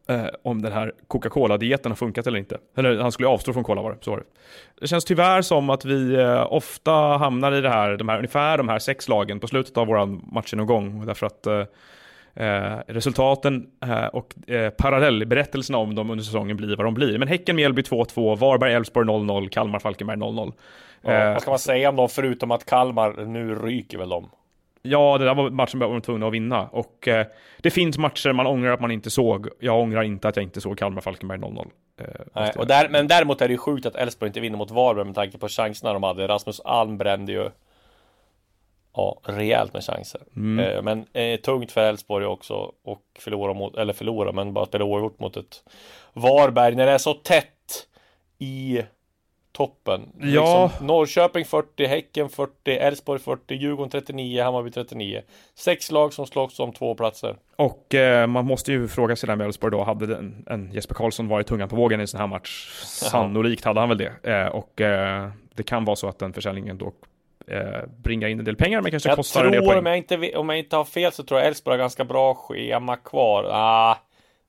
Eh, 0.08 0.26
om 0.42 0.62
den 0.62 0.72
här 0.72 0.92
Coca-Cola-dieten 1.08 1.90
har 1.92 1.96
funkat 1.96 2.26
eller 2.26 2.38
inte. 2.38 2.58
Eller 2.76 2.98
han 2.98 3.12
skulle 3.12 3.28
avstå 3.28 3.52
från 3.52 3.64
cola 3.64 3.82
var 3.82 3.90
det, 3.90 3.98
så 4.00 4.10
var 4.10 4.18
det. 4.18 4.24
Det 4.80 4.86
känns 4.86 5.04
tyvärr 5.04 5.42
som 5.42 5.70
att 5.70 5.84
vi 5.84 6.14
eh, 6.14 6.52
ofta 6.52 6.92
hamnar 6.92 7.52
i 7.52 7.60
det 7.60 7.68
här, 7.68 7.96
de 7.96 8.08
här, 8.08 8.16
ungefär 8.16 8.58
de 8.58 8.68
här 8.68 8.78
sex 8.78 9.08
lagen 9.08 9.40
på 9.40 9.46
slutet 9.46 9.76
av 9.76 9.86
våran 9.86 10.24
matchgenomgång. 10.32 11.06
Därför 11.06 11.26
att 11.26 11.46
eh, 11.46 11.62
eh, 12.46 12.78
resultaten 12.86 13.66
eh, 13.82 14.06
och 14.06 14.50
eh, 14.50 14.70
parallellberättelserna 14.70 15.78
om 15.78 15.94
dem 15.94 16.10
under 16.10 16.24
säsongen 16.24 16.56
blir 16.56 16.76
vad 16.76 16.86
de 16.86 16.94
blir. 16.94 17.18
Men 17.18 17.28
Häcken, 17.28 17.56
Mjällby 17.56 17.82
2-2, 17.82 18.36
Varberg, 18.36 18.72
Elfsborg 18.74 19.06
0-0, 19.06 19.48
Kalmar, 19.48 19.78
Falkenberg 19.78 20.16
0-0. 20.18 20.52
ja. 21.02 21.10
Eh, 21.12 21.32
Vad 21.32 21.42
ska 21.42 21.50
man 21.50 21.58
säga 21.58 21.88
om 21.88 21.96
dem 21.96 22.08
förutom 22.08 22.50
att 22.50 22.66
Kalmar 22.66 23.24
nu 23.24 23.54
ryker 23.54 23.98
väl 23.98 24.08
dem? 24.08 24.28
Ja, 24.86 25.18
det 25.18 25.24
där 25.24 25.34
var 25.34 25.50
matchen 25.50 25.78
var 25.78 26.00
tvungna 26.00 26.26
att 26.26 26.32
vinna. 26.32 26.68
Och 26.68 27.08
eh, 27.08 27.26
det 27.58 27.70
finns 27.70 27.98
matcher 27.98 28.32
man 28.32 28.46
ångrar 28.46 28.72
att 28.72 28.80
man 28.80 28.90
inte 28.90 29.10
såg. 29.10 29.48
Jag 29.60 29.80
ångrar 29.80 30.02
inte 30.02 30.28
att 30.28 30.36
jag 30.36 30.42
inte 30.42 30.60
såg 30.60 30.78
Kalmar-Falkenberg 30.78 31.38
0-0. 31.38 31.66
Eh, 32.00 32.06
Nej, 32.34 32.52
och 32.56 32.66
där, 32.66 32.88
men 32.88 33.08
däremot 33.08 33.40
är 33.40 33.48
det 33.48 33.52
ju 33.52 33.58
sjukt 33.58 33.86
att 33.86 33.96
Elfsborg 33.96 34.28
inte 34.28 34.40
vinner 34.40 34.58
mot 34.58 34.70
Varberg 34.70 35.04
med 35.04 35.14
tanke 35.14 35.38
på 35.38 35.48
chanserna 35.48 35.92
de 35.92 36.02
hade. 36.02 36.28
Rasmus 36.28 36.60
Alm 36.60 36.98
brände 36.98 37.32
ju 37.32 37.50
Ja, 38.96 39.20
rejält 39.24 39.74
med 39.74 39.84
chanser. 39.84 40.20
Mm. 40.36 40.58
Eh, 40.58 40.82
men 40.82 41.06
eh, 41.12 41.40
tungt 41.40 41.72
för 41.72 41.80
Elfsborg 41.80 42.26
också 42.26 42.72
och 42.84 43.02
förlora 43.18 43.54
mot, 43.54 43.76
eller 43.76 43.92
förlora, 43.92 44.32
men 44.32 44.52
bara 44.52 44.66
spela 44.66 44.84
oavgjort 44.84 45.18
mot 45.18 45.36
ett 45.36 45.62
Varberg 46.12 46.74
när 46.74 46.86
det 46.86 46.92
är 46.92 46.98
så 46.98 47.14
tätt 47.14 47.86
i 48.38 48.82
toppen. 49.56 50.08
Ja. 50.20 50.62
Liksom, 50.72 50.86
Norrköping 50.86 51.44
40, 51.44 51.86
Häcken 51.86 52.28
40, 52.28 52.52
Elfsborg 52.70 53.20
40, 53.20 53.54
Djurgården 53.54 53.90
39, 53.90 54.42
Hammarby 54.42 54.70
39. 54.70 55.22
Sex 55.58 55.90
lag 55.90 56.12
som 56.12 56.26
slåss 56.26 56.60
om 56.60 56.72
två 56.72 56.94
platser. 56.94 57.36
Och 57.56 57.94
eh, 57.94 58.26
man 58.26 58.44
måste 58.44 58.72
ju 58.72 58.88
fråga 58.88 59.16
sig 59.16 59.26
där 59.26 59.36
med 59.36 59.44
Elfsborg 59.46 59.70
då, 59.72 59.84
hade 59.84 60.06
den, 60.06 60.44
en 60.50 60.72
Jesper 60.72 60.94
Karlsson 60.94 61.28
varit 61.28 61.46
tungan 61.46 61.68
på 61.68 61.76
vågen 61.76 62.00
i 62.00 62.02
en 62.02 62.08
sån 62.08 62.20
här 62.20 62.26
match? 62.26 62.70
Sannolikt 62.84 63.64
hade 63.64 63.80
han 63.80 63.88
väl 63.88 63.98
det. 63.98 64.12
Eh, 64.32 64.46
och 64.46 64.80
eh, 64.80 65.28
det 65.54 65.62
kan 65.62 65.84
vara 65.84 65.96
så 65.96 66.08
att 66.08 66.18
den 66.18 66.32
försäljningen 66.32 66.78
då 66.78 66.92
eh, 67.46 67.80
bringar 68.02 68.28
in 68.28 68.38
en 68.38 68.44
del 68.44 68.56
pengar, 68.56 68.80
men 68.80 68.90
kanske 68.90 69.08
Jag 69.08 69.16
kostar 69.16 69.44
en 69.44 69.52
del 69.52 69.60
tror, 69.60 69.68
poäng. 69.70 69.78
om 69.78 69.86
jag, 69.86 69.96
inte, 69.96 70.16
ve- 70.16 70.36
om 70.36 70.48
jag 70.48 70.58
inte 70.58 70.76
har 70.76 70.84
fel, 70.84 71.12
så 71.12 71.22
tror 71.22 71.40
jag 71.40 71.46
Elfsborg 71.48 71.72
har 71.74 71.78
ganska 71.78 72.04
bra 72.04 72.34
schema 72.34 72.96
kvar. 72.96 73.44
Ah, 73.52 73.96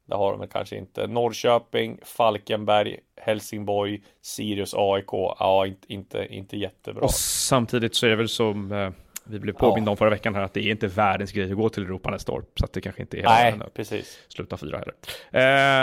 det 0.08 0.16
har 0.16 0.32
de 0.32 0.40
väl 0.40 0.50
kanske 0.50 0.78
inte. 0.78 1.08
Norrköping, 1.08 2.00
Falkenberg, 2.04 3.00
Helsingborg, 3.22 4.02
Sirius, 4.22 4.74
AIK. 4.74 5.12
Ja, 5.40 5.66
inte, 5.66 5.94
inte, 5.94 6.28
inte 6.30 6.58
jättebra. 6.58 7.04
Och 7.04 7.12
samtidigt 7.12 7.96
så 7.96 8.06
är 8.06 8.10
det 8.10 8.16
väl 8.16 8.30
som 8.30 8.72
eh, 8.72 8.90
vi 9.30 9.40
blev 9.40 9.54
påminda 9.54 9.92
om 9.92 9.98
förra 9.98 10.10
veckan 10.10 10.36
här, 10.36 10.42
att 10.42 10.54
det 10.54 10.60
är 10.60 10.72
inte 10.72 10.88
världens 10.88 11.32
grej 11.32 11.52
att 11.52 11.58
gå 11.58 11.70
till 11.70 11.84
Europa 11.84 12.10
nästa 12.10 12.32
år. 12.32 12.44
Så 12.56 12.66
att 12.66 12.74
det 12.74 12.82
kanske 12.82 13.02
inte 13.02 13.18
är 13.18 13.20
hela 13.20 13.58
Nej, 13.58 13.70
precis. 13.76 14.20
sluta 14.28 14.58
fyra 14.58 14.78
heller. 14.78 14.94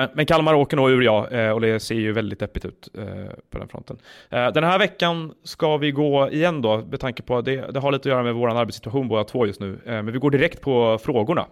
Eh, 0.05 0.11
men 0.15 0.27
Kalmar 0.27 0.55
åker 0.55 0.77
nog 0.77 0.91
ur 0.91 1.03
ja, 1.03 1.31
eh, 1.31 1.51
och 1.51 1.61
det 1.61 1.81
ser 1.81 1.95
ju 1.95 2.13
väldigt 2.13 2.39
deppigt 2.39 2.65
ut 2.65 2.89
eh, 2.99 3.05
på 3.51 3.59
den 3.59 3.69
fronten. 3.69 3.99
Eh, 4.31 4.49
den 4.49 4.65
här 4.65 4.79
veckan 4.79 5.33
ska 5.45 5.77
vi 5.77 5.91
gå 5.91 6.29
igen 6.31 6.63
då, 6.63 6.79
med 6.79 7.01
tanke 7.01 7.23
på 7.23 7.37
att 7.37 7.45
det, 7.45 7.73
det 7.73 7.81
har 7.81 7.93
lite 7.93 8.09
att 8.09 8.13
göra 8.13 8.23
med 8.23 8.35
vår 8.35 8.49
arbetssituation 8.49 9.09
båda 9.09 9.25
två 9.25 9.47
just 9.47 9.61
nu. 9.61 9.79
Eh, 9.87 9.93
men 9.93 10.13
vi 10.13 10.19
går 10.19 10.31
direkt 10.31 10.61
på 10.61 10.99
frågorna. 10.99 11.47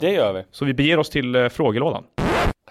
Det 0.00 0.10
gör 0.12 0.32
vi. 0.32 0.42
så 0.50 0.64
vi 0.64 0.74
beger 0.74 0.98
oss 0.98 1.10
till 1.10 1.48
frågelådan. 1.50 2.04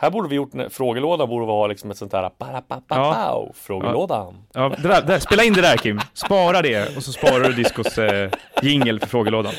Här 0.01 0.09
borde 0.09 0.29
vi 0.29 0.35
gjort 0.35 0.53
en 0.53 0.69
frågelådan 0.69 1.29
borde 1.29 1.45
vara 1.45 1.67
liksom 1.67 1.91
ett 1.91 1.97
sånt 1.97 2.11
ba, 2.11 2.83
Ja. 2.87 3.47
frågelådan. 3.55 4.35
Ja, 4.53 4.69
det 4.77 4.87
där, 4.87 5.01
det 5.01 5.07
där, 5.07 5.19
spela 5.19 5.43
in 5.43 5.53
det 5.53 5.61
där 5.61 5.77
Kim, 5.77 5.99
spara 6.13 6.61
det 6.61 6.97
och 6.97 7.03
så 7.03 7.11
sparar 7.11 7.39
du 7.43 7.53
Discos 7.53 7.97
eh, 7.97 8.31
jingel 8.61 8.99
för 8.99 9.07
frågelådan. 9.07 9.53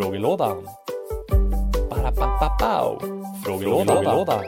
Frågelådan. 0.00 0.64
Bara, 1.90 2.12
ba, 2.12 2.26
ba, 2.40 2.56
ba, 2.60 3.00
frågelådan. 3.44 3.96
Frågelådan. 3.96 4.44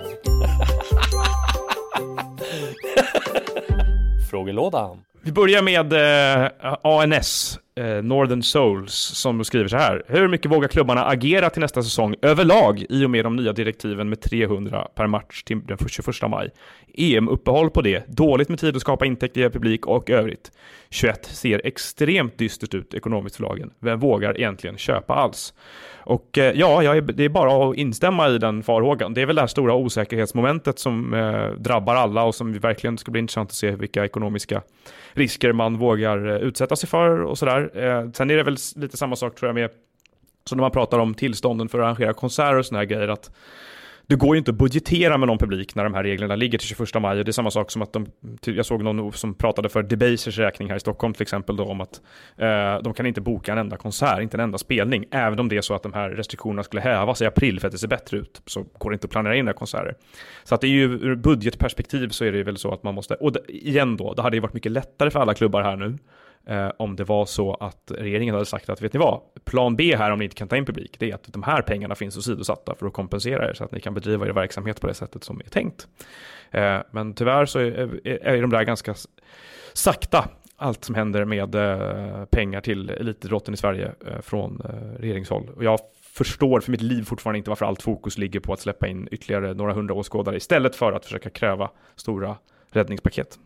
Frågelådan. 4.31 4.99
Vi 5.23 5.33
börjar 5.33 5.63
med 5.63 5.93
eh, 5.93 6.51
ANS, 6.83 7.59
Eh, 7.81 8.03
Northern 8.03 8.43
Souls, 8.43 8.93
som 8.95 9.45
skriver 9.45 9.69
så 9.69 9.77
här. 9.77 10.03
Hur 10.07 10.29
mycket 10.29 10.51
vågar 10.51 10.69
klubbarna 10.69 11.05
agera 11.05 11.51
till 11.51 11.61
nästa 11.61 11.83
säsong 11.83 12.14
överlag 12.23 12.85
i 12.88 13.05
och 13.05 13.11
med 13.11 13.25
de 13.25 13.37
nya 13.37 13.53
direktiven 13.53 14.09
med 14.09 14.21
300 14.21 14.88
per 14.95 15.07
match 15.07 15.43
till 15.43 15.61
den 15.66 15.79
21 15.88 16.31
maj? 16.31 16.51
EM-uppehåll 16.95 17.71
på 17.71 17.83
det, 17.83 18.05
dåligt 18.09 18.49
med 18.49 18.59
tid 18.59 18.77
att 18.77 18.83
skapa 18.83 19.07
intäkter 19.07 19.47
i 19.47 19.51
publik 19.51 19.87
och 19.87 20.11
övrigt. 20.11 20.53
21 20.90 21.27
ser 21.27 21.61
extremt 21.64 22.38
dystert 22.38 22.75
ut 22.75 22.95
ekonomiskt 22.95 23.37
för 23.37 23.43
lagen. 23.43 23.71
Vem 23.79 24.01
vågar 24.01 24.38
egentligen 24.38 24.79
köpa 24.79 25.14
alls? 25.14 25.55
Och 26.11 26.38
eh, 26.38 26.53
ja, 26.59 26.83
jag 26.83 26.97
är, 26.97 27.01
det 27.01 27.25
är 27.25 27.29
bara 27.29 27.71
att 27.71 27.77
instämma 27.77 28.29
i 28.29 28.38
den 28.38 28.62
farhågan. 28.62 29.14
Det 29.14 29.23
är 29.23 29.27
väl 29.27 29.37
det 29.37 29.43
här 29.43 29.47
stora 29.47 29.75
osäkerhetsmomentet 29.75 30.79
som 30.79 31.14
eh, 31.14 31.49
drabbar 31.59 31.95
alla 31.95 32.25
och 32.25 32.35
som 32.35 32.53
verkligen 32.53 32.99
ska 32.99 33.11
bli 33.11 33.19
intressant 33.19 33.51
att 33.51 33.55
se 33.55 33.71
vilka 33.71 34.05
ekonomiska 34.05 34.62
risker 35.12 35.53
man 35.53 35.79
vågar 35.79 36.29
eh, 36.29 36.37
utsätta 36.37 36.77
sig 36.77 36.88
för 36.88 37.21
och 37.21 37.38
sådär. 37.38 37.70
Eh, 37.75 38.11
sen 38.13 38.31
är 38.31 38.37
det 38.37 38.43
väl 38.43 38.57
lite 38.77 38.97
samma 38.97 39.17
sak 39.17 39.35
tror 39.35 39.49
jag 39.49 39.55
med 39.55 39.71
som 40.45 40.57
när 40.57 40.63
man 40.63 40.71
pratar 40.71 40.99
om 40.99 41.15
tillstånden 41.15 41.69
för 41.69 41.79
att 41.79 41.85
arrangera 41.85 42.13
konserter 42.13 42.59
och 42.59 42.67
såna 42.67 42.79
här 42.79 42.87
grejer 42.87 43.09
att 43.09 43.31
det 44.11 44.17
går 44.17 44.35
ju 44.35 44.39
inte 44.39 44.51
att 44.51 44.57
budgetera 44.57 45.19
med 45.19 45.27
någon 45.27 45.39
publik 45.39 45.75
när 45.75 45.85
de 45.85 45.95
här 45.95 46.03
reglerna 46.03 46.37
ligger 46.37 46.59
till 46.59 46.69
21 46.69 47.03
maj. 47.03 47.19
Och 47.19 47.25
Det 47.25 47.31
är 47.31 47.33
samma 47.33 47.51
sak 47.51 47.71
som 47.71 47.83
att 47.83 47.93
de, 47.93 48.07
jag 48.45 48.67
såg 48.67 48.83
någon 48.83 49.13
som 49.13 49.35
pratade 49.35 49.69
för 49.69 49.83
Debasers 49.83 50.39
räkning 50.39 50.69
här 50.69 50.77
i 50.77 50.81
Stockholm 50.81 51.15
till 51.15 51.23
exempel 51.23 51.57
då 51.57 51.65
om 51.65 51.81
att 51.81 52.01
eh, 52.37 52.83
de 52.83 52.95
kan 52.95 53.07
inte 53.07 53.21
boka 53.21 53.53
en 53.53 53.59
enda 53.59 53.77
konsert, 53.77 54.21
inte 54.21 54.37
en 54.37 54.41
enda 54.41 54.59
spelning, 54.59 55.05
även 55.11 55.41
om 55.41 55.49
det 55.49 55.57
är 55.57 55.61
så 55.61 55.75
att 55.75 55.83
de 55.83 55.93
här 55.93 56.11
restriktionerna 56.11 56.63
skulle 56.63 56.83
hävas 56.83 57.23
i 57.23 57.27
april 57.27 57.61
för 57.61 57.69
att 57.69 57.73
det 57.73 57.79
ser 57.79 57.89
bättre 57.89 58.17
ut, 58.17 58.43
så 58.47 58.67
går 58.79 58.91
det 58.91 58.95
inte 58.95 59.05
att 59.05 59.11
planera 59.11 59.37
in 59.37 59.45
några 59.45 59.59
konserter. 59.59 59.95
Så 60.45 60.55
att 60.55 60.61
det 60.61 60.67
är 60.67 60.69
ju 60.69 60.85
ur 60.85 61.15
budgetperspektiv 61.15 62.09
så 62.09 62.25
är 62.25 62.33
det 62.33 62.43
väl 62.43 62.57
så 62.57 62.73
att 62.73 62.83
man 62.83 62.95
måste, 62.95 63.15
och 63.15 63.33
det, 63.33 63.41
igen 63.49 63.97
då, 63.97 64.15
det 64.15 64.23
hade 64.23 64.37
ju 64.37 64.41
varit 64.41 64.55
mycket 64.55 64.73
lättare 64.73 65.11
för 65.11 65.21
alla 65.21 65.35
klubbar 65.35 65.63
här 65.63 65.77
nu 65.77 65.99
eh, 66.46 66.70
om 66.76 66.96
det 66.96 67.05
var 67.05 67.26
så 67.26 67.55
att 67.55 67.92
regeringen 67.98 68.35
hade 68.35 68.46
sagt 68.46 68.68
att 68.68 68.83
vet 68.83 68.92
ni 68.92 68.98
vad, 68.98 69.20
plan 69.44 69.76
B 69.76 69.96
här 69.96 70.11
om 70.11 70.18
ni 70.18 70.24
inte 70.24 70.37
kan 70.37 70.48
ta 70.48 70.57
in 70.57 70.64
publik, 70.64 70.96
det 70.98 71.11
är 71.11 71.14
att 71.14 71.33
de 71.33 71.42
här 71.42 71.62
pengarna 71.62 71.94
finns 71.94 72.16
åsidosatta 72.16 72.74
för 72.74 72.87
att 72.87 72.92
kompensera 72.92 73.50
er 73.50 73.55
så 73.55 73.64
att 73.64 73.72
ni 73.72 73.81
kan 73.81 73.94
bedriva 73.94 74.26
er 74.26 74.33
verksamhet 74.33 74.81
på 74.81 74.87
det 74.87 74.94
sättet 74.94 75.24
som 75.24 75.40
är 75.40 75.50
tänkt. 75.50 75.88
Eh, 76.50 76.79
men 76.90 77.14
tyvärr 77.14 77.46
så 77.46 77.59
är, 77.59 78.07
är, 78.09 78.18
är 78.24 78.40
de 78.42 78.50
där 78.50 78.62
ganska 78.62 78.94
sakta 79.72 80.29
allt 80.61 80.85
som 80.85 80.94
händer 80.94 81.24
med 81.24 81.55
eh, 81.55 82.24
pengar 82.24 82.61
till 82.61 82.90
elitidrotten 82.90 83.55
i 83.55 83.57
Sverige 83.57 83.92
eh, 84.07 84.20
från 84.20 84.62
eh, 84.64 85.00
regeringshåll. 85.00 85.50
Och 85.57 85.64
jag 85.64 85.81
förstår 86.03 86.61
för 86.61 86.70
mitt 86.70 86.83
liv 86.83 87.03
fortfarande 87.03 87.38
inte 87.38 87.50
varför 87.50 87.66
allt 87.66 87.83
fokus 87.83 88.18
ligger 88.18 88.40
på 88.40 88.53
att 88.53 88.61
släppa 88.61 88.88
in 88.88 89.09
ytterligare 89.11 89.55
några 89.55 89.72
hundra 89.72 89.94
åskådare 89.94 90.37
istället 90.37 90.76
för 90.76 90.92
att 90.92 91.05
försöka 91.05 91.31
kräva 91.31 91.70
stora 91.96 92.37
räddningspaket. 92.70 93.38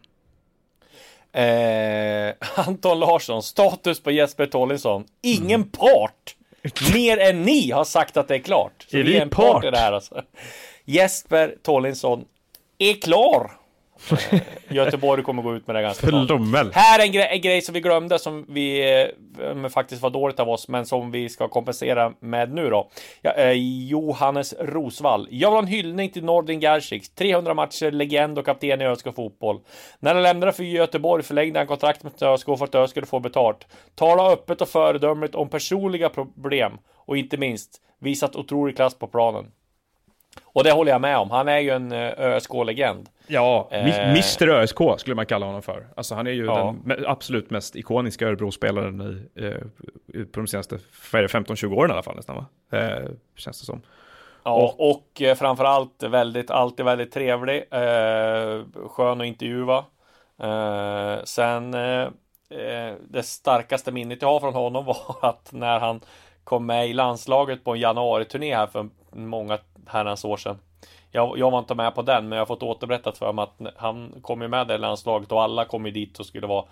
Eh, 1.34 2.34
Anton 2.66 2.98
Larsson, 2.98 3.42
status 3.42 4.00
på 4.00 4.10
Jesper 4.10 4.46
Tollinsson. 4.46 5.04
Ingen 5.22 5.60
mm. 5.60 5.70
part! 5.70 6.36
Mer 6.94 7.18
än 7.18 7.42
ni 7.42 7.70
har 7.70 7.84
sagt 7.84 8.16
att 8.16 8.28
det 8.28 8.34
är 8.34 8.38
klart. 8.38 8.86
Så 8.90 8.96
är 8.96 9.02
vi 9.02 9.18
en 9.18 9.30
part? 9.30 9.52
part 9.52 9.64
i 9.64 9.70
det 9.70 9.78
här 9.78 9.92
alltså. 9.92 10.22
Jesper 10.84 11.54
Tollinsson 11.62 12.24
är 12.78 12.94
klar. 12.94 13.50
Eh, 14.30 14.40
Göteborg 14.68 15.22
kommer 15.22 15.42
gå 15.42 15.54
ut 15.54 15.66
med 15.66 15.76
det 15.76 15.82
ganska 15.82 16.06
snart. 16.06 16.28
Här 16.74 16.98
är 16.98 17.02
en, 17.04 17.12
gre 17.12 17.24
en 17.24 17.40
grej 17.40 17.62
som 17.62 17.74
vi 17.74 17.80
glömde 17.80 18.18
som 18.18 18.46
vi 18.48 18.92
eh, 19.40 19.68
faktiskt 19.68 20.02
var 20.02 20.10
dåligt 20.10 20.40
av 20.40 20.48
oss, 20.48 20.68
men 20.68 20.86
som 20.86 21.10
vi 21.10 21.28
ska 21.28 21.48
kompensera 21.48 22.12
med 22.20 22.52
nu 22.54 22.70
då. 22.70 22.90
Ja, 23.22 23.32
eh, 23.32 23.52
Johannes 23.88 24.54
Rosvall. 24.60 25.28
Jag 25.30 25.50
vill 25.50 25.54
ha 25.54 25.62
en 25.62 25.66
hyllning 25.66 26.10
till 26.10 26.24
Nordin 26.24 26.60
Gerzic. 26.60 27.10
300 27.14 27.54
matcher, 27.54 27.90
legend 27.90 28.38
och 28.38 28.46
kapten 28.46 28.80
i 28.80 28.84
ÖSK 28.84 29.14
fotboll. 29.14 29.60
När 30.00 30.14
han 30.14 30.22
lämnade 30.22 30.52
för 30.52 30.64
Göteborg 30.64 31.22
förlängde 31.22 31.58
han 31.58 31.66
kontrakt 31.66 32.02
med 32.02 32.22
ÖSK 32.22 32.46
för 32.46 32.64
att 32.64 32.74
ÖSK 32.74 32.90
skulle 32.90 33.06
få 33.06 33.20
betalt. 33.20 33.66
Tala 33.94 34.32
öppet 34.32 34.60
och 34.60 34.68
föredömligt 34.68 35.34
om 35.34 35.48
personliga 35.48 36.08
problem 36.42 36.72
och 36.94 37.16
inte 37.16 37.36
minst 37.36 37.80
visat 38.00 38.36
otrolig 38.36 38.76
klass 38.76 38.94
på 38.94 39.06
planen. 39.06 39.44
Och 40.42 40.64
det 40.64 40.72
håller 40.72 40.92
jag 40.92 41.00
med 41.00 41.18
om. 41.18 41.30
Han 41.30 41.48
är 41.48 41.58
ju 41.58 41.70
en 41.70 41.92
eh, 41.92 42.12
ÖSK-legend. 42.18 43.08
Ja, 43.26 43.68
eh, 43.70 44.08
Mr 44.08 44.48
ÖSK 44.48 44.78
skulle 44.98 45.16
man 45.16 45.26
kalla 45.26 45.46
honom 45.46 45.62
för. 45.62 45.86
Alltså 45.96 46.14
han 46.14 46.26
är 46.26 46.30
ju 46.30 46.44
ja. 46.44 46.74
den 46.84 47.04
absolut 47.06 47.50
mest 47.50 47.76
ikoniska 47.76 48.26
Örebro-spelaren 48.26 49.28
i, 49.34 49.44
eh, 49.44 50.24
på 50.24 50.40
de 50.40 50.46
senaste 50.46 50.78
15-20 51.02 51.74
åren 51.74 51.90
i 51.90 51.92
alla 51.92 52.02
fall 52.02 52.16
nästan 52.16 52.36
va? 52.36 52.46
Eh, 52.78 53.08
känns 53.36 53.60
det 53.60 53.66
som. 53.66 53.82
Ja, 54.44 54.52
och, 54.54 54.90
och 54.90 55.22
eh, 55.22 55.34
framförallt 55.34 56.02
väldigt, 56.02 56.50
alltid 56.50 56.84
väldigt 56.84 57.12
trevlig. 57.12 57.64
Eh, 57.70 58.62
skön 58.88 59.20
att 59.20 59.26
intervjua. 59.26 59.84
Eh, 60.42 61.24
sen 61.24 61.74
eh, 61.74 62.08
det 63.08 63.22
starkaste 63.22 63.92
minnet 63.92 64.22
jag 64.22 64.28
har 64.28 64.40
från 64.40 64.54
honom 64.54 64.84
var 64.86 65.16
att 65.20 65.52
när 65.52 65.80
han 65.80 66.00
kom 66.44 66.66
med 66.66 66.88
i 66.88 66.92
landslaget 66.92 67.64
på 67.64 67.74
en 67.74 67.80
januari-turné 67.80 68.56
här 68.56 68.66
för 68.66 68.88
många 69.12 69.58
herrans 69.86 70.24
år 70.24 70.36
sedan. 70.36 70.58
Jag, 71.10 71.38
jag 71.38 71.50
var 71.50 71.58
inte 71.58 71.74
med 71.74 71.94
på 71.94 72.02
den, 72.02 72.28
men 72.28 72.36
jag 72.36 72.40
har 72.40 72.46
fått 72.46 72.62
återberättat 72.62 73.18
för 73.18 73.32
mig 73.32 73.42
att 73.42 73.72
han 73.76 74.14
kom 74.22 74.42
ju 74.42 74.48
med 74.48 74.70
i 74.70 74.78
landslaget 74.78 75.32
och 75.32 75.42
alla 75.42 75.64
kom 75.64 75.86
ju 75.86 75.92
dit 75.92 76.18
och 76.18 76.26
skulle 76.26 76.46
vara 76.46 76.64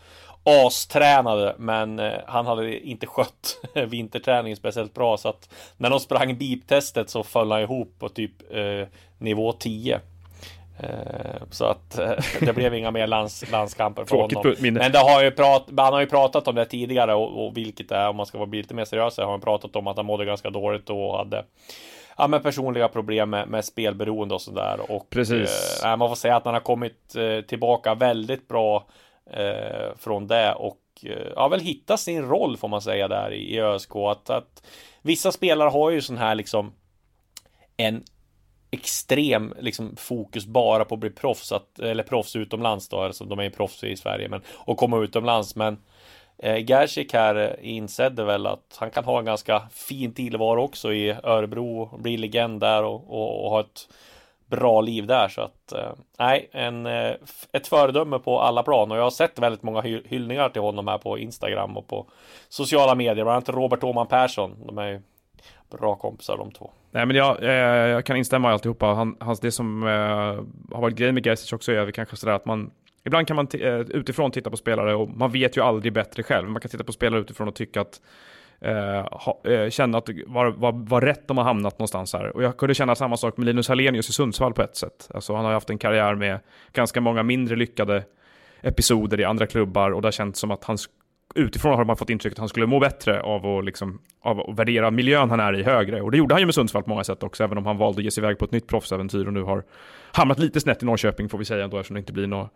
astränade, 0.44 1.54
men 1.58 1.98
eh, 1.98 2.12
han 2.26 2.46
hade 2.46 2.78
inte 2.78 3.06
skött 3.06 3.58
vinterträningen 3.88 4.56
speciellt 4.56 4.94
bra 4.94 5.16
så 5.16 5.28
att 5.28 5.54
när 5.76 5.90
de 5.90 6.00
sprang 6.00 6.38
beep-testet 6.38 7.10
så 7.10 7.22
föll 7.22 7.50
han 7.50 7.60
ihop 7.60 7.94
på 7.98 8.08
typ 8.08 8.32
eh, 8.50 8.88
nivå 9.18 9.52
10. 9.52 10.00
Eh, 10.78 11.42
så 11.50 11.64
att 11.64 11.98
eh, 11.98 12.10
det 12.40 12.52
blev 12.52 12.74
inga 12.74 12.90
mer 12.90 13.06
lands, 13.06 13.50
landskamper 13.50 14.04
för 14.04 14.16
honom. 14.16 14.54
Men 14.60 14.92
det 14.92 14.98
har 14.98 15.22
ju 15.22 15.30
prat, 15.30 15.64
han 15.76 15.92
har 15.92 16.00
ju 16.00 16.06
pratat 16.06 16.48
om 16.48 16.54
det 16.54 16.64
tidigare 16.64 17.14
och, 17.14 17.46
och 17.46 17.56
vilket 17.56 17.88
det 17.88 17.96
är 17.96 18.08
om 18.08 18.16
man 18.16 18.26
ska 18.26 18.38
vara 18.38 18.50
lite 18.50 18.74
mer 18.74 18.84
seriös 18.84 19.16
har 19.16 19.30
han 19.30 19.40
pratat 19.40 19.76
om 19.76 19.86
att 19.86 19.96
han 19.96 20.06
mådde 20.06 20.24
ganska 20.24 20.50
dåligt 20.50 20.90
och 20.90 21.18
hade 21.18 21.44
ja, 22.18 22.26
men 22.28 22.42
personliga 22.42 22.88
problem 22.88 23.30
med, 23.30 23.48
med 23.48 23.64
spelberoende 23.64 24.34
och 24.34 24.42
sådär. 24.42 24.90
Och 24.90 25.10
Precis. 25.10 25.82
Eh, 25.84 25.96
man 25.96 26.08
får 26.08 26.16
säga 26.16 26.36
att 26.36 26.44
han 26.44 26.54
har 26.54 26.60
kommit 26.60 27.16
eh, 27.16 27.40
tillbaka 27.40 27.94
väldigt 27.94 28.48
bra 28.48 28.86
eh, 29.30 29.96
från 29.98 30.26
det 30.26 30.52
och 30.52 30.80
eh, 31.02 31.32
ja, 31.36 31.48
väl 31.48 31.60
hittat 31.60 32.00
sin 32.00 32.28
roll 32.28 32.56
får 32.56 32.68
man 32.68 32.82
säga 32.82 33.08
där 33.08 33.32
i, 33.32 33.54
i 33.54 33.60
ÖSK. 33.60 33.96
Att, 33.96 34.30
att 34.30 34.62
vissa 35.02 35.32
spelare 35.32 35.68
har 35.68 35.90
ju 35.90 36.00
sån 36.00 36.18
här 36.18 36.34
liksom 36.34 36.72
en 37.76 38.04
extrem 38.72 39.54
liksom, 39.60 39.96
fokus 39.96 40.46
bara 40.46 40.84
på 40.84 40.94
att 40.94 41.00
bli 41.00 41.10
proffs, 41.10 41.52
att, 41.52 41.78
eller 41.78 42.02
proffs 42.02 42.36
utomlands 42.36 42.88
då, 42.88 43.00
alltså 43.00 43.24
de 43.24 43.38
är 43.38 43.42
ju 43.42 43.50
proffs 43.50 43.84
i 43.84 43.96
Sverige, 43.96 44.28
men 44.28 44.42
och 44.54 44.76
komma 44.76 44.98
utomlands, 44.98 45.56
men 45.56 45.78
Eh, 46.42 46.64
Gerzik 46.64 47.12
här 47.12 47.34
eh, 47.36 47.70
insedde 47.74 48.24
väl 48.24 48.46
att 48.46 48.76
han 48.78 48.90
kan 48.90 49.04
ha 49.04 49.18
en 49.18 49.24
ganska 49.24 49.62
fin 49.70 50.14
tillvaro 50.14 50.62
också 50.62 50.92
i 50.92 51.16
Örebro, 51.22 51.98
bli 51.98 52.16
legend 52.16 52.60
där 52.60 52.82
och, 52.82 53.10
och, 53.10 53.44
och 53.44 53.50
ha 53.50 53.60
ett 53.60 53.88
bra 54.46 54.80
liv 54.80 55.06
där 55.06 55.28
så 55.28 55.40
att 55.40 55.72
eh, 55.72 55.92
nej, 56.18 56.48
en, 56.52 56.86
eh, 56.86 57.14
ett 57.52 57.66
föredöme 57.66 58.18
på 58.18 58.40
alla 58.40 58.62
plan 58.62 58.90
och 58.90 58.98
jag 58.98 59.02
har 59.02 59.10
sett 59.10 59.38
väldigt 59.38 59.62
många 59.62 59.80
hy 59.80 60.02
hyllningar 60.04 60.48
till 60.48 60.62
honom 60.62 60.88
här 60.88 60.98
på 60.98 61.18
Instagram 61.18 61.76
och 61.76 61.88
på 61.88 62.06
sociala 62.48 62.94
medier, 62.94 63.24
bland 63.24 63.30
annat 63.30 63.48
Robert 63.48 63.84
Åman 63.84 64.06
Persson. 64.06 64.56
De 64.66 64.78
är 64.78 64.86
ju 64.86 65.02
bra 65.70 65.96
kompisar 65.96 66.36
de 66.36 66.50
två. 66.50 66.70
Nej 66.94 67.06
men 67.06 67.16
jag, 67.16 67.42
eh, 67.42 67.50
jag 67.88 68.06
kan 68.06 68.16
instämma 68.16 68.50
i 68.50 68.52
alltihopa. 68.52 68.86
Han, 68.86 69.16
hans, 69.20 69.40
det 69.40 69.52
som 69.52 69.82
eh, 69.82 69.88
har 70.74 70.80
varit 70.80 70.96
grejen 70.96 71.14
med 71.14 71.24
Gerzic 71.24 71.52
också 71.52 71.72
är 71.72 71.90
kanske 71.90 72.16
sådär 72.16 72.32
att 72.32 72.46
man 72.46 72.70
Ibland 73.04 73.26
kan 73.26 73.36
man 73.36 73.48
eh, 73.60 73.80
utifrån 73.80 74.30
titta 74.30 74.50
på 74.50 74.56
spelare 74.56 74.94
och 74.94 75.08
man 75.08 75.32
vet 75.32 75.56
ju 75.56 75.60
aldrig 75.60 75.92
bättre 75.92 76.22
själv. 76.22 76.48
Man 76.48 76.60
kan 76.60 76.70
titta 76.70 76.84
på 76.84 76.92
spelare 76.92 77.20
utifrån 77.20 77.48
och 77.48 77.54
tycka 77.54 77.80
att 77.80 78.00
eh, 78.60 79.06
ha, 79.10 79.40
eh, 79.44 79.70
känna 79.70 79.98
att 79.98 80.08
var, 80.26 80.50
var, 80.50 80.72
var 80.72 81.00
rätt 81.00 81.28
de 81.28 81.38
har 81.38 81.44
hamnat 81.44 81.78
någonstans 81.78 82.12
här. 82.12 82.36
Och 82.36 82.42
jag 82.42 82.56
kunde 82.56 82.74
känna 82.74 82.94
samma 82.94 83.16
sak 83.16 83.36
med 83.36 83.46
Linus 83.46 83.68
Hallenius 83.68 84.08
i 84.08 84.12
Sundsvall 84.12 84.52
på 84.52 84.62
ett 84.62 84.76
sätt. 84.76 85.08
Alltså 85.14 85.34
han 85.34 85.44
har 85.44 85.52
haft 85.52 85.70
en 85.70 85.78
karriär 85.78 86.14
med 86.14 86.40
ganska 86.72 87.00
många 87.00 87.22
mindre 87.22 87.56
lyckade 87.56 88.04
episoder 88.62 89.20
i 89.20 89.24
andra 89.24 89.46
klubbar 89.46 89.90
och 89.90 90.02
det 90.02 90.06
har 90.06 90.12
känts 90.12 90.40
som 90.40 90.50
att 90.50 90.64
han 90.64 90.78
utifrån 91.34 91.74
har 91.74 91.84
man 91.84 91.96
fått 91.96 92.10
intrycket 92.10 92.34
att 92.34 92.40
han 92.40 92.48
skulle 92.48 92.66
må 92.66 92.80
bättre 92.80 93.22
av 93.22 93.46
att, 93.46 93.64
liksom, 93.64 93.98
av 94.22 94.40
att 94.40 94.58
värdera 94.58 94.90
miljön 94.90 95.30
han 95.30 95.40
är 95.40 95.60
i 95.60 95.62
högre. 95.62 96.00
Och 96.00 96.10
det 96.10 96.16
gjorde 96.16 96.34
han 96.34 96.40
ju 96.40 96.46
med 96.46 96.54
Sundsvall 96.54 96.82
på 96.82 96.90
många 96.90 97.04
sätt 97.04 97.22
också, 97.22 97.44
även 97.44 97.58
om 97.58 97.66
han 97.66 97.76
valde 97.76 97.98
att 97.98 98.04
ge 98.04 98.10
sig 98.10 98.20
iväg 98.24 98.38
på 98.38 98.44
ett 98.44 98.52
nytt 98.52 98.66
proffsäventyr 98.66 99.26
och 99.26 99.32
nu 99.32 99.42
har 99.42 99.64
hamnat 100.12 100.38
lite 100.38 100.60
snett 100.60 100.82
i 100.82 100.86
Norrköping 100.86 101.28
får 101.28 101.38
vi 101.38 101.44
säga 101.44 101.64
ändå, 101.64 101.76
eftersom 101.78 101.94
det 101.94 102.00
inte 102.00 102.12
blir 102.12 102.26
några, 102.26 102.48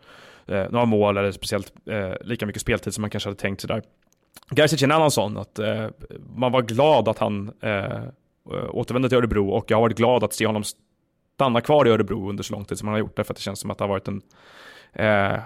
eh, 0.47 0.67
några 0.71 0.85
mål 0.85 1.17
eller 1.17 1.33
speciellt 1.33 1.73
eh, 1.91 2.12
lika 2.21 2.47
mycket 2.47 2.62
speltid 2.62 2.95
som 2.95 3.03
man 3.03 3.11
kanske 3.11 3.29
hade 3.29 3.41
tänkt 3.41 3.61
sig 3.61 3.69
där. 3.69 3.83
Gerzic 4.57 4.83
är 4.83 4.87
en 4.87 4.93
annan 4.93 5.11
sån, 5.11 5.37
att 5.37 5.59
eh, 5.59 5.87
man 6.37 6.53
var 6.53 6.62
glad 6.62 7.09
att 7.09 7.19
han 7.19 7.53
eh, 7.61 7.71
eh, 7.75 8.71
återvände 8.71 9.09
till 9.09 9.19
Örebro 9.19 9.49
och 9.49 9.65
jag 9.69 9.77
har 9.77 9.83
varit 9.83 9.97
glad 9.97 10.25
att 10.25 10.33
se 10.33 10.47
honom 10.47 10.62
stanna 11.35 11.61
kvar 11.61 11.87
i 11.87 11.91
Örebro 11.91 12.29
under 12.29 12.43
så 12.43 12.55
lång 12.55 12.65
tid 12.65 12.79
som 12.79 12.89
han 12.89 12.93
har 12.93 12.99
gjort, 12.99 13.17
därför 13.17 13.33
att 13.33 13.37
det 13.37 13.43
känns 13.43 13.61
som 13.61 13.71
att 13.71 13.79
det 13.79 13.85
har 13.85 13.89
varit 13.89 14.09
en 14.09 14.23
Eh, 14.99 15.39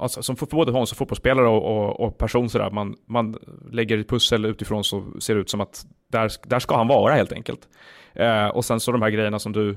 alltså, 0.00 0.22
som 0.22 0.36
för 0.36 0.46
både 0.46 0.72
honom 0.72 0.86
som 0.86 0.96
fotbollsspelare 0.96 1.46
och, 1.48 1.76
och, 1.76 2.00
och 2.00 2.18
person 2.18 2.50
sådär, 2.50 2.70
man, 2.70 2.96
man 3.06 3.36
lägger 3.70 3.98
ett 3.98 4.08
pussel 4.08 4.44
utifrån 4.44 4.84
så 4.84 5.04
ser 5.20 5.34
det 5.34 5.40
ut 5.40 5.50
som 5.50 5.60
att 5.60 5.86
där, 6.12 6.30
där 6.46 6.58
ska 6.58 6.76
han 6.76 6.88
vara 6.88 7.14
helt 7.14 7.32
enkelt. 7.32 7.68
Eh, 8.12 8.46
och 8.46 8.64
sen 8.64 8.80
så 8.80 8.92
de 8.92 9.02
här 9.02 9.10
grejerna 9.10 9.38
som 9.38 9.52
du 9.52 9.76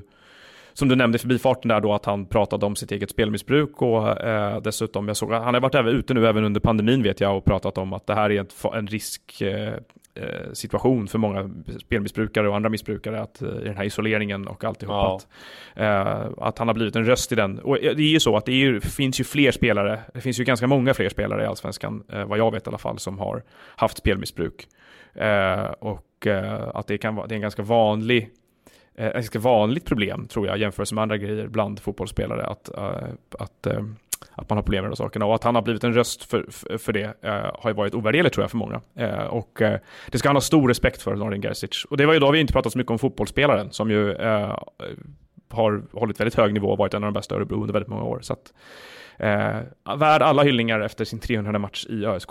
som 0.72 0.88
du 0.88 0.96
nämnde 0.96 1.16
i 1.16 1.18
förbifarten 1.18 1.68
där 1.68 1.80
då 1.80 1.94
att 1.94 2.04
han 2.04 2.26
pratade 2.26 2.66
om 2.66 2.76
sitt 2.76 2.92
eget 2.92 3.10
spelmissbruk 3.10 3.82
och 3.82 4.20
eh, 4.20 4.60
dessutom 4.60 5.08
jag 5.08 5.16
såg 5.16 5.32
han 5.32 5.54
har 5.54 5.60
varit 5.60 5.74
även 5.74 5.96
ute 5.96 6.14
nu 6.14 6.26
även 6.26 6.44
under 6.44 6.60
pandemin 6.60 7.02
vet 7.02 7.20
jag 7.20 7.36
och 7.36 7.44
pratat 7.44 7.78
om 7.78 7.92
att 7.92 8.06
det 8.06 8.14
här 8.14 8.30
är 8.30 8.40
ett, 8.40 8.54
en 8.74 8.86
risk 8.86 9.40
eh, 9.40 9.74
situation 10.52 11.08
för 11.08 11.18
många 11.18 11.50
spelmissbrukare 11.80 12.48
och 12.48 12.56
andra 12.56 12.70
missbrukare 12.70 13.20
att 13.20 13.42
eh, 13.42 13.48
i 13.48 13.64
den 13.64 13.76
här 13.76 13.84
isoleringen 13.84 14.48
och 14.48 14.64
alltihop 14.64 14.92
ja. 14.92 15.16
att, 15.16 15.28
eh, 15.80 16.30
att 16.46 16.58
han 16.58 16.68
har 16.68 16.74
blivit 16.74 16.96
en 16.96 17.04
röst 17.04 17.32
i 17.32 17.34
den. 17.34 17.58
Och 17.58 17.74
det 17.76 18.02
är 18.02 18.12
ju 18.12 18.20
så 18.20 18.36
att 18.36 18.46
det 18.46 18.52
ju, 18.52 18.80
finns 18.80 19.20
ju 19.20 19.24
fler 19.24 19.52
spelare, 19.52 20.00
det 20.14 20.20
finns 20.20 20.40
ju 20.40 20.44
ganska 20.44 20.66
många 20.66 20.94
fler 20.94 21.08
spelare 21.08 21.42
i 21.42 21.46
Allsvenskan, 21.46 22.02
eh, 22.12 22.24
vad 22.24 22.38
jag 22.38 22.52
vet 22.52 22.66
i 22.66 22.68
alla 22.68 22.78
fall, 22.78 22.98
som 22.98 23.18
har 23.18 23.42
haft 23.76 23.98
spelmissbruk. 23.98 24.66
och 25.78 26.26
att 26.74 26.86
det, 26.86 26.98
kan 26.98 27.14
vara, 27.14 27.26
det 27.26 27.32
är 27.32 27.36
en 27.36 27.42
ganska 27.42 27.62
vanlig 27.62 28.30
ett 28.94 29.12
ganska 29.12 29.38
vanligt 29.38 29.84
problem 29.84 30.26
tror 30.26 30.46
jag 30.46 30.58
jämfört 30.58 30.92
med 30.92 31.02
andra 31.02 31.16
grejer 31.16 31.46
bland 31.48 31.80
fotbollsspelare 31.80 32.46
att, 32.46 32.70
att 33.38 33.66
att 34.32 34.50
man 34.50 34.58
har 34.58 34.62
problem 34.62 34.84
med 34.84 34.90
de 34.90 34.96
sakerna. 34.96 35.26
Och 35.26 35.34
att 35.34 35.44
han 35.44 35.54
har 35.54 35.62
blivit 35.62 35.84
en 35.84 35.94
röst 35.94 36.24
för, 36.24 36.46
för, 36.50 36.78
för 36.78 36.92
det 36.92 37.24
eh, 37.24 37.50
har 37.58 37.70
ju 37.70 37.72
varit 37.72 37.94
ovärderligt 37.94 38.34
tror 38.34 38.42
jag 38.42 38.50
för 38.50 38.58
många. 38.58 38.80
Eh, 38.94 39.24
och 39.24 39.62
eh, 39.62 39.80
det 40.10 40.18
ska 40.18 40.28
han 40.28 40.36
ha 40.36 40.40
stor 40.40 40.68
respekt 40.68 41.02
för, 41.02 41.16
Nordin 41.16 41.42
Gerzic. 41.42 41.84
Och 41.84 41.96
det 41.96 42.06
var 42.06 42.14
ju 42.14 42.20
då 42.20 42.30
vi 42.30 42.40
inte 42.40 42.52
pratat 42.52 42.72
så 42.72 42.78
mycket 42.78 42.90
om 42.90 42.98
fotbollsspelaren 42.98 43.72
som 43.72 43.90
ju 43.90 44.12
eh, 44.12 44.58
har 45.50 45.82
hållit 45.92 46.20
väldigt 46.20 46.34
hög 46.34 46.54
nivå 46.54 46.68
och 46.68 46.78
varit 46.78 46.94
en 46.94 47.04
av 47.04 47.12
de 47.12 47.18
bästa 47.18 47.34
Örebro 47.34 47.60
under 47.60 47.72
väldigt 47.72 47.88
många 47.88 48.02
år. 48.02 48.18
Så 48.22 48.32
att, 48.32 48.52
eh, 49.16 49.96
värd 49.96 50.22
alla 50.22 50.42
hyllningar 50.42 50.80
efter 50.80 51.04
sin 51.04 51.18
300 51.18 51.58
match 51.58 51.86
i 51.88 52.06
ÖSK. 52.06 52.30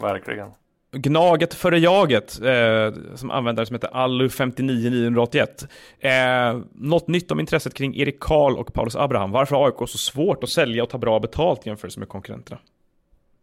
Verkligen. 0.00 0.48
Gnaget 0.92 1.54
före 1.54 1.78
jaget, 1.78 2.40
eh, 2.42 2.92
som 3.14 3.30
användare 3.30 3.66
som 3.66 3.74
heter 3.74 3.88
Allu59981. 3.88 5.66
Eh, 6.00 6.60
något 6.74 7.08
nytt 7.08 7.30
om 7.30 7.40
intresset 7.40 7.74
kring 7.74 7.96
Erik 7.96 8.20
Karl 8.20 8.56
och 8.56 8.72
Paulus 8.72 8.96
Abraham. 8.96 9.30
Varför 9.30 9.56
har 9.56 9.66
AIK 9.66 9.88
så 9.88 9.98
svårt 9.98 10.44
att 10.44 10.50
sälja 10.50 10.82
och 10.82 10.90
ta 10.90 10.98
bra 10.98 11.20
betalt 11.20 11.66
jämfört 11.66 11.96
med 11.96 12.08
konkurrenterna? 12.08 12.58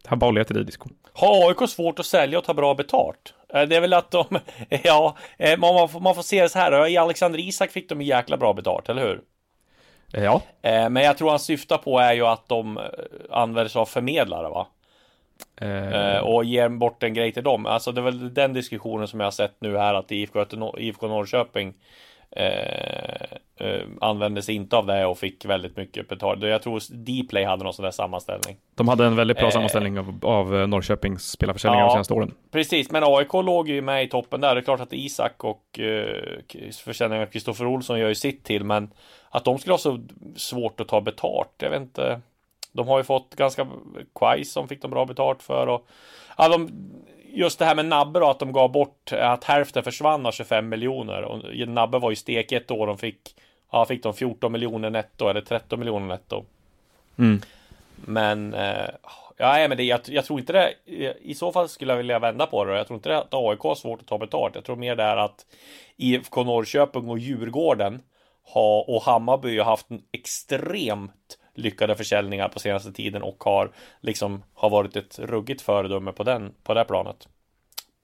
Här 0.08 0.18
bollar 0.18 0.40
jag 0.40 0.48
till 0.48 0.56
dig 0.56 0.66
Disco. 0.66 0.90
Har 1.14 1.50
AIK 1.50 1.70
svårt 1.70 2.00
att 2.00 2.06
sälja 2.06 2.38
och 2.38 2.44
ta 2.44 2.54
bra 2.54 2.76
betalt? 2.76 3.34
Eh, 3.54 3.62
Det 3.62 3.76
är 3.76 3.82
väl 3.82 3.94
att 3.94 4.12
de, 4.12 4.26
ja, 4.84 5.18
eh, 5.38 5.60
man 5.60 5.90
får, 5.90 6.00
man 6.00 6.16
får 6.16 6.22
se 6.22 6.42
det 6.42 6.50
så 6.50 6.60
här. 6.60 6.88
I 6.88 6.98
Alexander 6.98 7.40
Isak 7.40 7.72
fick 7.72 7.90
de 7.90 8.02
jäkla 8.02 8.38
bra 8.38 8.54
betalt, 8.54 8.90
eller 8.90 9.02
hur? 9.02 9.22
Eh, 10.14 10.24
Ja, 10.24 10.42
Men 10.90 10.96
jag 11.04 11.18
tror 11.18 11.30
han 11.30 11.40
syftar 11.40 11.78
på 11.78 12.00
är 12.00 12.14
ju 12.14 12.26
att 12.26 12.50
de 12.50 12.80
använder 13.30 13.70
sig 13.70 13.80
av 13.80 13.86
förmedlare, 13.86 14.50
va? 14.50 14.68
Eh, 15.62 16.16
Eh, 16.16 16.20
och 16.20 16.44
ger 16.46 16.70
bort 16.70 17.04
en 17.04 17.14
grej 17.14 17.32
till 17.32 17.44
dem. 17.44 17.66
Alltså 17.66 17.92
det 17.92 18.02
är 18.02 18.04
väl 18.04 18.34
den 18.34 18.54
diskussionen 18.54 19.08
som 19.08 19.20
jag 19.20 19.28
har 19.28 19.32
sett 19.32 19.56
nu 19.62 19.78
här 19.78 19.94
att 19.94 20.12
IFK, 20.12 20.46
IFK 20.78 21.08
Norrköping 21.08 21.74
eh, 22.32 23.22
eh, 23.60 23.82
använde 24.02 24.42
sig 24.42 24.56
inte 24.56 24.78
av 24.78 24.86
det 24.86 25.06
och 25.06 25.18
fick 25.18 25.46
väldigt 25.46 25.78
mycket 25.78 26.08
betalt. 26.08 26.44
Jag 26.44 26.62
tror 26.62 26.82
Dplay 27.24 27.44
hade 27.44 27.64
någon 27.64 27.74
sån 27.74 27.84
där 27.84 27.92
sammanställning. 27.92 28.58
de 28.76 28.88
hade 28.88 29.06
en 29.06 29.16
väldigt 29.16 29.38
bra 29.38 29.46
eh, 29.48 29.52
sammanställning 29.52 30.00
av, 30.00 30.20
av 30.22 30.56
eh, 30.62 30.68
Norrköpings 30.68 31.32
spelarförsäljningar 31.32 31.84
Ja. 31.84 31.88
de 31.88 31.94
senaste 31.94 32.14
åren. 32.14 32.34
Precis, 32.52 32.92
men 32.92 33.04
AIK 33.06 33.34
låg 33.34 33.70
ju 33.70 33.82
med 33.82 34.04
i 34.04 34.08
toppen 34.08 34.42
där. 34.42 34.56
Det 34.56 34.62
är 34.62 34.64
klart 34.64 34.80
att 34.82 34.94
Isak 34.94 35.44
och 35.44 35.80
eh, 35.80 36.16
försäljningen 36.84 37.28
av 37.28 37.32
Kristoffer 37.32 37.66
Olsson 37.66 38.00
gör 38.00 38.08
ju 38.10 38.16
sitt 38.16 38.44
till, 38.44 38.64
men 38.64 38.90
att 39.30 39.46
de 39.46 39.58
skulle 39.58 39.74
ha 39.74 39.78
så 39.78 40.00
svårt 40.36 40.80
att 40.80 40.88
ta 40.88 41.02
betalt, 41.02 41.54
jag 41.58 41.70
vet 41.70 41.82
inte. 41.82 42.22
De 42.72 42.88
har 42.88 42.98
ju 42.98 43.04
fått 43.04 43.36
ganska 43.36 43.68
Quais 44.16 44.52
som 44.52 44.68
fick 44.68 44.82
de 44.82 44.92
bra 44.92 45.06
betalt 45.06 45.44
för 45.44 45.68
och 45.68 45.88
ja, 46.38 46.50
de, 46.50 46.70
just 47.34 47.60
det 47.60 47.66
här 47.66 47.76
med 47.76 47.86
Nabbe 47.86 48.20
då, 48.20 48.30
att 48.30 48.40
de 48.40 48.52
gav 48.52 48.72
bort 48.72 49.12
att 49.12 49.44
hälften 49.44 49.84
försvann 49.84 50.26
av 50.26 50.32
25 50.32 50.70
miljoner 50.70 51.22
och 51.22 51.68
Nabbe 51.68 52.00
var 52.00 52.10
ju 52.10 52.16
stek 52.16 52.52
ett 52.52 52.72
år. 52.72 52.88
De 52.88 52.98
fick, 52.98 53.36
ja, 53.72 53.86
fick 53.86 54.04
de 54.04 54.14
14 54.14 54.52
miljoner 54.52 54.90
netto 54.90 55.28
eller 55.28 55.42
13 55.42 55.80
miljoner 55.80 56.08
netto. 56.08 56.46
Mm. 57.18 57.42
Men, 58.06 58.54
eh, 58.54 58.90
ja, 59.38 59.68
men 59.68 59.78
det, 59.78 59.84
jag, 59.84 60.00
jag 60.06 60.26
tror 60.26 60.40
inte 60.40 60.54
det. 60.54 60.74
I 61.22 61.36
så 61.36 61.52
fall 61.52 61.70
skulle 61.70 61.94
jag 61.94 61.98
vilja 61.98 62.20
vända 62.20 62.46
på 62.46 62.66
det. 62.66 62.78
Jag 62.78 62.88
tror 62.88 62.98
inte 62.98 63.10
det 63.10 63.18
att 63.18 63.34
AIK 63.34 63.60
har 63.60 63.76
svårt 63.76 64.02
att 64.02 64.08
ta 64.08 64.18
betalt. 64.18 64.56
Jag 64.56 64.64
tror 64.64 64.76
mer 64.76 64.96
det 64.96 65.04
är 65.04 65.18
att 65.18 65.46
IFK 65.98 66.44
Norrköping 66.44 67.10
och 67.10 67.20
Djurgården 67.20 68.02
har, 68.44 68.90
och 68.90 69.04
Hammarby 69.04 69.58
har 69.58 69.66
haft 69.66 69.90
en 69.90 70.02
extremt 70.12 71.39
lyckade 71.60 71.96
försäljningar 71.96 72.50
på 72.50 72.60
senaste 72.60 72.92
tiden 72.92 73.22
och 73.22 73.44
har 73.44 73.72
liksom 74.02 74.44
har 74.54 74.70
varit 74.70 74.96
ett 74.96 75.20
ruggigt 75.20 75.62
föredöme 75.62 76.12
på 76.12 76.24
den 76.24 76.54
på 76.64 76.74
det 76.74 76.86
planet. 76.86 77.28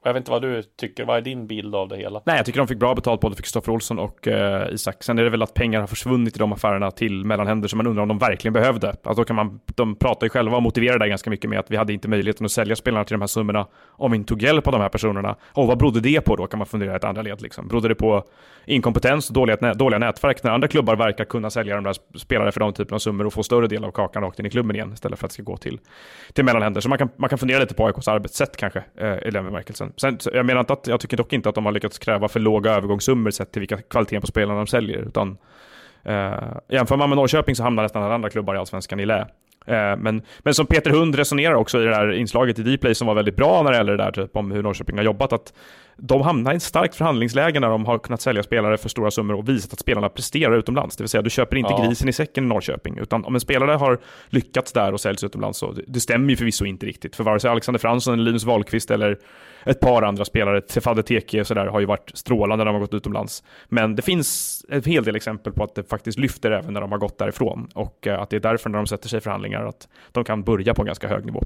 Och 0.06 0.10
jag 0.10 0.14
vet 0.14 0.22
inte 0.22 0.32
vad 0.32 0.42
du 0.42 0.64
tycker. 0.64 1.06
Vad 1.06 1.18
är 1.18 1.22
din 1.22 1.48
bild 1.48 1.76
av 1.76 1.88
det 1.88 1.98
hela? 1.98 2.22
Nej, 2.26 2.36
jag 2.36 2.46
tycker 2.46 2.60
de 2.60 2.68
fick 2.68 2.78
bra 2.78 2.96
betalt 2.96 3.22
både 3.22 3.36
för 3.36 3.44
Kristoffer 3.44 3.72
Olsson 3.72 4.00
och 4.00 4.28
eh, 4.28 4.74
Isak. 4.74 5.04
Sen 5.04 5.20
är 5.20 5.24
det 5.24 5.30
väl 5.30 5.42
att 5.42 5.54
pengar 5.54 5.80
har 5.80 5.88
försvunnit 5.88 6.36
i 6.36 6.40
de 6.40 6.54
affärerna 6.54 6.92
till 6.92 7.26
mellanhänder 7.26 7.68
som 7.68 7.78
man 7.78 7.88
undrar 7.88 8.02
om 8.02 8.08
de 8.08 8.18
verkligen 8.18 8.54
behövde. 8.54 8.88
Alltså 8.88 9.14
då 9.14 9.24
kan 9.24 9.36
man, 9.36 9.60
de 9.76 9.96
pratar 9.96 10.26
ju 10.26 10.30
själva 10.30 10.58
och 10.58 10.64
motiverar 10.64 11.00
det 11.00 11.10
ganska 11.10 11.30
mycket 11.30 11.50
med 11.50 11.60
att 11.60 11.72
vi 11.72 11.78
hade 11.78 11.94
inte 11.94 12.08
möjligheten 12.08 12.46
att 12.46 12.52
sälja 12.52 12.76
spelarna 12.76 13.04
till 13.04 13.14
de 13.14 13.22
här 13.22 13.28
summorna 13.28 13.68
om 13.88 14.12
vi 14.12 14.18
inte 14.18 14.28
tog 14.28 14.42
hjälp 14.42 14.68
av 14.68 14.72
de 14.72 14.82
här 14.82 14.90
personerna. 14.90 15.36
Och 15.54 15.68
vad 15.68 15.78
berodde 15.78 16.00
det 16.00 16.22
på 16.22 16.36
då, 16.36 16.48
kan 16.48 16.58
man 16.58 16.68
fundera 16.68 16.94
i 16.94 16.96
ett 16.96 17.04
andra 17.04 17.22
led. 17.22 17.42
Liksom. 17.42 17.68
Berodde 17.68 17.88
det 17.88 17.96
på 17.96 18.24
inkompetens 18.66 19.30
och 19.30 19.34
dåliga, 19.34 19.74
dåliga 19.74 20.00
nätverk 20.00 20.44
när 20.44 20.52
andra 20.52 20.68
klubbar 20.68 20.96
verkar 20.96 21.26
kunna 21.26 21.50
sälja 21.50 21.76
de 21.76 21.84
där 21.84 21.94
spelarna 21.94 22.36
spelare 22.36 22.52
för 22.52 22.60
de 22.60 22.74
typen 22.74 22.96
av 22.96 23.00
summor 23.00 23.26
och 23.26 23.34
få 23.34 23.44
större 23.44 23.68
del 23.68 23.86
av 23.86 23.92
kakan 23.92 24.24
rakt 24.24 24.40
in 24.40 24.46
i 24.46 24.50
klubben 24.50 24.76
igen 24.76 24.94
istället 24.94 25.20
för 25.20 25.26
att 25.26 25.30
det 25.30 25.34
ska 25.34 25.44
gå 25.44 25.58
till, 25.58 25.80
till 26.34 26.46
mellanhänder. 26.46 26.82
Så 26.82 26.90
man 26.90 26.98
kan, 26.98 27.10
man 27.16 27.30
kan 27.30 27.40
fundera 27.40 27.60
lite 27.60 27.74
på 27.74 27.86
AIKs 27.86 28.08
arbetssätt 28.08 28.58
kanske 28.58 28.84
eh, 28.98 29.28
i 29.28 29.32
den 29.32 29.46
bemärkelsen. 29.46 29.94
Sen, 29.98 30.18
jag 30.34 30.46
menar 30.46 30.60
inte 30.60 30.74
att, 30.74 30.88
jag 30.88 31.00
tycker 31.00 31.18
dock 31.18 31.34
inte 31.34 31.50
att 31.50 31.56
de 31.56 31.66
har 31.66 31.72
lyckats 31.72 32.00
kräva 32.00 32.28
för 32.28 32.40
låga 32.40 32.72
övergångssummor 32.72 33.32
sett 33.32 33.52
till 33.52 33.60
vilka 33.60 33.78
kvaliteten 33.78 34.22
på 34.22 34.28
spelarna 34.28 34.58
de 34.58 34.68
säljer, 34.68 34.98
utan 34.98 35.38
eh, 36.04 36.34
jämför 36.70 36.98
man 36.98 37.10
med 37.10 37.16
Norrköping 37.16 37.56
så 37.56 37.64
hamnar 37.64 37.84
nästan 37.84 38.04
alla 38.04 38.16
andra 38.16 38.30
klubbar 38.30 38.56
i 38.56 38.58
Allsvenskan 38.58 39.00
i 39.00 39.06
lä. 39.06 39.20
Eh, 39.66 39.98
Men, 39.98 40.22
men 40.40 40.54
som 40.54 40.66
Peter 40.66 40.92
Hund 40.92 41.16
resonerar 41.16 41.54
också 41.54 41.82
i 41.82 41.86
det 41.86 41.92
där 41.92 42.12
inslaget 42.12 42.60
i 42.60 42.64
Dplay 42.64 42.96
som 42.96 43.08
var 43.08 43.16
väldigt 43.16 43.36
bra 43.36 43.64
när 43.64 43.72
det 43.72 43.78
gäller 43.78 43.98
det 43.98 44.04
där 44.04 44.12
typ, 44.12 44.36
om 44.36 44.52
hur 44.52 44.64
Norrköping 44.64 44.98
har 44.98 45.04
jobbat, 45.04 45.34
att 45.34 45.54
de 45.98 46.22
hamnar 46.22 46.54
i 46.54 46.56
ett 46.56 46.64
starkt 46.64 46.96
förhandlingsläge 46.96 47.60
när 47.60 47.70
de 47.70 47.86
har 47.86 48.00
kunnat 48.00 48.22
sälja 48.22 48.44
spelare 48.44 48.78
för 48.78 48.90
stora 48.90 49.12
summor 49.12 49.36
och 49.36 49.50
visat 49.50 49.74
att 49.74 49.80
spelarna 49.80 50.10
presterar 50.10 50.58
utomlands. 50.58 50.98
Det 50.98 51.04
vill 51.04 51.10
säga, 51.10 51.22
du 51.22 51.30
köper 51.30 51.58
inte 51.58 51.74
Ja. 51.74 51.86
grisen 51.88 52.10
i 52.10 52.14
säcken 52.14 52.44
i 52.44 52.48
Norrköping, 52.48 52.98
utan 52.98 53.26
om 53.26 53.36
en 53.36 53.42
spelare 53.42 53.72
har 53.72 54.00
lyckats 54.30 54.72
där 54.72 54.94
och 54.94 55.02
säljs 55.02 55.24
utomlands 55.24 55.60
så 55.60 55.72
det, 55.88 56.00
stämmer 56.00 56.30
ju 56.30 56.36
förvisso 56.36 56.66
inte 56.66 56.86
riktigt. 56.86 57.16
För 57.16 57.24
vare 57.24 57.40
sig 57.40 57.50
Alexander 57.50 57.80
Fransson, 57.80 58.24
Linus 58.24 58.44
Wahlqvist 58.44 58.92
eller 58.92 59.18
ett 59.66 59.80
par 59.80 60.02
andra 60.02 60.26
spelare, 60.26 60.62
Tefade 60.62 61.04
Teke 61.04 61.42
och 61.42 61.48
sådär, 61.48 61.66
har 61.66 61.80
ju 61.80 61.86
varit 61.86 62.12
strålande 62.14 62.66
när 62.66 62.72
de 62.72 62.76
har 62.76 62.82
gått 62.82 62.94
utomlands. 62.94 63.44
Men 63.70 63.96
det 63.96 64.02
finns 64.02 64.62
en 64.70 64.84
hel 64.84 65.04
del 65.04 65.16
exempel 65.16 65.54
på 65.54 65.64
att 65.64 65.76
det 65.76 65.84
faktiskt 65.90 66.20
lyfter 66.20 66.52
även 66.52 66.74
när 66.74 66.82
de 66.82 66.92
har 66.92 67.00
gått 67.00 67.18
därifrån 67.18 67.68
och 67.74 68.08
eh, 68.08 68.22
att 68.22 68.30
det 68.30 68.36
är 68.36 68.40
därför 68.40 68.70
när 68.70 68.78
de 68.78 68.88
sätter 68.88 69.10
sig 69.10 69.18
i 69.18 69.22
förhandlingar 69.22 69.66
att 69.66 69.88
de 70.12 70.24
kan 70.24 70.44
börja 70.44 70.74
på 70.74 70.82
en 70.82 70.86
ganska 70.86 71.08
hög 71.08 71.26
nivå. 71.26 71.44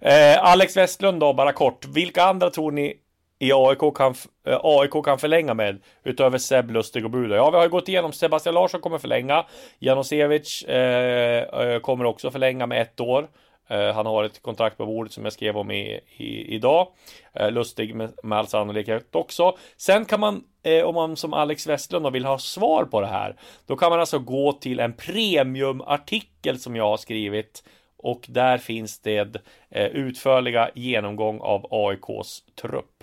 Eh, 0.00 0.44
Alex 0.44 0.76
Westlund 0.76 1.20
då, 1.20 1.34
bara 1.34 1.52
kort. 1.52 1.86
Vilka 1.94 2.22
andra 2.22 2.50
tror 2.50 2.72
ni 2.72 2.94
i 3.38 3.52
AIK 3.52 3.94
kan, 3.94 4.14
eh, 4.46 4.60
AIK 4.62 5.04
kan 5.04 5.18
förlänga 5.18 5.54
med 5.54 5.82
utöver 6.04 6.38
Seb, 6.38 6.70
Lustig 6.70 7.04
och 7.04 7.10
Buda? 7.10 7.36
Ja, 7.36 7.50
vi 7.50 7.56
har 7.56 7.64
ju 7.64 7.70
gått 7.70 7.88
igenom 7.88 8.12
Sebastian 8.12 8.54
Larsson 8.54 8.80
kommer 8.80 8.98
förlänga. 8.98 9.44
Janosevic 9.78 10.62
eh, 10.62 11.42
eh, 11.42 11.80
kommer 11.80 12.04
också 12.04 12.30
förlänga 12.30 12.66
med 12.66 12.82
ett 12.82 13.00
år. 13.00 13.28
Eh, 13.68 13.94
han 13.94 14.06
har 14.06 14.24
ett 14.24 14.42
kontrakt 14.42 14.76
på 14.76 14.86
bordet 14.86 15.12
som 15.12 15.24
jag 15.24 15.32
skrev 15.32 15.56
om 15.56 15.70
i, 15.70 16.00
i, 16.16 16.54
idag. 16.54 16.88
Eh, 17.32 17.50
Lustig 17.50 17.94
med, 17.94 18.12
med 18.22 18.38
all 18.38 18.46
sannolikhet 18.46 19.14
också. 19.14 19.56
Sen 19.76 20.04
kan 20.04 20.20
man, 20.20 20.44
eh, 20.62 20.84
om 20.84 20.94
man 20.94 21.16
som 21.16 21.34
Alex 21.34 21.66
Westlund 21.66 22.12
vill 22.12 22.24
ha 22.24 22.38
svar 22.38 22.84
på 22.84 23.00
det 23.00 23.06
här, 23.06 23.36
då 23.66 23.76
kan 23.76 23.90
man 23.90 24.00
alltså 24.00 24.18
gå 24.18 24.52
till 24.52 24.80
en 24.80 24.92
premiumartikel 24.92 26.58
som 26.58 26.76
jag 26.76 26.84
har 26.84 26.96
skrivit 26.96 27.62
och 27.96 28.24
där 28.28 28.58
finns 28.58 29.00
det 29.00 29.36
eh, 29.70 29.86
utförliga 29.86 30.70
genomgång 30.74 31.40
av 31.40 31.66
AIKs 31.70 32.42
trupp. 32.60 32.97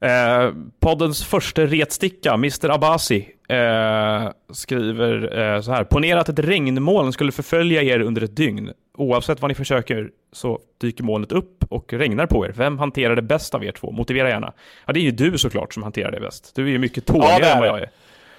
Eh, 0.00 0.52
poddens 0.80 1.24
första 1.24 1.66
retsticka, 1.66 2.34
Mr. 2.34 2.70
Abasi, 2.70 3.28
eh, 3.48 4.30
skriver 4.52 5.38
eh, 5.38 5.60
så 5.60 5.72
här. 5.72 5.84
Ponera 5.84 6.20
att 6.20 6.28
ett 6.28 6.38
regnmoln 6.38 7.12
skulle 7.12 7.32
förfölja 7.32 7.82
er 7.82 8.00
under 8.00 8.22
ett 8.22 8.36
dygn. 8.36 8.72
Oavsett 8.98 9.40
vad 9.40 9.50
ni 9.50 9.54
försöker 9.54 10.10
så 10.32 10.58
dyker 10.80 11.04
molnet 11.04 11.32
upp 11.32 11.64
och 11.70 11.92
regnar 11.92 12.26
på 12.26 12.46
er. 12.46 12.52
Vem 12.56 12.78
hanterar 12.78 13.16
det 13.16 13.22
bäst 13.22 13.54
av 13.54 13.64
er 13.64 13.72
två? 13.72 13.90
Motivera 13.90 14.28
gärna. 14.28 14.52
Ja, 14.86 14.92
det 14.92 15.00
är 15.00 15.02
ju 15.02 15.10
du 15.10 15.38
såklart 15.38 15.74
som 15.74 15.82
hanterar 15.82 16.12
det 16.12 16.20
bäst. 16.20 16.52
Du 16.54 16.62
är 16.66 16.70
ju 16.70 16.78
mycket 16.78 17.06
tåligare 17.06 17.44
är 17.46 17.54
än 17.54 17.58
vad 17.58 17.68
jag 17.68 17.78
är. 17.78 17.90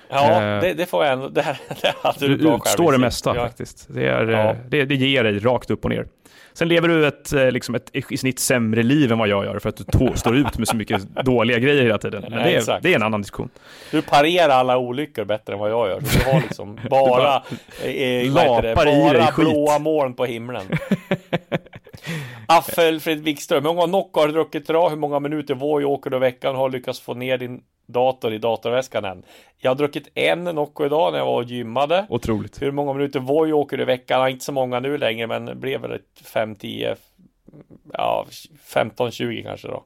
Ja, 0.10 0.42
Eh, 0.44 0.62
det, 0.62 0.74
det 0.74 0.86
får 0.86 1.04
jag 1.06 1.14
ändå. 1.14 1.28
Det, 1.34 1.42
här, 1.42 1.58
det 1.82 1.94
hade 2.04 2.28
Du 2.28 2.38
du 2.38 2.44
bra 2.44 2.56
utstår 2.56 2.84
det 2.84 2.90
självinsikt. 2.92 3.00
mesta 3.26 3.36
ja. 3.36 3.44
faktiskt. 3.46 3.88
Det, 3.90 4.08
är, 4.08 4.28
eh, 4.30 4.40
Ja. 4.40 4.56
det, 4.70 4.86
det 4.86 4.96
ger 4.96 5.24
dig 5.24 5.40
rakt 5.40 5.72
upp 5.72 5.84
och 5.84 5.90
ner. 5.90 6.08
Sen 6.54 6.68
lever 6.68 6.88
du 6.88 7.08
ett, 7.08 7.34
eh, 7.34 7.52
liksom 7.52 7.76
ett 7.76 7.90
i 8.10 8.18
snitt 8.18 8.40
sämre 8.40 8.84
liv 8.84 9.12
än 9.12 9.18
vad 9.18 9.28
jag 9.28 9.46
gör 9.46 9.60
för 9.60 9.70
att 9.70 9.78
du 9.78 9.84
tå- 9.84 10.16
står 10.16 10.38
ut 10.38 10.58
med 10.58 10.68
så 10.68 10.76
mycket 10.76 11.02
dåliga 11.26 11.60
grejer 11.60 11.84
hela 11.84 11.98
tiden. 11.98 12.22
Men 12.22 12.32
Nej, 12.40 12.62
det, 12.66 12.72
är, 12.72 12.80
det 12.82 12.92
är 12.92 12.96
en 12.96 13.04
annan 13.04 13.22
diskussion. 13.22 13.50
Du 13.92 14.02
parerar 14.02 14.50
alla 14.50 14.78
olyckor 14.78 15.26
bättre 15.26 15.54
än 15.54 15.60
vad 15.60 15.72
jag 15.72 15.88
gör. 15.90 16.00
Så 16.02 16.20
du 16.20 16.32
har 16.32 16.42
liksom 16.42 16.80
bara, 16.90 17.36
eh, 17.36 17.42
det, 17.84 18.30
lapar 18.30 18.88
i 18.88 18.92
dig 18.92 19.14
bara 19.20 19.26
skit. 19.32 19.46
blåa 19.50 19.80
moln 19.80 20.14
på 20.14 20.26
himlen. 20.26 20.64
Affelfred 22.48 23.20
Wikström, 23.20 23.66
hur 23.66 23.74
många 23.74 23.86
Nocco 23.86 24.20
har 24.20 24.28
du 24.28 24.34
druckit 24.34 24.70
idag? 24.70 24.90
Hur 24.90 24.98
många 24.98 25.20
minuter 25.20 25.56
Voi 25.56 25.84
åker 25.84 26.10
du 26.10 26.18
i 26.18 26.20
veckan? 26.20 26.56
Har 26.56 26.70
du 26.70 26.78
lyckats 26.78 27.00
få 27.00 27.14
ner 27.14 27.38
din 27.38 27.64
dator 27.86 28.34
i 28.34 28.38
datorväskan 28.38 29.06
än? 29.06 29.24
Jag 29.58 29.72
har 29.72 29.76
druckit 29.76 30.10
en 30.14 30.44
Nocco 30.44 30.86
idag 30.86 31.12
när 31.12 31.20
jag 31.20 31.26
var 31.26 31.36
och 31.36 31.44
gymmade. 31.44 32.06
Otroligt. 32.10 32.62
Hur 32.62 32.72
många 32.72 32.94
minuter 32.94 33.20
Voi 33.20 33.54
åker 33.54 33.78
du 33.78 33.84
i 33.84 33.86
veckan? 33.86 34.30
Inte 34.30 34.46
så 34.46 34.52
många 34.52 34.80
nu 34.80 34.98
längre, 34.98 35.28
men 35.28 35.46
det 35.46 35.56
blev 35.56 35.82
väl 35.82 35.92
ett 35.92 36.22
5, 36.24 36.56
10, 36.56 36.96
ja 37.94 38.26
15, 38.64 39.12
20 39.12 39.44
kanske 39.44 39.68
då. 39.68 39.84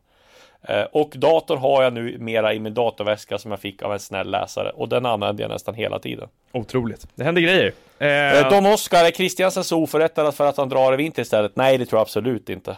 Eh, 0.68 0.82
Och 0.92 1.14
datorn 1.16 1.58
har 1.58 1.84
jag 1.84 1.94
nu 1.94 2.18
mera 2.20 2.54
i 2.54 2.60
min 2.60 2.74
datorväska 2.74 3.38
som 3.38 3.52
jag 3.52 3.60
fick 3.60 3.82
av 3.82 3.94
en 3.94 4.00
snäll 4.00 4.32
läsare 4.32 4.70
och 4.70 4.90
den 4.90 5.06
använder 5.06 5.44
jag 5.44 5.52
nästan 5.52 5.76
hela 5.76 6.00
tiden. 6.00 6.28
Otroligt. 6.52 7.08
Det 7.16 7.24
händer 7.24 7.42
grejer. 7.42 7.72
Eh, 8.00 8.08
Eh, 8.40 8.50
Don 8.50 8.66
Oskar, 8.66 9.06
är 9.06 9.12
Christiansen 9.12 9.64
så 9.64 9.80
oförrättad 9.84 10.36
för 10.36 10.48
att 10.50 10.58
han 10.58 10.70
drar 10.70 10.94
i 10.94 10.98
vinter 10.98 11.22
istället? 11.22 11.56
Nej, 11.56 11.78
det 11.78 11.86
tror 11.86 11.98
jag 11.98 12.02
absolut 12.02 12.50
inte. 12.50 12.72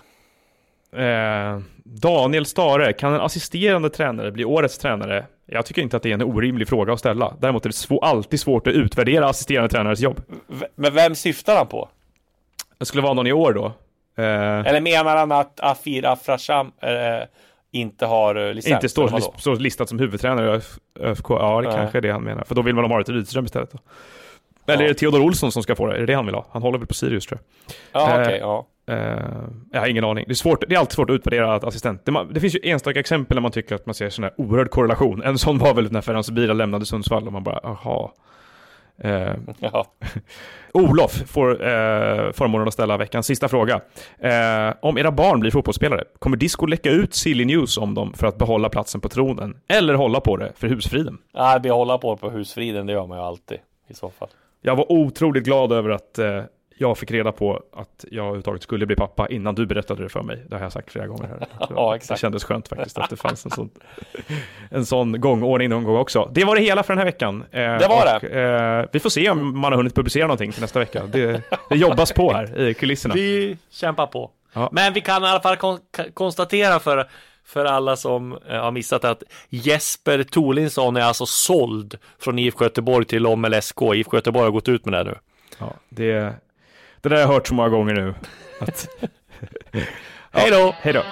Eh, 0.95 1.59
Daniel 1.83 2.45
Stare, 2.45 2.93
kan 2.93 3.13
en 3.13 3.21
assisterande 3.21 3.89
tränare 3.89 4.31
bli 4.31 4.45
årets 4.45 4.77
tränare? 4.77 5.25
Jag 5.45 5.65
tycker 5.65 5.81
inte 5.81 5.97
att 5.97 6.03
det 6.03 6.09
är 6.09 6.13
en 6.13 6.21
orimlig 6.23 6.67
fråga 6.67 6.93
att 6.93 6.99
ställa. 6.99 7.33
Däremot 7.39 7.65
är 7.65 7.69
det 7.69 7.73
svå- 7.73 7.99
alltid 8.01 8.39
svårt 8.39 8.67
att 8.67 8.73
utvärdera 8.73 9.27
assisterande 9.29 9.69
tränares 9.69 9.99
jobb. 9.99 10.21
V- 10.47 10.65
men 10.75 10.93
vem 10.93 11.15
syftar 11.15 11.55
han 11.55 11.67
på? 11.67 11.89
Det 12.77 12.85
skulle 12.85 13.03
vara 13.03 13.13
någon 13.13 13.27
i 13.27 13.33
år 13.33 13.53
då. 13.53 13.65
Eh, 14.17 14.23
Eller 14.67 14.81
menar 14.81 15.15
han 15.17 15.31
att 15.31 15.59
Afir 15.59 16.05
Afrasham 16.05 16.71
eh, 16.81 17.27
inte 17.75 18.05
har 18.05 18.35
eh, 18.35 18.53
licens? 18.53 18.73
inte 18.75 18.89
står, 18.89 19.01
eller 19.03 19.11
vadå? 19.11 19.25
lis- 19.35 19.41
står 19.41 19.55
listad 19.55 19.85
som 19.87 19.99
huvudtränare 19.99 20.55
i 20.55 20.57
Öf- 20.59 20.79
ÖFK. 20.99 21.29
Ja, 21.29 21.61
det 21.61 21.67
Nej. 21.67 21.77
kanske 21.77 21.97
är 21.97 22.01
det 22.01 22.11
han 22.11 22.23
menar. 22.23 22.43
För 22.43 22.55
då 22.55 22.61
vill 22.61 22.75
man 22.75 22.83
ha 22.83 22.89
Marit 22.89 23.09
Rydström 23.09 23.45
istället. 23.45 23.71
Då. 23.71 23.79
Eller 24.73 24.83
Ja. 24.83 24.89
är 24.89 24.93
det 24.93 24.99
Theodor 24.99 25.21
Olsson 25.21 25.51
som 25.51 25.63
ska 25.63 25.75
få 25.75 25.87
det? 25.87 25.95
Är 25.95 25.99
det 25.99 26.05
det 26.05 26.13
han 26.13 26.25
vill 26.25 26.35
ha? 26.35 26.45
Han 26.51 26.61
håller 26.61 26.77
väl 26.77 26.87
på 26.87 26.93
Sirius 26.93 27.25
tror 27.25 27.39
jag. 27.93 28.01
Ja, 28.01 28.15
Eh, 28.15 28.21
okej, 28.21 28.37
ja. 28.41 28.67
Eh, 28.87 28.97
jag 29.71 29.79
har 29.79 29.87
ingen 29.87 30.03
aning. 30.03 30.25
Det 30.27 30.31
är, 30.31 30.35
svårt, 30.35 30.63
det 30.69 30.75
är 30.75 30.79
alltid 30.79 30.91
svårt 30.93 31.09
att 31.09 31.13
utvärdera 31.13 31.55
assistent. 31.55 32.05
Det, 32.05 32.11
man, 32.11 32.33
det 32.33 32.39
finns 32.39 32.55
ju 32.55 32.59
enstaka 32.63 32.99
exempel 32.99 33.35
när 33.35 33.41
man 33.41 33.51
tycker 33.51 33.75
att 33.75 33.85
man 33.85 33.95
ser 33.95 34.09
sån 34.09 34.23
här 34.23 34.33
oerhörd 34.37 34.69
korrelation. 34.69 35.23
En 35.23 35.37
sån 35.37 35.57
var 35.57 35.73
väl 35.73 35.91
när 35.91 36.01
Ferhan 36.01 36.23
Subira 36.23 36.53
lämnade 36.53 36.85
Sundsvall 36.85 37.27
och 37.27 37.33
man 37.33 37.43
bara, 37.43 37.57
aha. 37.63 38.13
Eh, 38.97 39.33
Ja. 39.59 39.85
Olof 40.73 41.11
får 41.27 41.51
eh, 41.51 42.31
förmånen 42.31 42.67
att 42.67 42.73
ställa 42.73 42.97
veckans 42.97 43.25
sista 43.25 43.47
fråga. 43.47 43.81
Eh, 44.19 44.73
om 44.81 44.97
era 44.97 45.11
barn 45.11 45.39
blir 45.39 45.51
fotbollsspelare, 45.51 46.03
kommer 46.19 46.37
Disco 46.37 46.65
läcka 46.65 46.89
ut 46.91 47.13
silly 47.13 47.45
news 47.45 47.77
om 47.77 47.93
dem 47.93 48.13
för 48.13 48.27
att 48.27 48.37
behålla 48.37 48.69
platsen 48.69 49.01
på 49.01 49.09
tronen? 49.09 49.57
Eller 49.67 49.93
hålla 49.93 50.19
på 50.19 50.37
det 50.37 50.51
för 50.55 50.67
husfriden? 50.67 51.17
Nej, 51.33 51.59
vi 51.63 51.69
håller 51.69 51.97
på 51.97 52.17
på 52.17 52.29
husfriden, 52.29 52.85
det 52.85 52.93
gör 52.93 53.07
man 53.07 53.17
ju 53.17 53.23
alltid 53.23 53.57
i 53.87 53.93
så 53.93 54.09
fall. 54.09 54.29
Jag 54.61 54.75
var 54.75 54.91
otroligt 54.91 55.43
glad 55.43 55.71
över 55.71 55.89
att 55.89 56.19
eh, 56.19 56.43
jag 56.77 56.97
fick 56.97 57.11
reda 57.11 57.31
på 57.31 57.63
att 57.73 58.05
jag 58.11 58.23
överhuvudtaget 58.23 58.63
skulle 58.63 58.85
bli 58.85 58.95
pappa 58.95 59.27
innan 59.27 59.55
du 59.55 59.65
berättade 59.65 60.03
det 60.03 60.09
för 60.09 60.21
mig. 60.21 60.43
Det 60.49 60.55
har 60.55 60.63
jag 60.63 60.71
sagt 60.71 60.91
flera 60.91 61.07
gånger. 61.07 61.27
Här. 61.27 61.47
Ja, 61.69 61.95
exakt. 61.95 62.17
Det 62.17 62.21
kändes 62.21 62.43
skönt 62.43 62.67
faktiskt 62.67 62.97
att 62.97 63.09
det 63.09 63.15
fanns 63.15 63.45
en 63.45 63.51
sån, 63.51 63.69
en 64.69 64.85
sån 64.85 65.21
gångordning 65.21 65.69
någon 65.69 65.83
gång 65.83 65.97
också. 65.97 66.29
Det 66.33 66.43
var 66.43 66.55
det 66.55 66.61
hela 66.61 66.83
för 66.83 66.93
den 66.93 66.97
här 66.97 67.05
veckan. 67.05 67.43
Eh, 67.51 67.59
Det 67.59 67.87
var 67.89 68.15
och, 68.15 68.23
Eh, 68.23 68.85
vi 68.91 68.99
får 68.99 69.09
se 69.09 69.29
om 69.29 69.59
man 69.59 69.71
har 69.71 69.77
hunnit 69.77 69.95
publicera 69.95 70.23
någonting 70.27 70.51
till 70.51 70.61
nästa 70.61 70.79
vecka. 70.79 71.03
Det, 71.05 71.41
det 71.69 71.75
jobbas 71.75 72.11
på 72.13 72.33
här 72.33 72.59
i 72.59 72.73
kulisserna. 72.73 73.13
Vi 73.13 73.57
kämpar 73.71 74.07
på. 74.07 74.31
Ja. 74.53 74.69
Men 74.71 74.93
vi 74.93 75.01
kan 75.01 75.23
i 75.23 75.27
alla 75.27 75.39
fall 75.41 75.57
kon 75.57 75.79
konstatera 76.13 76.79
för, 76.79 77.07
för 77.45 77.65
alla 77.65 77.95
som 77.95 78.37
eh, 78.49 78.61
har 78.61 78.71
missat 78.71 79.05
att 79.05 79.23
Jesper 79.49 80.23
Tolinsson 80.23 80.97
är 80.97 81.01
alltså 81.01 81.25
såld 81.25 81.97
från 82.19 82.39
IFK 82.39 82.63
Göteborg 82.63 83.05
till 83.05 83.23
Lommel 83.23 83.61
SK. 83.61 83.81
IFK 83.81 84.17
Göteborg 84.17 84.43
har 84.43 84.51
gått 84.51 84.67
ut 84.69 84.85
med 84.85 84.93
det 84.93 85.03
nu. 85.11 85.17
Ja, 85.59 85.73
det, 85.89 86.33
det 87.09 87.15
där 87.15 87.15
har 87.15 87.21
jag 87.21 87.33
hört 87.33 87.47
så 87.47 87.53
många 87.53 87.69
gånger 87.69 87.93
nu. 87.93 88.13
Att, 88.59 88.87
Hej 90.31 90.51
då! 90.51 90.75
hej 90.77 90.93
då! 90.93 91.03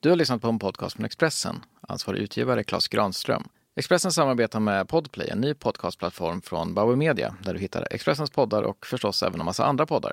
Du 0.00 0.08
har 0.08 0.16
lyssnat 0.16 0.42
på 0.42 0.48
en 0.48 0.58
podcast 0.58 0.96
från 0.96 1.04
Expressen. 1.04 1.64
Ansvarig 1.88 2.20
utgivare 2.20 2.64
Klas 2.64 2.88
Granström. 2.88 3.48
Expressen 3.76 4.12
samarbetar 4.12 4.60
med 4.60 4.88
Podplay, 4.88 5.28
en 5.28 5.40
ny 5.40 5.54
podcastplattform 5.54 6.42
från 6.42 6.74
Bauer 6.74 6.96
Media, 6.96 7.34
där 7.42 7.54
du 7.54 7.60
hittar 7.60 7.88
Expressens 7.90 8.30
poddar 8.30 8.62
och 8.62 8.86
förstås 8.86 9.22
även 9.22 9.40
en 9.40 9.46
massa 9.46 9.64
andra 9.64 9.86
poddar. 9.86 10.12